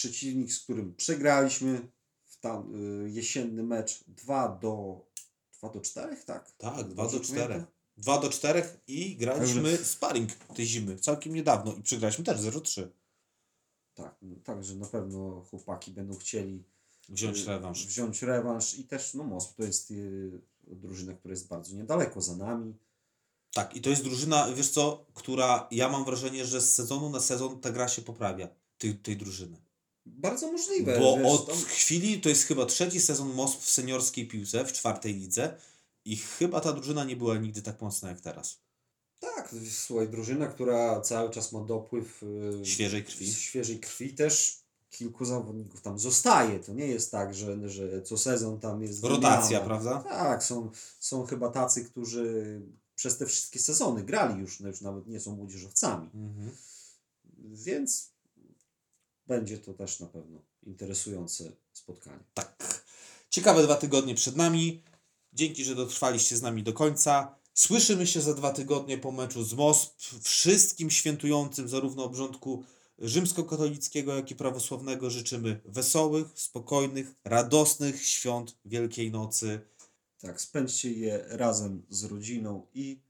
Przeciwnik, 0.00 0.52
z 0.52 0.62
którym 0.62 0.94
przegraliśmy 0.94 1.88
w 2.24 2.36
tam 2.36 2.74
y, 3.04 3.10
jesienny 3.10 3.62
mecz 3.62 4.04
2 4.06 4.48
do 4.48 5.04
2 5.58 5.68
do 5.68 5.80
4, 5.80 6.16
tak? 6.16 6.52
Tak, 6.52 6.88
2 6.88 7.02
Dobrze 7.02 7.18
do 7.18 7.24
4. 7.24 7.42
pamiętam? 7.42 7.66
2 7.96 8.18
do 8.18 8.30
4 8.30 8.62
i 8.86 9.16
graliśmy 9.16 9.76
sparring 9.76 10.34
tej 10.34 10.66
zimy 10.66 10.98
całkiem 10.98 11.34
niedawno 11.34 11.74
i 11.74 11.82
przegraliśmy 11.82 12.24
też 12.24 12.40
0-3. 12.40 12.88
Tak, 13.94 14.16
no, 14.22 14.36
także 14.44 14.74
na 14.74 14.86
pewno 14.86 15.44
chłopaki 15.50 15.90
będą 15.90 16.16
chcieli 16.16 16.64
Wziąć 17.08 17.38
y, 17.38 17.46
rewanż. 17.46 17.86
Wziąć 17.86 18.22
rewanż 18.22 18.74
i 18.74 18.84
też 18.84 19.14
no 19.14 19.24
Most 19.24 19.56
to 19.56 19.62
jest 19.62 19.90
y, 19.90 20.40
drużyna, 20.66 21.14
która 21.14 21.32
jest 21.32 21.48
bardzo 21.48 21.76
niedaleko 21.76 22.20
za 22.20 22.36
nami. 22.36 22.74
Tak, 23.52 23.76
i 23.76 23.80
to 23.80 23.90
jest 23.90 24.04
drużyna, 24.04 24.52
wiesz 24.52 24.70
co, 24.70 25.06
która 25.14 25.68
ja 25.70 25.88
mam 25.88 26.04
wrażenie, 26.04 26.46
że 26.46 26.60
z 26.60 26.74
sezonu 26.74 27.10
na 27.10 27.20
sezon 27.20 27.60
ta 27.60 27.70
gra 27.70 27.88
się 27.88 28.02
poprawia 28.02 28.48
tej, 28.78 28.94
tej 28.94 29.16
drużyny. 29.16 29.69
Bardzo 30.06 30.52
możliwe. 30.52 30.98
Bo 30.98 31.16
wiesz, 31.16 31.26
od 31.26 31.46
tam- 31.46 31.56
chwili 31.56 32.20
to 32.20 32.28
jest 32.28 32.44
chyba 32.44 32.66
trzeci 32.66 33.00
sezon 33.00 33.34
Mosp 33.34 33.60
w 33.60 33.70
seniorskiej 33.70 34.28
piłce 34.28 34.64
w 34.64 34.72
czwartej 34.72 35.14
lidze 35.14 35.56
i 36.04 36.16
chyba 36.16 36.60
ta 36.60 36.72
drużyna 36.72 37.04
nie 37.04 37.16
była 37.16 37.36
nigdy 37.36 37.62
tak 37.62 37.80
mocna 37.80 38.08
jak 38.08 38.20
teraz. 38.20 38.60
Tak, 39.20 39.54
słuchaj, 39.70 40.08
drużyna, 40.08 40.46
która 40.46 41.00
cały 41.00 41.30
czas 41.30 41.52
ma 41.52 41.60
dopływ 41.60 42.22
y, 42.22 42.66
Świeżej 42.66 43.04
krwi. 43.04 43.32
Świeżej 43.32 43.80
krwi 43.80 44.14
też 44.14 44.60
kilku 44.90 45.24
zawodników 45.24 45.82
tam 45.82 45.98
zostaje. 45.98 46.60
To 46.60 46.72
nie 46.72 46.86
jest 46.86 47.10
tak, 47.10 47.34
że, 47.34 47.68
że 47.68 48.02
co 48.02 48.18
sezon 48.18 48.60
tam 48.60 48.82
jest 48.82 49.04
Rotacja, 49.04 49.60
prawda? 49.60 50.02
Tak, 50.08 50.44
są, 50.44 50.70
są 51.00 51.26
chyba 51.26 51.50
tacy, 51.50 51.84
którzy 51.84 52.60
przez 52.94 53.18
te 53.18 53.26
wszystkie 53.26 53.58
sezony 53.58 54.04
grali 54.04 54.40
już, 54.40 54.60
no 54.60 54.68
już 54.68 54.80
nawet 54.80 55.06
nie 55.06 55.20
są 55.20 55.36
młodzieżowcami. 55.36 56.10
Mhm. 56.14 56.50
Więc 57.38 58.10
będzie 59.30 59.58
to 59.58 59.74
też 59.74 60.00
na 60.00 60.06
pewno 60.06 60.42
interesujące 60.62 61.52
spotkanie. 61.72 62.24
Tak. 62.34 62.84
Ciekawe 63.30 63.62
dwa 63.62 63.74
tygodnie 63.74 64.14
przed 64.14 64.36
nami. 64.36 64.82
Dzięki, 65.32 65.64
że 65.64 65.74
dotrwaliście 65.74 66.36
z 66.36 66.42
nami 66.42 66.62
do 66.62 66.72
końca. 66.72 67.34
Słyszymy 67.54 68.06
się 68.06 68.20
za 68.20 68.34
dwa 68.34 68.52
tygodnie 68.52 68.98
po 68.98 69.12
meczu 69.12 69.44
z 69.44 69.54
Mosp. 69.54 70.00
Wszystkim 70.22 70.90
świętującym 70.90 71.68
zarówno 71.68 72.04
obrządku 72.04 72.64
rzymskokatolickiego, 72.98 74.14
jak 74.14 74.30
i 74.30 74.34
prawosławnego 74.34 75.10
życzymy 75.10 75.60
wesołych, 75.64 76.26
spokojnych, 76.34 77.14
radosnych 77.24 78.06
świąt 78.06 78.56
Wielkiej 78.64 79.10
Nocy. 79.10 79.60
Tak, 80.20 80.40
spędźcie 80.40 80.92
je 80.92 81.24
razem 81.28 81.82
z 81.88 82.04
rodziną 82.04 82.66
i 82.74 83.00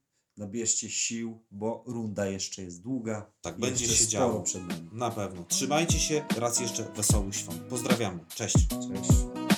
nabierzcie 0.41 0.91
sił, 0.91 1.43
bo 1.51 1.85
runda 1.87 2.27
jeszcze 2.27 2.63
jest 2.63 2.83
długa. 2.83 3.33
Tak, 3.43 3.59
i 3.59 3.61
będzie 3.61 3.87
się 3.87 4.07
działo. 4.07 4.43
przed 4.43 4.69
nami. 4.69 4.89
Na 4.93 5.11
pewno. 5.11 5.45
Trzymajcie 5.45 5.99
się. 5.99 6.25
Raz 6.37 6.61
jeszcze 6.61 6.85
wesołych 6.97 7.37
świąt. 7.37 7.61
Pozdrawiamy. 7.61 8.25
Cześć. 8.35 8.69
Cześć. 8.69 9.50